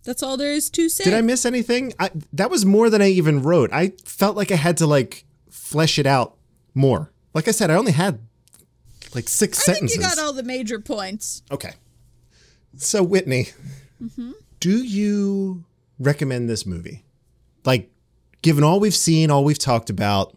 That's 0.06 0.24
all 0.24 0.38
there 0.38 0.52
is 0.54 0.72
to 0.72 0.90
say. 0.90 1.04
Did 1.04 1.14
I 1.14 1.22
miss 1.22 1.46
anything? 1.46 1.94
I, 2.00 2.10
that 2.34 2.50
was 2.50 2.66
more 2.66 2.90
than 2.90 3.02
I 3.02 3.10
even 3.10 3.44
wrote. 3.44 3.72
I 3.72 3.94
felt 4.06 4.36
like 4.36 4.52
I 4.52 4.56
had 4.56 4.78
to 4.78 4.88
like 4.88 5.26
flesh 5.52 6.00
it 6.00 6.08
out 6.08 6.38
more. 6.74 7.12
Like 7.36 7.48
I 7.48 7.52
said, 7.52 7.70
I 7.70 7.76
only 7.76 7.92
had 7.92 8.25
like 9.16 9.28
six 9.30 9.68
I 9.68 9.74
think 9.74 9.92
you 9.96 10.02
got 10.02 10.20
all 10.20 10.34
the 10.34 10.44
major 10.44 10.80
points. 10.80 11.42
okay. 11.52 11.74
So 12.78 13.02
Whitney, 13.04 13.48
Mm-hmm. 14.04 14.32
do 14.60 14.84
you 14.84 15.64
recommend 15.98 16.50
this 16.50 16.66
movie? 16.66 17.06
Like, 17.64 17.90
given 18.42 18.62
all 18.64 18.80
we've 18.82 18.94
seen, 18.96 19.32
all 19.32 19.46
we've 19.46 19.58
talked 19.58 19.90
about, 19.90 20.36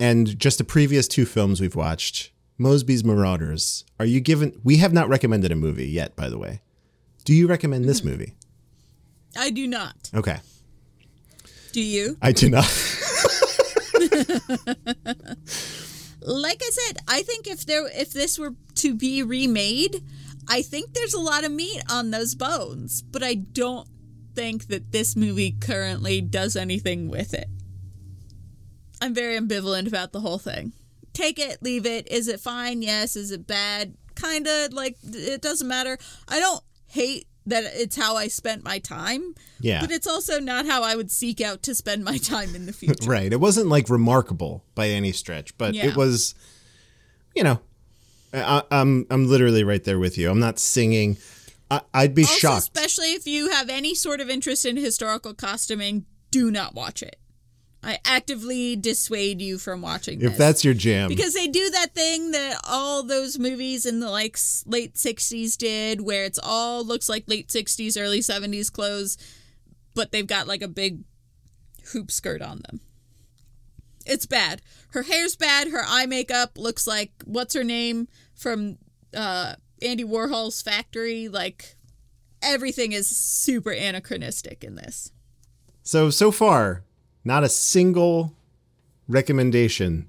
and 0.00 0.36
just 0.38 0.58
the 0.58 0.64
previous 0.64 1.06
two 1.06 1.24
films 1.24 1.60
we've 1.60 1.76
watched, 1.76 2.32
Mosby's 2.58 3.04
Marauders. 3.04 3.84
Are 4.00 4.04
you 4.04 4.20
given? 4.20 4.60
We 4.64 4.78
have 4.78 4.92
not 4.92 5.08
recommended 5.08 5.52
a 5.52 5.56
movie 5.56 5.86
yet, 5.86 6.16
by 6.16 6.28
the 6.28 6.38
way. 6.38 6.60
Do 7.24 7.32
you 7.32 7.46
recommend 7.46 7.84
this 7.84 8.00
Mm-hmm. 8.00 8.10
movie? 8.10 8.34
I 9.36 9.50
do 9.50 9.68
not. 9.68 10.10
Okay, 10.12 10.38
Do 11.72 11.80
you? 11.80 12.16
I 12.20 12.32
do 12.32 12.50
not. 12.50 12.64
Like 16.20 16.60
I 16.62 16.70
said, 16.70 16.98
I 17.06 17.22
think 17.22 17.46
if 17.46 17.64
there 17.64 17.86
if 17.88 18.12
this 18.12 18.38
were 18.38 18.54
to 18.76 18.94
be 18.94 19.22
remade, 19.22 20.02
I 20.48 20.62
think 20.62 20.94
there's 20.94 21.14
a 21.14 21.20
lot 21.20 21.44
of 21.44 21.52
meat 21.52 21.82
on 21.90 22.10
those 22.10 22.34
bones, 22.34 23.02
but 23.02 23.22
I 23.22 23.34
don't 23.34 23.88
think 24.34 24.68
that 24.68 24.92
this 24.92 25.16
movie 25.16 25.52
currently 25.60 26.20
does 26.20 26.56
anything 26.56 27.08
with 27.08 27.34
it. 27.34 27.48
I'm 29.00 29.14
very 29.14 29.38
ambivalent 29.38 29.86
about 29.86 30.12
the 30.12 30.20
whole 30.20 30.38
thing. 30.38 30.72
Take 31.12 31.38
it, 31.38 31.62
leave 31.62 31.86
it. 31.86 32.10
Is 32.10 32.28
it 32.28 32.40
fine? 32.40 32.82
Yes. 32.82 33.16
Is 33.16 33.30
it 33.30 33.46
bad? 33.46 33.94
Kind 34.14 34.46
of 34.46 34.72
like 34.72 34.96
it 35.04 35.42
doesn't 35.42 35.68
matter. 35.68 35.98
I 36.28 36.40
don't 36.40 36.62
hate 36.86 37.26
that 37.48 37.64
it's 37.74 37.96
how 37.96 38.16
I 38.16 38.28
spent 38.28 38.62
my 38.64 38.78
time. 38.78 39.34
Yeah. 39.60 39.80
But 39.80 39.90
it's 39.90 40.06
also 40.06 40.38
not 40.40 40.66
how 40.66 40.82
I 40.82 40.94
would 40.96 41.10
seek 41.10 41.40
out 41.40 41.62
to 41.64 41.74
spend 41.74 42.04
my 42.04 42.16
time 42.34 42.54
in 42.54 42.66
the 42.66 42.72
future. 42.72 42.94
right. 43.10 43.32
It 43.32 43.40
wasn't 43.40 43.68
like 43.68 43.88
remarkable 43.90 44.64
by 44.74 44.88
any 44.88 45.12
stretch, 45.12 45.56
but 45.58 45.74
Yeah. 45.74 45.86
it 45.86 45.96
was, 45.96 46.34
you 47.34 47.42
know, 47.42 47.60
I, 48.32 48.62
I'm 48.70 49.06
I'm 49.10 49.26
literally 49.26 49.64
right 49.64 49.82
there 49.82 49.98
with 49.98 50.18
you. 50.18 50.30
I'm 50.30 50.40
not 50.40 50.58
singing. 50.58 51.16
I, 51.70 51.80
I'd 51.94 52.14
be 52.14 52.22
Also, 52.22 52.34
shocked. 52.38 52.62
especially 52.62 53.12
if 53.12 53.26
you 53.26 53.50
have 53.50 53.68
any 53.68 53.94
sort 53.94 54.20
of 54.20 54.28
interest 54.30 54.64
in 54.66 54.76
historical 54.76 55.34
costuming, 55.34 56.04
do 56.30 56.50
not 56.50 56.74
watch 56.74 57.02
it. 57.02 57.16
I 57.82 57.98
actively 58.04 58.74
dissuade 58.74 59.40
you 59.40 59.56
from 59.56 59.82
watching 59.82 60.20
if 60.20 60.30
this. 60.30 60.38
that's 60.38 60.64
your 60.64 60.74
jam, 60.74 61.08
because 61.08 61.34
they 61.34 61.46
do 61.46 61.70
that 61.70 61.94
thing 61.94 62.32
that 62.32 62.60
all 62.64 63.02
those 63.04 63.38
movies 63.38 63.86
in 63.86 64.00
the 64.00 64.10
like 64.10 64.36
late 64.66 64.94
60s 64.94 65.56
did 65.56 66.00
where 66.00 66.24
it's 66.24 66.40
all 66.42 66.84
looks 66.84 67.08
like 67.08 67.24
late 67.28 67.48
60s 67.48 68.00
early 68.00 68.18
70s 68.18 68.72
clothes 68.72 69.16
but 69.98 70.12
they've 70.12 70.26
got 70.28 70.46
like 70.46 70.62
a 70.62 70.68
big 70.68 71.00
hoop 71.92 72.10
skirt 72.10 72.40
on 72.40 72.62
them. 72.68 72.80
It's 74.06 74.26
bad. 74.26 74.62
Her 74.90 75.02
hair's 75.02 75.34
bad. 75.34 75.68
Her 75.68 75.82
eye 75.84 76.06
makeup 76.06 76.56
looks 76.56 76.86
like 76.86 77.10
what's 77.24 77.54
her 77.54 77.64
name 77.64 78.06
from 78.34 78.78
uh 79.12 79.54
andy 79.82 80.04
warhol's 80.04 80.62
factory? 80.62 81.28
Like 81.28 81.76
everything 82.42 82.92
is 82.92 83.08
super 83.08 83.72
anachronistic 83.72 84.62
in 84.62 84.76
this. 84.76 85.10
So 85.82 86.10
so 86.10 86.30
far, 86.30 86.84
not 87.28 87.44
a 87.44 87.48
single 87.48 88.34
recommendation 89.06 90.08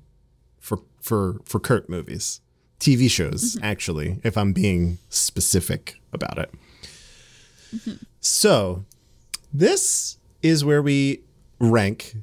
for 0.57 0.79
for 1.01 1.39
for 1.43 1.59
Kurt 1.59 1.89
movies, 1.89 2.39
TV 2.79 3.11
shows. 3.11 3.55
Mm-hmm. 3.55 3.65
Actually, 3.65 4.19
if 4.23 4.37
I'm 4.37 4.53
being 4.53 4.97
specific 5.09 5.99
about 6.13 6.39
it. 6.39 6.51
Mm-hmm. 7.75 8.03
So, 8.21 8.85
this 9.53 10.17
is 10.41 10.65
where 10.65 10.81
we 10.81 11.21
rank 11.59 12.15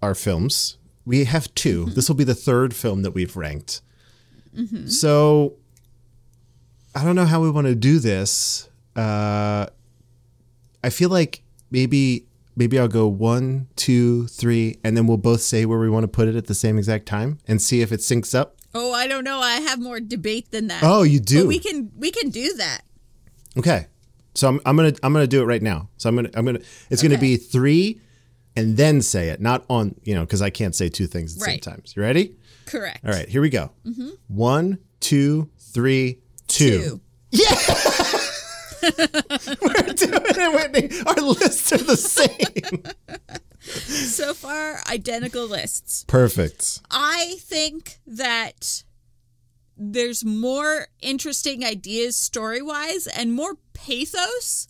our 0.00 0.14
films. 0.14 0.78
We 1.04 1.24
have 1.24 1.54
2 1.54 1.84
mm-hmm. 1.84 1.94
This 1.94 2.08
will 2.08 2.16
be 2.16 2.24
the 2.24 2.34
third 2.34 2.74
film 2.74 3.02
that 3.02 3.10
we've 3.10 3.36
ranked. 3.36 3.82
So, 4.88 5.54
I 6.94 7.04
don't 7.04 7.14
know 7.14 7.26
how 7.26 7.42
we 7.42 7.50
want 7.50 7.66
to 7.66 7.74
do 7.74 7.98
this. 7.98 8.70
Uh, 8.96 9.66
I 10.82 10.90
feel 10.90 11.10
like 11.10 11.42
maybe 11.70 12.26
maybe 12.56 12.78
I'll 12.78 12.88
go 12.88 13.06
one, 13.06 13.68
two, 13.76 14.26
three, 14.28 14.78
and 14.82 14.96
then 14.96 15.06
we'll 15.06 15.16
both 15.18 15.42
say 15.42 15.64
where 15.66 15.78
we 15.78 15.88
want 15.90 16.04
to 16.04 16.08
put 16.08 16.26
it 16.28 16.34
at 16.36 16.46
the 16.46 16.54
same 16.54 16.78
exact 16.78 17.06
time 17.06 17.38
and 17.46 17.60
see 17.62 17.82
if 17.82 17.92
it 17.92 18.00
syncs 18.00 18.34
up. 18.34 18.56
oh 18.74 18.92
i 18.92 19.06
don't 19.06 19.24
know 19.24 19.38
i 19.40 19.52
have 19.68 19.78
more 19.80 20.00
debate 20.00 20.50
than 20.50 20.66
that 20.68 20.82
Oh, 20.82 21.02
you 21.02 21.18
but 21.20 21.26
do. 21.28 21.46
we 21.46 21.58
can 21.58 21.90
we 21.96 22.10
can 22.10 22.30
do 22.30 22.52
that 22.54 22.80
Okay. 23.58 23.86
So 24.34 24.48
I'm, 24.48 24.60
I'm 24.66 24.76
gonna 24.76 24.92
I'm 25.02 25.14
gonna 25.14 25.26
do 25.26 25.40
it 25.40 25.46
right 25.46 25.62
now. 25.62 25.88
So 25.96 26.10
I'm 26.10 26.16
gonna 26.16 26.28
I'm 26.34 26.44
gonna 26.44 26.60
it's 26.90 27.02
gonna 27.02 27.16
be 27.16 27.38
three, 27.38 28.02
and 28.54 28.76
then 28.76 29.00
say 29.00 29.30
it, 29.30 29.40
not 29.40 29.64
on 29.70 29.94
you 30.04 30.14
know 30.14 30.20
because 30.26 30.42
I 30.42 30.50
can't 30.50 30.74
say 30.74 30.90
two 30.90 31.06
things 31.06 31.32
at 31.34 31.38
the 31.40 31.44
Right. 31.46 31.64
same 31.64 31.72
time. 31.72 31.82
You 31.94 32.02
ready? 32.02 32.36
correct 32.66 33.02
All 33.02 33.12
right, 33.12 33.26
here 33.28 33.40
we 33.40 33.48
go. 33.48 33.70
Mm-hmm. 33.86 34.10
One, 34.28 34.78
two, 35.00 35.48
three, 35.58 36.20
two. 36.48 37.00
Two. 37.32 37.40
We're 39.62 39.92
doing 39.94 40.22
it, 40.24 40.54
Whitney. 40.54 41.00
Our 41.06 41.14
lists 41.14 41.72
are 41.72 41.78
the 41.78 41.96
same. 41.96 42.82
so 43.60 44.32
far 44.32 44.78
identical 44.88 45.44
lists 45.46 46.04
Perfect. 46.06 46.80
i 46.90 47.34
think 47.40 47.98
that 48.06 48.84
there's 49.76 50.24
more 50.24 50.86
interesting 51.02 51.64
ideas 51.64 52.16
story-wise 52.16 53.08
and 53.08 53.34
more 53.34 53.56
pathos 53.74 54.68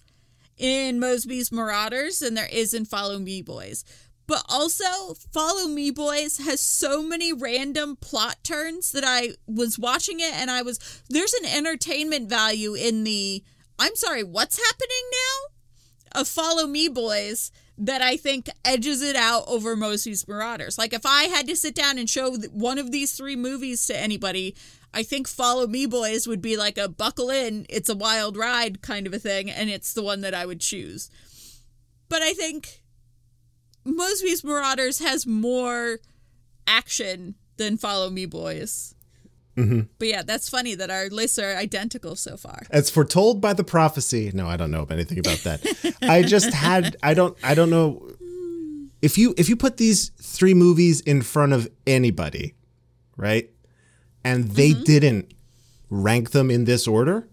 in 0.56 0.98
mosby's 0.98 1.52
marauders 1.52 2.20
than 2.20 2.32
there 2.34 2.48
is 2.50 2.72
in 2.72 2.86
follow 2.86 3.18
me 3.18 3.42
boys 3.42 3.84
but 4.26 4.42
also 4.48 5.12
follow 5.30 5.68
me 5.68 5.90
boys 5.90 6.38
has 6.38 6.60
so 6.62 7.02
many 7.02 7.34
random 7.34 7.96
plot 7.96 8.36
turns 8.42 8.92
that 8.92 9.04
i 9.04 9.28
was 9.46 9.78
watching 9.78 10.20
it 10.20 10.32
and 10.32 10.50
i 10.50 10.62
was 10.62 11.02
there's 11.10 11.34
an 11.34 11.44
entertainment 11.44 12.30
value 12.30 12.72
in 12.74 13.04
the 13.04 13.44
i'm 13.78 13.96
sorry 13.96 14.22
what's 14.22 14.58
happening 14.58 15.10
now 15.12 15.56
Follow 16.24 16.66
Me 16.66 16.88
Boys 16.88 17.50
that 17.78 18.00
I 18.00 18.16
think 18.16 18.48
edges 18.64 19.02
it 19.02 19.16
out 19.16 19.44
over 19.46 19.76
Mosby's 19.76 20.26
Marauders. 20.26 20.78
Like 20.78 20.92
if 20.92 21.04
I 21.04 21.24
had 21.24 21.46
to 21.48 21.56
sit 21.56 21.74
down 21.74 21.98
and 21.98 22.08
show 22.08 22.36
one 22.52 22.78
of 22.78 22.90
these 22.90 23.12
three 23.12 23.36
movies 23.36 23.86
to 23.86 23.96
anybody, 23.96 24.54
I 24.94 25.02
think 25.02 25.28
Follow 25.28 25.66
Me 25.66 25.84
Boys 25.84 26.26
would 26.26 26.40
be 26.40 26.56
like 26.56 26.78
a 26.78 26.88
buckle 26.88 27.28
in, 27.28 27.66
it's 27.68 27.90
a 27.90 27.94
wild 27.94 28.36
ride 28.36 28.80
kind 28.80 29.06
of 29.06 29.12
a 29.12 29.18
thing, 29.18 29.50
and 29.50 29.68
it's 29.68 29.92
the 29.92 30.02
one 30.02 30.22
that 30.22 30.32
I 30.32 30.46
would 30.46 30.60
choose. 30.60 31.10
But 32.08 32.22
I 32.22 32.32
think 32.32 32.82
Mosby's 33.84 34.42
Marauders 34.42 35.00
has 35.00 35.26
more 35.26 35.98
action 36.66 37.34
than 37.58 37.76
Follow 37.76 38.08
Me 38.08 38.24
Boys. 38.24 38.94
Mm-hmm. 39.56 39.80
But 39.98 40.08
yeah, 40.08 40.22
that's 40.22 40.48
funny 40.48 40.74
that 40.74 40.90
our 40.90 41.08
lists 41.08 41.38
are 41.38 41.56
identical 41.56 42.14
so 42.14 42.36
far. 42.36 42.62
As 42.70 42.90
foretold 42.90 43.40
by 43.40 43.54
the 43.54 43.64
prophecy. 43.64 44.30
No, 44.34 44.46
I 44.46 44.56
don't 44.56 44.70
know 44.70 44.86
anything 44.90 45.18
about 45.18 45.38
that. 45.38 45.96
I 46.02 46.22
just 46.22 46.52
had 46.52 46.96
I 47.02 47.14
don't 47.14 47.36
I 47.42 47.54
don't 47.54 47.70
know 47.70 48.10
if 49.00 49.16
you 49.16 49.34
if 49.38 49.48
you 49.48 49.56
put 49.56 49.78
these 49.78 50.10
three 50.20 50.54
movies 50.54 51.00
in 51.00 51.22
front 51.22 51.52
of 51.52 51.68
anybody, 51.86 52.54
right? 53.16 53.50
And 54.24 54.50
they 54.50 54.70
mm-hmm. 54.70 54.82
didn't 54.82 55.34
rank 55.88 56.32
them 56.32 56.50
in 56.50 56.64
this 56.64 56.86
order, 56.86 57.28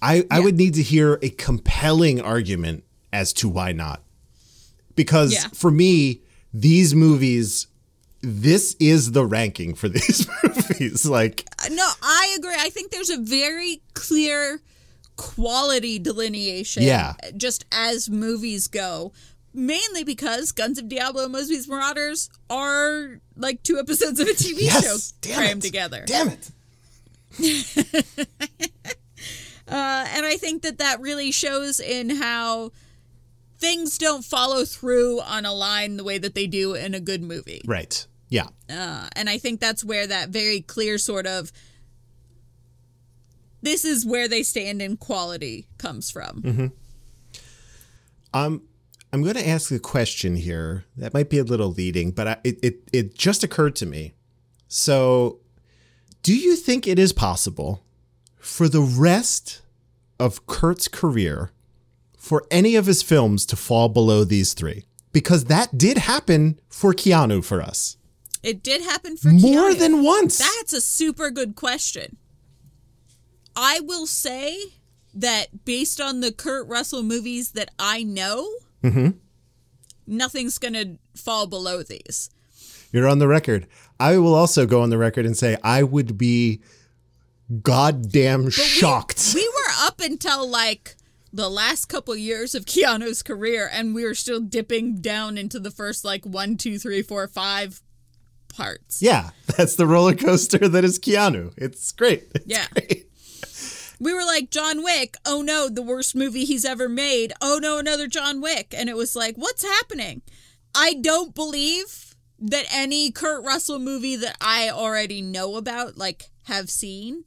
I 0.00 0.24
I 0.30 0.40
would 0.40 0.56
need 0.56 0.74
to 0.74 0.82
hear 0.82 1.18
a 1.22 1.30
compelling 1.30 2.20
argument 2.20 2.84
as 3.12 3.32
to 3.34 3.48
why 3.48 3.72
not. 3.72 4.02
Because 4.94 5.32
Yeah. 5.32 5.48
for 5.54 5.70
me, 5.70 6.22
these 6.52 6.94
movies 6.94 7.66
this 8.20 8.74
is 8.80 9.12
the 9.12 9.24
ranking 9.24 9.74
for 9.74 9.88
these 9.88 10.26
movies. 10.70 11.06
Like 11.06 11.48
No, 11.70 11.90
I 12.02 12.34
agree. 12.38 12.54
I 12.56 12.70
think 12.70 12.90
there's 12.90 13.10
a 13.10 13.18
very 13.18 13.80
clear 13.94 14.60
quality 15.16 15.98
delineation. 15.98 16.82
Yeah. 16.82 17.14
Just 17.36 17.64
as 17.72 18.08
movies 18.08 18.68
go. 18.68 19.12
Mainly 19.54 20.04
because 20.04 20.52
Guns 20.52 20.78
of 20.78 20.88
Diablo 20.88 21.24
and 21.24 21.34
Mosby's 21.34 21.66
Marauders 21.66 22.30
are 22.48 23.20
like 23.36 23.62
two 23.62 23.78
episodes 23.78 24.20
of 24.20 24.28
a 24.28 24.32
TV 24.32 24.60
yes, 24.60 25.14
show 25.24 25.32
crammed 25.34 25.62
together. 25.62 26.04
Damn 26.06 26.28
it. 26.28 26.50
Uh, 29.68 30.06
and 30.14 30.24
I 30.24 30.36
think 30.36 30.62
that 30.62 30.78
that 30.78 31.00
really 31.00 31.30
shows 31.30 31.78
in 31.78 32.08
how 32.08 32.72
things 33.58 33.98
don't 33.98 34.24
follow 34.24 34.64
through 34.64 35.20
on 35.20 35.44
a 35.44 35.52
line 35.52 35.98
the 35.98 36.04
way 36.04 36.16
that 36.18 36.34
they 36.34 36.46
do 36.46 36.74
in 36.74 36.94
a 36.94 37.00
good 37.00 37.22
movie. 37.22 37.60
Right. 37.66 38.06
Yeah. 38.28 38.48
Uh, 38.68 39.08
and 39.16 39.28
I 39.28 39.38
think 39.38 39.60
that's 39.60 39.84
where 39.84 40.06
that 40.06 40.28
very 40.30 40.60
clear 40.60 40.98
sort 40.98 41.26
of 41.26 41.52
this 43.62 43.84
is 43.84 44.06
where 44.06 44.28
they 44.28 44.42
stand 44.42 44.80
in 44.80 44.96
quality 44.96 45.66
comes 45.78 46.10
from. 46.10 46.72
Um, 48.34 48.62
I'm 49.12 49.22
going 49.22 49.36
to 49.36 49.48
ask 49.48 49.70
a 49.70 49.78
question 49.78 50.36
here 50.36 50.84
that 50.96 51.14
might 51.14 51.30
be 51.30 51.38
a 51.38 51.44
little 51.44 51.70
leading, 51.70 52.10
but 52.10 52.28
I, 52.28 52.36
it, 52.44 52.58
it 52.62 52.88
it 52.92 53.14
just 53.14 53.42
occurred 53.42 53.74
to 53.76 53.86
me. 53.86 54.12
So, 54.68 55.40
do 56.22 56.36
you 56.36 56.56
think 56.56 56.86
it 56.86 56.98
is 56.98 57.12
possible 57.12 57.82
for 58.38 58.68
the 58.68 58.82
rest 58.82 59.62
of 60.20 60.46
Kurt's 60.46 60.88
career 60.88 61.52
for 62.18 62.44
any 62.50 62.76
of 62.76 62.86
his 62.86 63.02
films 63.02 63.46
to 63.46 63.56
fall 63.56 63.88
below 63.88 64.24
these 64.24 64.52
three? 64.52 64.84
Because 65.12 65.44
that 65.44 65.78
did 65.78 65.98
happen 65.98 66.60
for 66.68 66.92
Keanu 66.92 67.42
for 67.42 67.62
us. 67.62 67.96
It 68.42 68.62
did 68.62 68.82
happen 68.82 69.16
for 69.16 69.28
More 69.28 69.70
Keanu. 69.70 69.78
than 69.78 70.02
once. 70.04 70.38
That's 70.38 70.72
a 70.72 70.80
super 70.80 71.30
good 71.30 71.54
question. 71.56 72.16
I 73.56 73.80
will 73.80 74.06
say 74.06 74.56
that 75.14 75.64
based 75.64 76.00
on 76.00 76.20
the 76.20 76.30
Kurt 76.32 76.68
Russell 76.68 77.02
movies 77.02 77.52
that 77.52 77.70
I 77.78 78.02
know, 78.02 78.48
Mm-hmm. 78.84 79.08
nothing's 80.06 80.58
going 80.58 80.74
to 80.74 80.98
fall 81.20 81.48
below 81.48 81.82
these. 81.82 82.30
You're 82.92 83.08
on 83.08 83.18
the 83.18 83.26
record. 83.26 83.66
I 83.98 84.18
will 84.18 84.34
also 84.34 84.66
go 84.66 84.82
on 84.82 84.90
the 84.90 84.98
record 84.98 85.26
and 85.26 85.36
say 85.36 85.56
I 85.64 85.82
would 85.82 86.16
be 86.16 86.60
goddamn 87.62 88.50
shocked. 88.50 89.32
We 89.34 89.46
were 89.48 89.72
up 89.86 90.00
until 90.00 90.48
like 90.48 90.94
the 91.32 91.48
last 91.48 91.86
couple 91.86 92.14
years 92.16 92.54
of 92.54 92.64
Keanu's 92.64 93.22
career, 93.22 93.68
and 93.70 93.94
we 93.94 94.04
were 94.04 94.14
still 94.14 94.40
dipping 94.40 95.00
down 95.00 95.36
into 95.36 95.58
the 95.58 95.70
first 95.70 96.04
like 96.04 96.24
one, 96.24 96.56
two, 96.56 96.78
three, 96.78 97.02
four, 97.02 97.26
five 97.28 97.82
parts. 98.58 99.00
yeah, 99.00 99.30
that's 99.56 99.76
the 99.76 99.86
roller 99.86 100.14
coaster 100.14 100.68
that 100.68 100.84
is 100.84 100.98
Keanu. 100.98 101.52
It's 101.56 101.90
great. 101.92 102.24
It's 102.34 102.44
Yeah. 102.46 102.66
great. 102.72 103.04
We 104.00 104.14
were 104.14 104.24
like, 104.24 104.50
John 104.52 104.84
Wick, 104.84 105.16
oh 105.26 105.42
no, 105.42 105.68
the 105.68 105.82
worst 105.82 106.14
movie 106.14 106.44
he's 106.44 106.64
ever 106.64 106.88
made. 106.88 107.32
Oh 107.40 107.58
no, 107.60 107.78
another 107.78 108.06
John 108.06 108.40
Wick. 108.40 108.72
And 108.76 108.88
it 108.88 108.96
was 108.96 109.16
like, 109.16 109.34
what's 109.34 109.64
happening? 109.64 110.22
I 110.72 110.94
don't 110.94 111.34
believe 111.34 112.14
that 112.38 112.66
any 112.72 113.10
Kurt 113.10 113.42
Russell 113.44 113.80
movie 113.80 114.14
that 114.14 114.36
I 114.40 114.70
already 114.70 115.20
know 115.20 115.56
about, 115.56 115.98
like 115.98 116.30
have 116.44 116.70
seen, 116.70 117.24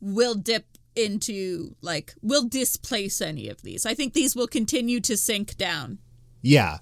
will 0.00 0.34
dip 0.34 0.64
into, 0.96 1.76
like, 1.82 2.14
will 2.22 2.48
displace 2.48 3.20
any 3.20 3.50
of 3.50 3.60
these. 3.60 3.84
I 3.84 3.92
think 3.92 4.14
these 4.14 4.34
will 4.34 4.48
continue 4.48 5.00
to 5.00 5.18
sink 5.18 5.58
down. 5.58 5.98
Yeah. 6.40 6.78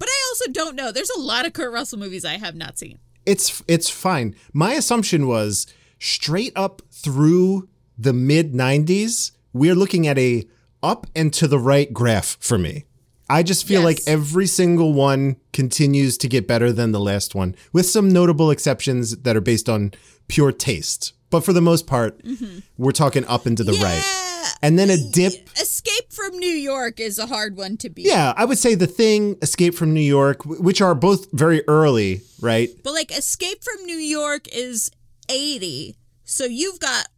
But 0.00 0.08
I 0.08 0.26
also 0.30 0.50
don't 0.50 0.74
know. 0.74 0.90
There's 0.90 1.10
a 1.16 1.20
lot 1.20 1.46
of 1.46 1.52
Kurt 1.52 1.72
Russell 1.72 2.00
movies 2.00 2.24
I 2.24 2.38
have 2.38 2.56
not 2.56 2.76
seen. 2.76 2.98
It's 3.28 3.62
it's 3.68 3.90
fine. 3.90 4.34
My 4.52 4.72
assumption 4.72 5.26
was 5.26 5.66
straight 5.98 6.52
up 6.56 6.80
through 6.90 7.68
the 7.98 8.12
mid 8.12 8.54
90s, 8.54 9.32
we're 9.52 9.74
looking 9.74 10.06
at 10.06 10.18
a 10.18 10.44
up 10.82 11.06
and 11.14 11.32
to 11.34 11.48
the 11.48 11.58
right 11.58 11.92
graph 11.92 12.36
for 12.40 12.56
me. 12.56 12.84
I 13.28 13.42
just 13.42 13.66
feel 13.66 13.82
Yes. 13.82 13.84
like 13.84 14.00
every 14.06 14.46
single 14.46 14.94
one 14.94 15.36
continues 15.52 16.16
to 16.18 16.28
get 16.28 16.46
better 16.48 16.72
than 16.72 16.92
the 16.92 17.00
last 17.00 17.34
one, 17.34 17.54
with 17.72 17.84
some 17.86 18.08
notable 18.08 18.50
exceptions 18.50 19.16
that 19.18 19.36
are 19.36 19.42
based 19.42 19.68
on 19.68 19.92
pure 20.28 20.52
taste. 20.52 21.12
But 21.28 21.44
for 21.44 21.52
the 21.52 21.60
most 21.60 21.86
part, 21.86 22.22
mm-hmm. 22.24 22.60
we're 22.78 22.92
talking 22.92 23.26
up 23.26 23.44
and 23.44 23.56
to 23.58 23.64
the 23.64 23.72
right. 23.74 24.37
And 24.62 24.78
then 24.78 24.90
a 24.90 24.96
dip. 24.96 25.32
Escape 25.60 26.12
from 26.12 26.38
New 26.38 26.46
York 26.46 26.98
is 27.00 27.18
a 27.18 27.26
hard 27.26 27.56
one 27.56 27.76
to 27.78 27.88
beat. 27.88 28.06
Yeah, 28.06 28.32
I 28.36 28.44
would 28.44 28.58
say 28.58 28.74
The 28.74 28.86
Thing, 28.86 29.36
Escape 29.40 29.74
from 29.74 29.94
New 29.94 30.00
York, 30.00 30.44
which 30.44 30.80
are 30.80 30.94
both 30.94 31.30
very 31.32 31.62
early, 31.68 32.22
right? 32.40 32.68
But 32.82 32.92
like 32.92 33.16
Escape 33.16 33.62
from 33.62 33.84
New 33.84 33.96
York 33.96 34.48
is 34.52 34.90
80. 35.28 35.96
So 36.24 36.44
you've 36.44 36.80
got 36.80 37.08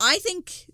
I 0.00 0.18
think 0.18 0.66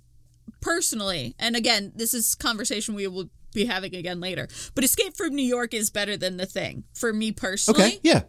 personally, 0.61 1.35
and 1.39 1.57
again, 1.57 1.93
this 1.95 2.15
is 2.15 2.35
conversation 2.35 2.95
we 2.95 3.07
will 3.07 3.31
be 3.53 3.65
having 3.67 3.95
again 3.95 4.21
later. 4.21 4.49
But 4.75 4.85
Escape 4.85 5.17
from 5.17 5.35
New 5.35 5.45
York 5.45 5.73
is 5.75 5.91
better 5.91 6.17
than 6.17 6.37
The 6.37 6.47
Thing 6.47 6.85
for 6.95 7.13
me 7.13 7.33
personally. 7.33 7.83
Okay, 7.83 8.01
yeah. 8.03 8.23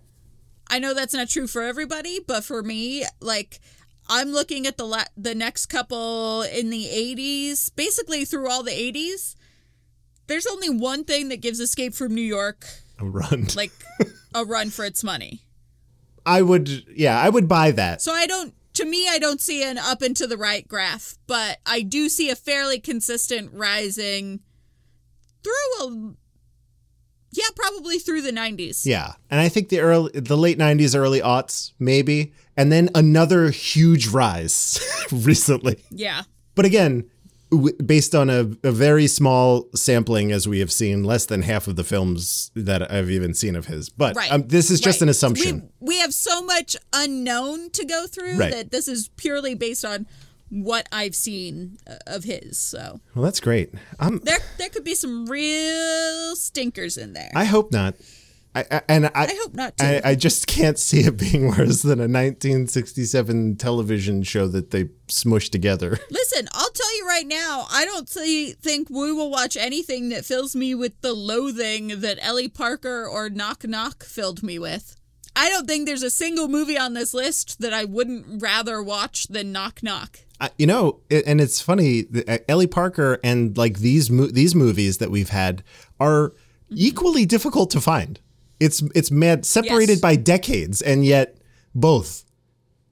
I 0.67 0.79
know 0.79 0.93
that's 0.93 1.13
not 1.13 1.29
true 1.29 1.47
for 1.47 1.61
everybody, 1.61 2.19
but 2.25 2.43
for 2.43 2.63
me, 2.63 3.05
like 3.19 3.59
I'm 4.07 4.31
looking 4.31 4.67
at 4.67 4.77
the 4.77 4.85
la- 4.85 5.05
the 5.17 5.35
next 5.35 5.67
couple 5.67 6.43
in 6.43 6.69
the 6.69 6.85
80s, 6.85 7.75
basically 7.75 8.25
through 8.25 8.49
all 8.49 8.63
the 8.63 8.71
80s. 8.71 9.35
There's 10.27 10.47
only 10.47 10.69
one 10.69 11.03
thing 11.03 11.29
that 11.29 11.41
gives 11.41 11.59
Escape 11.59 11.93
from 11.93 12.13
New 12.13 12.21
York 12.21 12.65
A 12.99 13.05
run. 13.05 13.47
like 13.55 13.71
a 14.33 14.45
run 14.45 14.69
for 14.69 14.85
its 14.85 15.03
money. 15.03 15.41
I 16.25 16.41
would, 16.41 16.69
yeah, 16.95 17.19
I 17.19 17.29
would 17.29 17.47
buy 17.47 17.71
that. 17.71 18.01
So 18.01 18.11
I 18.11 18.25
don't 18.25 18.53
to 18.75 18.85
me 18.85 19.07
I 19.09 19.19
don't 19.19 19.41
see 19.41 19.63
an 19.63 19.77
up 19.77 20.01
and 20.01 20.15
to 20.17 20.27
the 20.27 20.37
right 20.37 20.67
graph, 20.67 21.15
but 21.27 21.59
I 21.65 21.81
do 21.81 22.09
see 22.09 22.29
a 22.29 22.35
fairly 22.35 22.79
consistent 22.79 23.51
rising 23.53 24.41
through 25.43 25.87
a 25.87 26.13
yeah, 27.31 27.47
probably 27.53 27.99
through 27.99 28.21
the 28.21 28.31
90s. 28.31 28.85
Yeah, 28.85 29.13
and 29.29 29.41
I 29.41 29.49
think 29.49 29.67
the 29.67 29.81
early, 29.81 30.11
the 30.13 30.37
late 30.37 30.57
'90s, 30.57 30.97
early 30.97 31.19
aughts, 31.19 31.73
maybe, 31.79 32.33
and 32.57 32.71
then 32.71 32.89
another 32.95 33.49
huge 33.49 34.07
rise 34.07 34.79
recently. 35.11 35.83
Yeah. 35.89 36.23
But 36.55 36.65
again, 36.65 37.09
based 37.85 38.15
on 38.15 38.29
a, 38.29 38.39
a 38.63 38.71
very 38.71 39.07
small 39.07 39.67
sampling, 39.75 40.31
as 40.31 40.47
we 40.47 40.59
have 40.59 40.71
seen, 40.71 41.03
less 41.03 41.25
than 41.25 41.43
half 41.43 41.67
of 41.67 41.75
the 41.75 41.83
films 41.83 42.51
that 42.55 42.91
I've 42.91 43.09
even 43.09 43.33
seen 43.33 43.55
of 43.55 43.67
his. 43.67 43.89
But 43.89 44.15
Right. 44.15 44.31
um, 44.31 44.47
this 44.47 44.71
is 44.71 44.79
just 44.79 44.97
Right. 44.97 45.03
an 45.03 45.09
assumption. 45.09 45.69
We, 45.79 45.95
we 45.95 45.99
have 45.99 46.13
so 46.13 46.41
much 46.43 46.75
unknown 46.91 47.69
to 47.71 47.85
go 47.85 48.07
through 48.07 48.37
Right. 48.37 48.51
that 48.51 48.71
this 48.71 48.87
is 48.87 49.09
purely 49.15 49.53
based 49.53 49.85
on 49.85 50.07
what 50.49 50.87
I've 50.91 51.15
seen 51.15 51.77
uh, 51.87 51.95
of 52.07 52.23
his. 52.23 52.57
So 52.57 52.99
well, 53.13 53.23
that's 53.25 53.39
great. 53.39 53.73
Um, 53.99 54.21
there 54.23 54.37
there 54.57 54.69
could 54.69 54.83
be 54.83 54.95
some 54.95 55.25
real 55.25 56.35
stinkers 56.35 56.97
in 56.97 57.13
there. 57.13 57.31
I 57.35 57.45
hope 57.45 57.71
not. 57.71 57.95
I, 58.55 58.81
and 58.87 59.05
I, 59.07 59.11
I 59.15 59.39
hope 59.43 59.53
not, 59.53 59.77
too. 59.77 59.85
I, 59.85 60.01
I 60.03 60.15
just 60.15 60.47
can't 60.47 60.79
see 60.79 61.01
it 61.01 61.17
being 61.17 61.47
worse 61.49 61.81
than 61.81 61.99
a 61.99 62.07
1967 62.07 63.57
television 63.57 64.23
show 64.23 64.47
that 64.47 64.71
they 64.71 64.85
smushed 65.07 65.51
together. 65.51 65.99
Listen, 66.09 66.47
I'll 66.53 66.69
tell 66.71 66.97
you 66.97 67.07
right 67.07 67.27
now, 67.27 67.67
I 67.71 67.85
don't 67.85 68.07
see, 68.09 68.53
think 68.53 68.89
we 68.89 69.11
will 69.11 69.29
watch 69.29 69.57
anything 69.57 70.09
that 70.09 70.25
fills 70.25 70.55
me 70.55 70.73
with 70.73 70.99
the 71.01 71.13
loathing 71.13 71.99
that 71.99 72.17
Ellie 72.21 72.47
Parker 72.47 73.05
or 73.07 73.29
Knock 73.29 73.67
Knock 73.67 74.03
filled 74.03 74.41
me 74.43 74.57
with. 74.59 74.95
I 75.35 75.49
don't 75.49 75.67
think 75.67 75.85
there's 75.85 76.03
a 76.03 76.09
single 76.09 76.47
movie 76.47 76.77
on 76.77 76.93
this 76.93 77.13
list 77.13 77.59
that 77.59 77.73
I 77.73 77.83
wouldn't 77.83 78.41
rather 78.41 78.81
watch 78.81 79.27
than 79.27 79.51
Knock 79.51 79.83
Knock. 79.83 80.19
I- 80.39 80.51
you 80.57 80.65
know, 80.65 81.01
it, 81.09 81.25
and 81.27 81.41
it's 81.41 81.59
funny. 81.61 82.03
the- 82.03 82.25
uh, 82.29 82.37
Ellie 82.47 82.67
Parker 82.67 83.19
and 83.23 83.57
like 83.57 83.79
these 83.79 84.09
mo- 84.09 84.27
these 84.27 84.55
movies 84.55 84.97
that 84.99 85.11
we've 85.11 85.29
had 85.29 85.61
are 85.99 86.33
equally 86.69 87.25
difficult 87.25 87.69
to 87.71 87.81
find. 87.81 88.19
It's 88.59 88.81
it's 88.95 89.11
mad 89.11 89.45
separated 89.45 89.93
Yes. 89.93 89.99
by 90.01 90.15
decades, 90.15 90.81
and 90.81 91.03
yet 91.05 91.37
both 91.73 92.23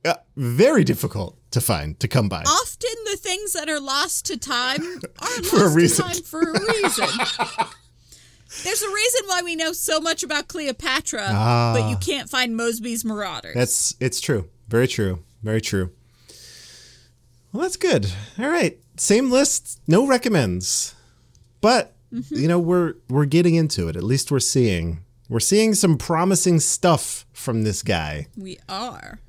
uh, 0.05 0.15
very 0.35 0.83
difficult 0.83 1.37
to 1.51 1.61
find 1.61 1.99
to 1.99 2.07
come 2.07 2.27
by. 2.27 2.41
Often 2.41 2.95
the 3.05 3.17
things 3.17 3.53
that 3.53 3.69
are 3.69 3.79
lost 3.79 4.25
to 4.25 4.37
time 4.37 4.81
are 5.19 5.43
For 5.43 5.57
a 5.57 5.63
lost 5.65 5.75
reason. 5.75 6.07
to 6.07 6.13
time 6.15 6.23
for 6.23 6.41
a 6.41 6.51
reason. 6.51 7.07
There's 8.63 8.81
a 8.83 8.89
reason 8.93 9.21
why 9.27 9.41
we 9.43 9.55
know 9.55 9.71
so 9.71 9.99
much 9.99 10.21
about 10.21 10.47
Cleopatra, 10.47 11.25
but 11.73 11.89
you 11.89 11.97
can't 11.97 12.29
find 12.29 12.55
Mosby's 12.55 13.03
Marauders. 13.03 13.53
Ah. 13.55 13.59
That's 13.59 13.95
it's 13.99 14.19
true. 14.21 14.49
Very 14.67 14.87
true. 14.87 15.19
Very 15.41 15.61
true. 15.61 15.91
Well, 17.51 17.63
that's 17.63 17.77
good. 17.77 18.11
All 18.39 18.49
right. 18.49 18.77
Same 18.97 19.31
list, 19.31 19.79
no 19.87 20.05
recommends. 20.05 20.93
But 21.61 21.95
you 22.29 22.47
know, 22.47 22.59
we're 22.59 22.95
we're 23.09 23.25
getting 23.25 23.55
into 23.55 23.87
it. 23.87 23.95
At 23.95 24.03
least 24.03 24.31
we're 24.31 24.39
seeing 24.39 25.03
we're 25.33 25.39
seeing 25.39 25.73
some 25.73 25.97
promising 25.97 26.59
stuff 26.59 27.25
from 27.33 27.63
this 27.63 27.81
guy. 27.81 28.27
we 28.37 28.59
are. 28.69 29.19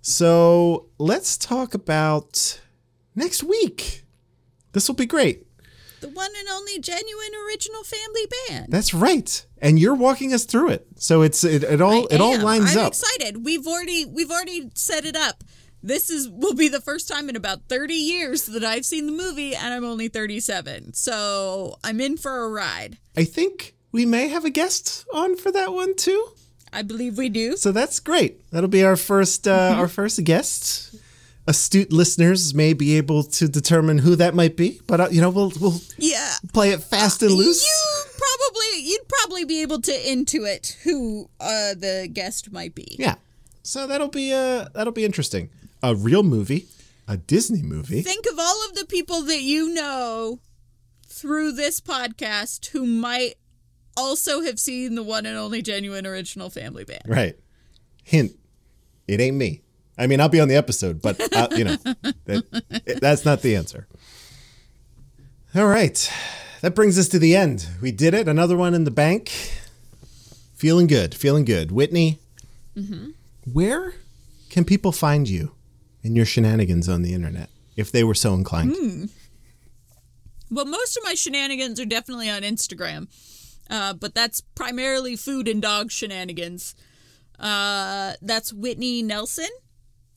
So, 0.00 0.86
let's 0.96 1.36
talk 1.36 1.74
about 1.74 2.58
next 3.14 3.42
week. 3.42 4.04
This 4.72 4.88
will 4.88 4.94
be 4.94 5.04
great. 5.04 5.46
The 6.00 6.08
one 6.08 6.30
and 6.38 6.48
only 6.48 6.78
genuine 6.78 7.28
original 7.46 7.82
family 7.84 8.26
band. 8.48 8.72
That's 8.72 8.94
right. 8.94 9.44
And 9.58 9.78
you're 9.78 9.94
walking 9.94 10.32
us 10.32 10.46
through 10.46 10.70
it. 10.70 10.86
So 10.96 11.20
it's 11.20 11.44
it, 11.44 11.62
it 11.62 11.82
all 11.82 12.06
it 12.06 12.20
all 12.22 12.38
lines 12.38 12.74
I'm 12.74 12.86
up. 12.86 12.92
excited. 12.92 13.44
We've 13.44 13.66
already 13.66 14.06
we've 14.06 14.30
already 14.30 14.70
set 14.74 15.04
it 15.04 15.16
up. 15.16 15.42
This 15.82 16.08
is 16.08 16.28
will 16.28 16.54
be 16.54 16.68
the 16.68 16.80
first 16.80 17.08
time 17.08 17.28
in 17.28 17.36
about 17.36 17.68
30 17.68 17.94
years 17.94 18.46
that 18.46 18.64
I've 18.64 18.86
seen 18.86 19.06
the 19.06 19.12
movie 19.12 19.54
and 19.56 19.74
I'm 19.74 19.84
only 19.84 20.08
37. 20.08 20.94
So, 20.94 21.76
I'm 21.84 22.00
in 22.00 22.16
for 22.16 22.44
a 22.44 22.48
ride. 22.48 22.98
I 23.16 23.24
think 23.24 23.74
we 23.92 24.04
may 24.06 24.28
have 24.28 24.44
a 24.44 24.50
guest 24.50 25.04
on 25.12 25.36
for 25.36 25.50
that 25.52 25.72
one 25.72 25.94
too. 25.96 26.28
I 26.72 26.82
believe 26.82 27.16
we 27.16 27.28
do. 27.30 27.56
So 27.56 27.72
that's 27.72 27.98
great. 28.00 28.48
That'll 28.50 28.68
be 28.68 28.84
our 28.84 28.96
first 28.96 29.48
uh, 29.48 29.74
our 29.76 29.88
first 29.88 30.22
guest. 30.24 30.94
Astute 31.46 31.90
listeners 31.90 32.52
may 32.52 32.74
be 32.74 32.98
able 32.98 33.22
to 33.22 33.48
determine 33.48 33.96
who 33.98 34.16
that 34.16 34.34
might 34.34 34.54
be, 34.54 34.82
but 34.86 35.00
uh, 35.00 35.08
you 35.10 35.22
know 35.22 35.30
we'll 35.30 35.50
we'll 35.58 35.80
Yeah. 35.96 36.34
play 36.52 36.72
it 36.72 36.82
fast 36.82 37.22
and 37.22 37.32
loose. 37.32 37.64
You 37.64 38.12
probably 38.18 38.82
you'd 38.82 39.08
probably 39.08 39.44
be 39.46 39.62
able 39.62 39.80
to 39.80 39.92
intuit 39.92 40.74
who 40.82 41.30
uh 41.40 41.72
the 41.74 42.06
guest 42.12 42.52
might 42.52 42.74
be. 42.74 42.96
Yeah. 42.98 43.14
So 43.62 43.86
that'll 43.86 44.08
be 44.08 44.30
uh 44.34 44.66
that'll 44.74 44.92
be 44.92 45.06
interesting. 45.06 45.48
A 45.82 45.94
real 45.94 46.22
movie, 46.22 46.66
a 47.06 47.16
Disney 47.16 47.62
movie. 47.62 48.02
Think 48.02 48.26
of 48.30 48.38
all 48.38 48.66
of 48.68 48.74
the 48.74 48.84
people 48.84 49.22
that 49.22 49.40
you 49.40 49.72
know 49.72 50.40
through 51.06 51.52
this 51.52 51.80
podcast 51.80 52.66
who 52.68 52.84
might 52.84 53.34
also 53.98 54.42
have 54.42 54.58
seen 54.58 54.94
the 54.94 55.02
one 55.02 55.26
and 55.26 55.36
only 55.36 55.62
genuine 55.62 56.06
original 56.06 56.50
family 56.50 56.84
band. 56.84 57.02
Right. 57.06 57.36
Hint: 58.04 58.32
It 59.06 59.20
ain't 59.20 59.36
me. 59.36 59.62
I 59.98 60.06
mean, 60.06 60.20
I'll 60.20 60.28
be 60.28 60.40
on 60.40 60.48
the 60.48 60.54
episode, 60.54 61.02
but 61.02 61.20
uh, 61.34 61.48
you 61.56 61.64
know, 61.64 61.76
that, 62.24 62.98
that's 63.00 63.24
not 63.24 63.42
the 63.42 63.56
answer. 63.56 63.88
All 65.54 65.66
right, 65.66 66.10
that 66.60 66.74
brings 66.74 66.98
us 66.98 67.08
to 67.08 67.18
the 67.18 67.34
end. 67.34 67.66
We 67.82 67.90
did 67.90 68.14
it. 68.14 68.28
Another 68.28 68.56
one 68.56 68.74
in 68.74 68.84
the 68.84 68.90
bank. 68.90 69.30
Feeling 70.54 70.86
good. 70.86 71.14
Feeling 71.14 71.44
good. 71.44 71.72
Whitney, 71.72 72.18
where 73.52 73.94
can 74.50 74.64
people 74.64 74.92
find 74.92 75.28
you 75.28 75.52
and 76.04 76.16
your 76.16 76.26
shenanigans 76.26 76.88
on 76.88 77.02
the 77.02 77.14
internet 77.14 77.50
if 77.76 77.90
they 77.90 78.04
were 78.04 78.14
so 78.14 78.34
inclined? 78.34 78.74
Hmm. 78.76 79.04
Well, 80.50 80.64
most 80.64 80.96
of 80.96 81.04
my 81.04 81.14
shenanigans 81.14 81.78
are 81.80 81.84
definitely 81.84 82.30
on 82.30 82.42
Instagram, 82.42 83.08
uh, 83.70 83.94
but 83.94 84.14
that's 84.14 84.40
primarily 84.40 85.16
food 85.16 85.48
and 85.48 85.62
dog 85.62 85.90
shenanigans. 85.90 86.74
Uh, 87.38 88.14
that's 88.20 88.52
Whitney 88.52 89.02
Nelsen 89.02 89.50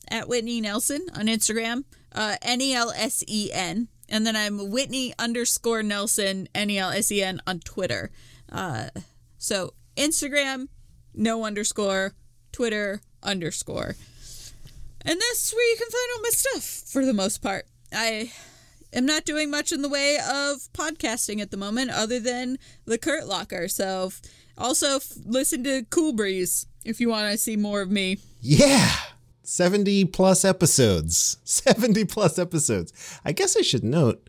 at 0.08 0.28
Whitney 0.28 0.60
Nelsen 0.60 1.06
on 1.14 1.26
Instagram, 1.26 1.84
uh, 2.14 2.36
N 2.42 2.60
E 2.60 2.74
L 2.74 2.92
S 2.94 3.22
E 3.26 3.50
N. 3.52 3.88
And 4.08 4.26
then 4.26 4.36
I'm 4.36 4.70
Whitney 4.70 5.14
underscore 5.18 5.82
Nelsen, 5.82 6.48
N 6.54 6.70
E 6.70 6.78
L 6.78 6.90
S 6.90 7.10
E 7.12 7.22
N 7.22 7.40
on 7.46 7.60
Twitter. 7.60 8.10
Uh, 8.50 8.88
so 9.38 9.74
Instagram, 9.96 10.68
no 11.14 11.44
underscore, 11.44 12.14
Twitter, 12.52 13.00
underscore. 13.22 13.96
And 15.04 15.20
that's 15.20 15.52
where 15.52 15.70
you 15.70 15.76
can 15.76 15.90
find 15.90 16.10
all 16.14 16.22
my 16.22 16.28
stuff 16.30 16.90
for 16.92 17.04
the 17.04 17.14
most 17.14 17.42
part. 17.42 17.66
I 17.92 18.32
am 18.92 19.06
not 19.06 19.24
doing 19.24 19.50
much 19.50 19.72
in 19.72 19.82
the 19.82 19.88
way 19.88 20.16
of 20.16 20.68
podcasting 20.72 21.40
at 21.40 21.50
the 21.50 21.56
moment 21.56 21.90
other 21.90 22.20
than 22.20 22.58
the 22.84 22.98
Kurt 22.98 23.26
Locker. 23.26 23.68
So 23.68 24.12
also 24.56 24.96
f- 24.96 25.12
listen 25.24 25.64
to 25.64 25.84
Cool 25.90 26.12
Breeze 26.12 26.66
if 26.84 27.00
you 27.00 27.08
want 27.08 27.30
to 27.30 27.38
see 27.38 27.56
more 27.56 27.80
of 27.80 27.90
me. 27.90 28.18
Yeah. 28.40 28.90
70 29.42 30.06
plus 30.06 30.44
episodes. 30.44 31.38
70 31.44 32.04
plus 32.06 32.38
episodes. 32.38 32.92
I 33.24 33.32
guess 33.32 33.56
I 33.56 33.62
should 33.62 33.84
note. 33.84 34.28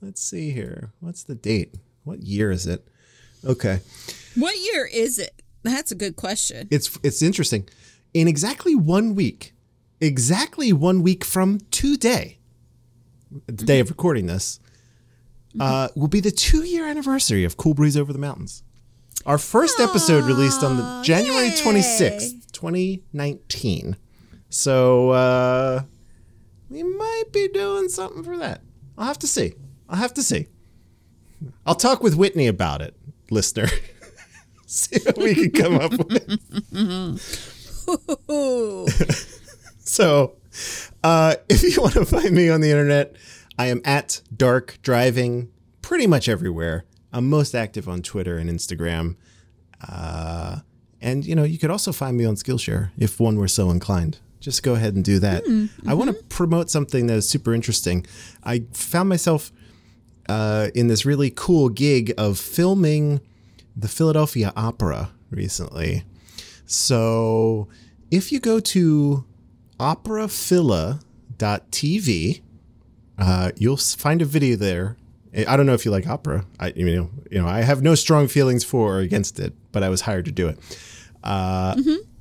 Let's 0.00 0.22
see 0.22 0.50
here. 0.50 0.92
What's 1.00 1.24
the 1.24 1.34
date? 1.34 1.74
What 2.04 2.22
year 2.22 2.50
is 2.50 2.66
it? 2.66 2.86
Okay. 3.44 3.80
What 4.34 4.56
year 4.56 4.88
is 4.90 5.18
it? 5.18 5.42
That's 5.62 5.92
a 5.92 5.94
good 5.94 6.16
question. 6.16 6.68
It's 6.70 6.98
it's 7.02 7.20
interesting. 7.20 7.68
In 8.14 8.26
exactly 8.26 8.74
1 8.74 9.14
week, 9.14 9.54
exactly 10.00 10.72
1 10.72 11.02
week 11.02 11.24
from 11.24 11.60
today, 11.70 12.38
the 13.46 13.64
day 13.64 13.80
of 13.80 13.88
recording 13.88 14.26
this, 14.26 14.60
uh, 15.58 15.88
will 15.96 16.08
be 16.08 16.20
the 16.20 16.30
2-year 16.30 16.86
anniversary 16.86 17.44
of 17.44 17.56
Cool 17.56 17.74
Breeze 17.74 17.96
Over 17.96 18.12
the 18.12 18.18
Mountains. 18.18 18.62
Our 19.26 19.38
first 19.38 19.80
episode 19.80 20.24
released 20.24 20.62
on 20.62 20.76
the 20.76 21.02
January 21.02 21.48
yay. 21.48 21.52
26th, 21.52 22.52
2019. 22.52 23.96
So 24.48 25.10
uh, 25.10 25.82
we 26.68 26.82
might 26.82 27.24
be 27.32 27.48
doing 27.48 27.88
something 27.88 28.22
for 28.22 28.36
that. 28.38 28.62
I'll 28.96 29.06
have 29.06 29.18
to 29.18 29.26
see. 29.26 29.54
I'll 29.88 29.98
have 29.98 30.14
to 30.14 30.22
see. 30.22 30.46
I'll 31.66 31.74
talk 31.74 32.02
with 32.02 32.14
Whitney 32.16 32.46
about 32.46 32.80
it, 32.82 32.96
listener. 33.30 33.68
see 34.66 34.98
what 35.04 35.18
we 35.18 35.34
can 35.34 35.50
come 35.50 35.74
up 35.76 35.92
with. 35.92 36.38
So, 39.90 40.36
uh, 41.02 41.36
if 41.48 41.62
you 41.62 41.80
want 41.80 41.94
to 41.94 42.04
find 42.04 42.32
me 42.32 42.48
on 42.48 42.60
the 42.60 42.70
internet, 42.70 43.16
I 43.58 43.66
am 43.66 43.80
at 43.84 44.22
Dark 44.34 44.78
Driving 44.82 45.50
pretty 45.82 46.06
much 46.06 46.28
everywhere. 46.28 46.84
I'm 47.12 47.28
most 47.28 47.54
active 47.54 47.88
on 47.88 48.02
Twitter 48.02 48.38
and 48.38 48.48
Instagram. 48.48 49.16
Uh, 49.86 50.60
and, 51.00 51.24
you 51.24 51.34
know, 51.34 51.44
you 51.44 51.58
could 51.58 51.70
also 51.70 51.92
find 51.92 52.16
me 52.16 52.24
on 52.24 52.34
Skillshare 52.36 52.90
if 52.98 53.18
one 53.18 53.36
were 53.36 53.48
so 53.48 53.70
inclined. 53.70 54.18
Just 54.38 54.62
go 54.62 54.74
ahead 54.74 54.94
and 54.94 55.04
do 55.04 55.18
that. 55.18 55.44
I 55.86 55.94
want 55.94 56.10
to 56.16 56.22
promote 56.24 56.70
something 56.70 57.06
that 57.08 57.14
is 57.14 57.28
super 57.28 57.52
interesting. 57.52 58.06
I 58.42 58.64
found 58.72 59.08
myself 59.08 59.52
uh, 60.28 60.68
in 60.74 60.86
this 60.86 61.04
really 61.04 61.30
cool 61.30 61.68
gig 61.68 62.14
of 62.16 62.38
filming 62.38 63.20
the 63.76 63.88
Philadelphia 63.88 64.52
Opera 64.56 65.10
recently. 65.30 66.04
So 66.64 67.68
if 68.10 68.32
you 68.32 68.40
go 68.40 68.60
to 68.60 69.24
operaphila.tv, 69.80 72.40
uh, 73.18 73.50
you'll 73.56 73.76
find 73.76 74.22
a 74.22 74.24
video 74.24 74.56
there. 74.56 74.96
I 75.48 75.56
don't 75.56 75.66
know 75.66 75.74
if 75.74 75.84
you 75.84 75.90
like 75.90 76.06
opera. 76.06 76.44
I 76.58 76.72
you 76.74 76.96
know 76.96 77.10
you 77.30 77.40
know 77.40 77.46
I 77.46 77.62
have 77.62 77.82
no 77.82 77.94
strong 77.94 78.28
feelings 78.28 78.64
for 78.64 78.96
or 78.96 79.00
against 79.00 79.38
it, 79.38 79.54
but 79.72 79.82
I 79.82 79.88
was 79.88 80.02
hired 80.02 80.24
to 80.26 80.32
do 80.32 80.48
it. 80.48 80.58
Uh, 81.22 81.76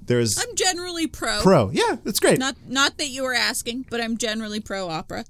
There's 0.06 0.40
I'm 0.40 0.56
generally 0.56 1.08
pro. 1.08 1.42
pro. 1.42 1.70
Yeah, 1.72 1.98
that's 2.04 2.20
great. 2.20 2.40
Not 2.40 2.56
not 2.68 2.98
that 2.98 3.10
you 3.10 3.24
were 3.24 3.34
asking, 3.34 3.86
but 3.90 4.00
I'm 4.00 4.18
generally 4.18 4.60
pro 4.60 4.90
opera. 4.90 5.26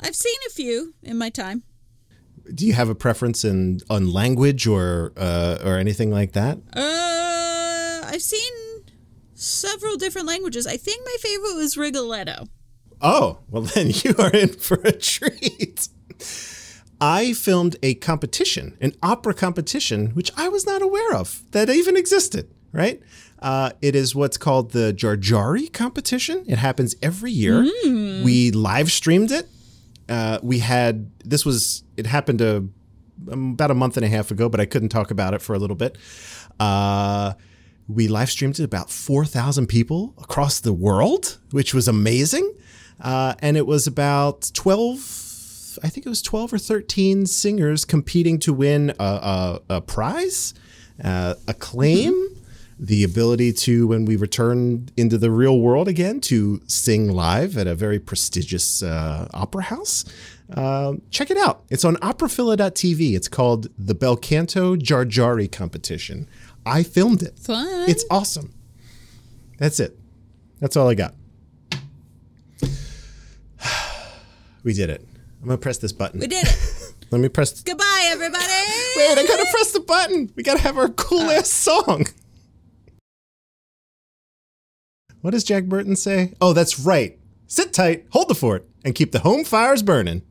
I've 0.00 0.16
seen 0.16 0.36
a 0.46 0.50
few 0.50 0.94
in 1.02 1.16
my 1.16 1.30
time. 1.30 1.62
Do 2.54 2.66
you 2.66 2.74
have 2.74 2.90
a 2.90 2.94
preference 2.94 3.44
in 3.44 3.80
on 3.88 4.12
language 4.12 4.66
or 4.66 5.12
uh, 5.16 5.58
or 5.64 5.78
anything 5.78 6.10
like 6.10 6.32
that? 6.32 6.58
Uh, 6.74 8.02
I've 8.06 8.22
seen 8.22 8.52
several 9.36 9.96
different 9.96 10.26
languages. 10.26 10.66
I 10.66 10.76
think 10.76 11.04
my 11.04 11.16
favorite 11.20 11.54
was 11.54 11.76
Rigoletto. 11.76 12.46
Oh, 13.00 13.38
well, 13.48 13.62
then 13.74 13.90
you 13.92 14.14
are 14.18 14.30
in 14.30 14.48
for 14.48 14.80
a 14.84 14.92
treat. 14.92 15.88
I 17.00 17.34
filmed 17.34 17.76
a 17.82 17.94
competition, 17.94 18.76
an 18.80 18.92
opera 19.02 19.34
competition, 19.34 20.08
which 20.10 20.32
I 20.36 20.48
was 20.48 20.64
not 20.64 20.80
aware 20.82 21.14
of 21.14 21.42
that 21.50 21.68
even 21.68 21.96
existed, 21.96 22.50
right? 22.72 23.02
Uh, 23.38 23.70
it 23.82 23.94
is 23.94 24.14
what's 24.14 24.38
called 24.38 24.72
the 24.72 24.94
Giargiari 24.94 25.70
competition. 25.70 26.44
It 26.48 26.56
happens 26.56 26.96
every 27.02 27.32
year. 27.32 27.62
We 28.24 28.50
live 28.50 28.90
streamed 28.90 29.30
it. 29.30 29.46
Uh, 30.08 30.38
we 30.42 30.60
had, 30.60 31.10
this 31.22 31.44
was, 31.44 31.84
it 31.98 32.06
happened 32.06 32.40
a, 32.40 32.64
about 33.30 33.70
a 33.70 33.74
month 33.74 33.98
and 33.98 34.06
a 34.06 34.08
half 34.08 34.30
ago, 34.30 34.48
but 34.48 34.58
I 34.58 34.64
couldn't 34.64 34.88
talk 34.88 35.10
about 35.10 35.34
it 35.34 35.42
for 35.42 35.54
a 35.54 35.58
little 35.58 35.76
bit. 35.76 35.98
Uh, 36.58 37.34
we 37.88 38.08
live 38.08 38.30
streamed 38.30 38.56
to 38.56 38.64
about 38.64 38.90
4,000 38.90 39.66
people 39.66 40.14
across 40.18 40.60
the 40.60 40.72
world, 40.72 41.38
which 41.50 41.72
was 41.72 41.86
amazing. 41.86 42.52
Uh, 43.00 43.34
and 43.40 43.56
it 43.56 43.66
was 43.66 43.86
about 43.86 44.50
12, 44.54 45.78
I 45.82 45.88
think 45.88 46.06
it 46.06 46.08
was 46.08 46.22
12 46.22 46.54
or 46.54 46.58
13 46.58 47.26
singers 47.26 47.84
competing 47.84 48.38
to 48.40 48.52
win 48.52 48.92
a, 48.98 49.04
a, 49.04 49.60
a 49.70 49.80
prize, 49.80 50.54
uh, 51.02 51.34
acclaim, 51.46 52.14
the 52.78 53.04
ability 53.04 53.52
to, 53.52 53.86
when 53.86 54.04
we 54.04 54.16
return 54.16 54.88
into 54.96 55.16
the 55.16 55.30
real 55.30 55.60
world 55.60 55.88
again, 55.88 56.20
to 56.20 56.60
sing 56.66 57.10
live 57.10 57.56
at 57.56 57.66
a 57.66 57.74
very 57.74 57.98
prestigious 57.98 58.82
uh, 58.82 59.28
opera 59.32 59.62
house. 59.64 60.04
Um, 60.54 61.02
check 61.10 61.30
it 61.30 61.38
out. 61.38 61.64
It's 61.70 61.84
on 61.84 61.96
operaphila.tv. 61.96 63.16
It's 63.16 63.28
called 63.28 63.68
the 63.78 63.94
Belcanto 63.94 64.76
Giargiari 64.76 65.50
Competition. 65.50 66.28
I 66.66 66.82
filmed 66.82 67.22
it. 67.22 67.38
Fun. 67.38 67.88
It's 67.88 68.04
awesome. 68.10 68.52
That's 69.56 69.78
it. 69.78 69.96
That's 70.60 70.76
all 70.76 70.88
I 70.88 70.94
got. 70.94 71.14
We 74.64 74.72
did 74.72 74.90
it. 74.90 75.06
I'm 75.40 75.46
gonna 75.46 75.58
press 75.58 75.78
this 75.78 75.92
button. 75.92 76.18
we 76.18 76.26
did 76.26 76.44
it. 76.44 76.94
Let 77.12 77.20
me 77.20 77.28
press. 77.28 77.62
Goodbye, 77.62 78.08
everybody. 78.08 78.42
Wait, 78.96 79.16
I 79.16 79.24
gotta 79.24 79.46
press 79.52 79.70
the 79.70 79.78
button. 79.78 80.32
We 80.34 80.42
gotta 80.42 80.58
have 80.60 80.76
our 80.76 80.88
cool 80.88 81.20
uh. 81.20 81.34
ass 81.34 81.52
song. 81.52 82.06
What 85.20 85.30
does 85.30 85.44
Jack 85.44 85.66
Burton 85.66 85.94
say? 85.94 86.34
Oh, 86.40 86.52
that's 86.52 86.80
right. 86.80 87.16
Sit 87.46 87.72
tight, 87.72 88.06
hold 88.10 88.28
the 88.28 88.34
fort, 88.34 88.68
and 88.84 88.92
keep 88.92 89.12
the 89.12 89.20
home 89.20 89.44
fires 89.44 89.84
burning. 89.84 90.22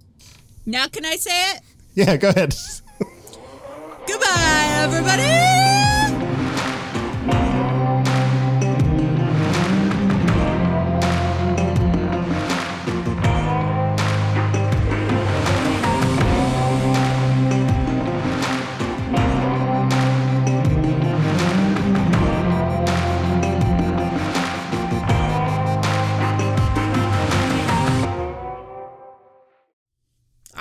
Now 0.65 0.87
can 0.87 1.05
I 1.05 1.15
say 1.15 1.51
it? 1.51 1.61
Yeah, 1.93 2.17
go 2.17 2.27
ahead. 2.27 2.53
Goodbye, 4.07 4.79
everybody. 4.83 5.84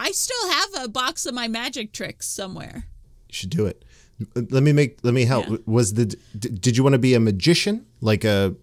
I 0.04 0.10
still 0.10 0.50
have 0.50 0.84
a 0.84 0.88
box 0.88 1.24
of 1.24 1.32
my 1.32 1.48
magic 1.48 1.92
tricks 1.92 2.26
somewhere. 2.26 2.84
You 3.28 3.34
should 3.34 3.48
do 3.48 3.64
it. 3.64 3.86
Let 4.34 4.62
me 4.62 4.72
make. 4.72 4.98
Let 5.02 5.14
me 5.14 5.24
help. 5.24 5.48
Yeah. 5.48 5.56
Was 5.64 5.94
the? 5.94 6.04
Did 6.38 6.76
you 6.76 6.82
want 6.82 6.92
to 6.92 6.98
be 6.98 7.14
a 7.14 7.20
magician, 7.20 7.86
like 8.02 8.22
a, 8.22 8.54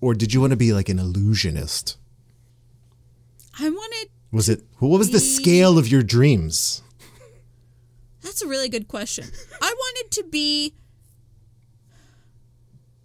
or 0.00 0.14
did 0.14 0.32
you 0.32 0.40
want 0.40 0.52
to 0.52 0.56
be 0.56 0.72
like 0.72 0.88
an 0.88 1.00
illusionist? 1.00 1.96
I 3.58 3.68
wanted. 3.68 4.08
Was 4.30 4.48
it? 4.48 4.62
What 4.78 4.98
was 4.98 5.10
the 5.10 5.18
scale 5.18 5.78
of 5.78 5.88
your 5.88 6.04
dreams? 6.04 6.80
That's 8.22 8.40
a 8.40 8.46
really 8.46 8.68
good 8.68 8.86
question. 8.86 9.26
I 9.60 9.74
wanted 9.76 10.12
to 10.12 10.24
be 10.30 10.74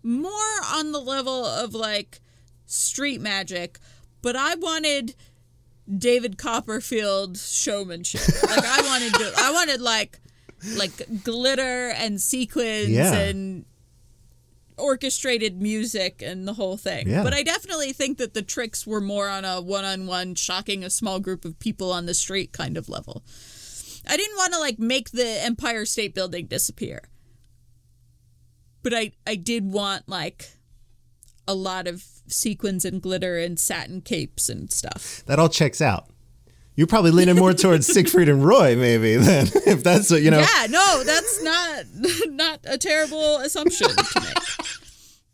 more 0.03 0.31
on 0.73 0.91
the 0.91 1.01
level 1.01 1.43
of 1.43 1.73
like 1.73 2.21
street 2.67 3.19
magic, 3.19 3.79
but 4.21 4.35
I 4.35 4.53
wanted 4.55 5.15
David 5.97 6.37
Copperfield 6.37 7.37
showmanship. 7.37 8.21
Like 8.43 8.63
I 8.65 8.81
wanted 8.81 9.13
to, 9.15 9.33
I 9.37 9.51
wanted 9.51 9.81
like 9.81 10.19
like 10.75 11.23
glitter 11.23 11.89
and 11.89 12.21
sequins 12.21 12.89
Yeah. 12.89 13.13
and 13.13 13.65
orchestrated 14.77 15.61
music 15.61 16.21
and 16.21 16.47
the 16.47 16.53
whole 16.53 16.77
thing. 16.77 17.07
Yeah. 17.09 17.23
But 17.23 17.33
I 17.33 17.43
definitely 17.43 17.91
think 17.93 18.17
that 18.17 18.33
the 18.33 18.41
tricks 18.41 18.85
were 18.87 19.01
more 19.01 19.27
on 19.27 19.43
a 19.45 19.61
one-on-one 19.61 20.35
shocking 20.35 20.83
a 20.83 20.89
small 20.89 21.19
group 21.19 21.43
of 21.43 21.59
people 21.59 21.91
on 21.91 22.05
the 22.05 22.13
street 22.13 22.51
kind 22.53 22.77
of 22.77 22.87
level. 22.87 23.23
I 24.07 24.15
didn't 24.15 24.37
want 24.37 24.53
to 24.53 24.59
like 24.59 24.79
make 24.79 25.11
the 25.11 25.43
Empire 25.43 25.85
State 25.85 26.13
Building 26.15 26.47
disappear. 26.47 27.01
But 28.81 28.93
I 28.93 29.11
I 29.27 29.35
did 29.35 29.65
want 29.71 30.07
like 30.07 30.51
a 31.47 31.53
lot 31.53 31.87
of 31.87 32.05
sequins 32.31 32.85
and 32.85 33.01
glitter 33.01 33.37
and 33.37 33.59
satin 33.59 34.01
capes 34.01 34.49
and 34.49 34.71
stuff. 34.71 35.23
That 35.25 35.39
all 35.39 35.49
checks 35.49 35.81
out. 35.81 36.09
You're 36.75 36.87
probably 36.87 37.11
leaning 37.11 37.35
more 37.35 37.53
towards 37.65 37.87
Siegfried 37.87 38.29
and 38.29 38.45
Roy, 38.45 38.75
maybe, 38.77 39.17
then, 39.17 39.47
if 39.65 39.83
that's 39.83 40.09
what, 40.09 40.21
you 40.21 40.31
know. 40.31 40.39
Yeah, 40.39 40.67
no, 40.69 41.03
that's 41.03 41.43
not 41.43 41.83
not 42.27 42.59
a 42.63 42.77
terrible 42.77 43.37
assumption 43.37 43.89
to 43.89 44.21
make. 44.21 44.37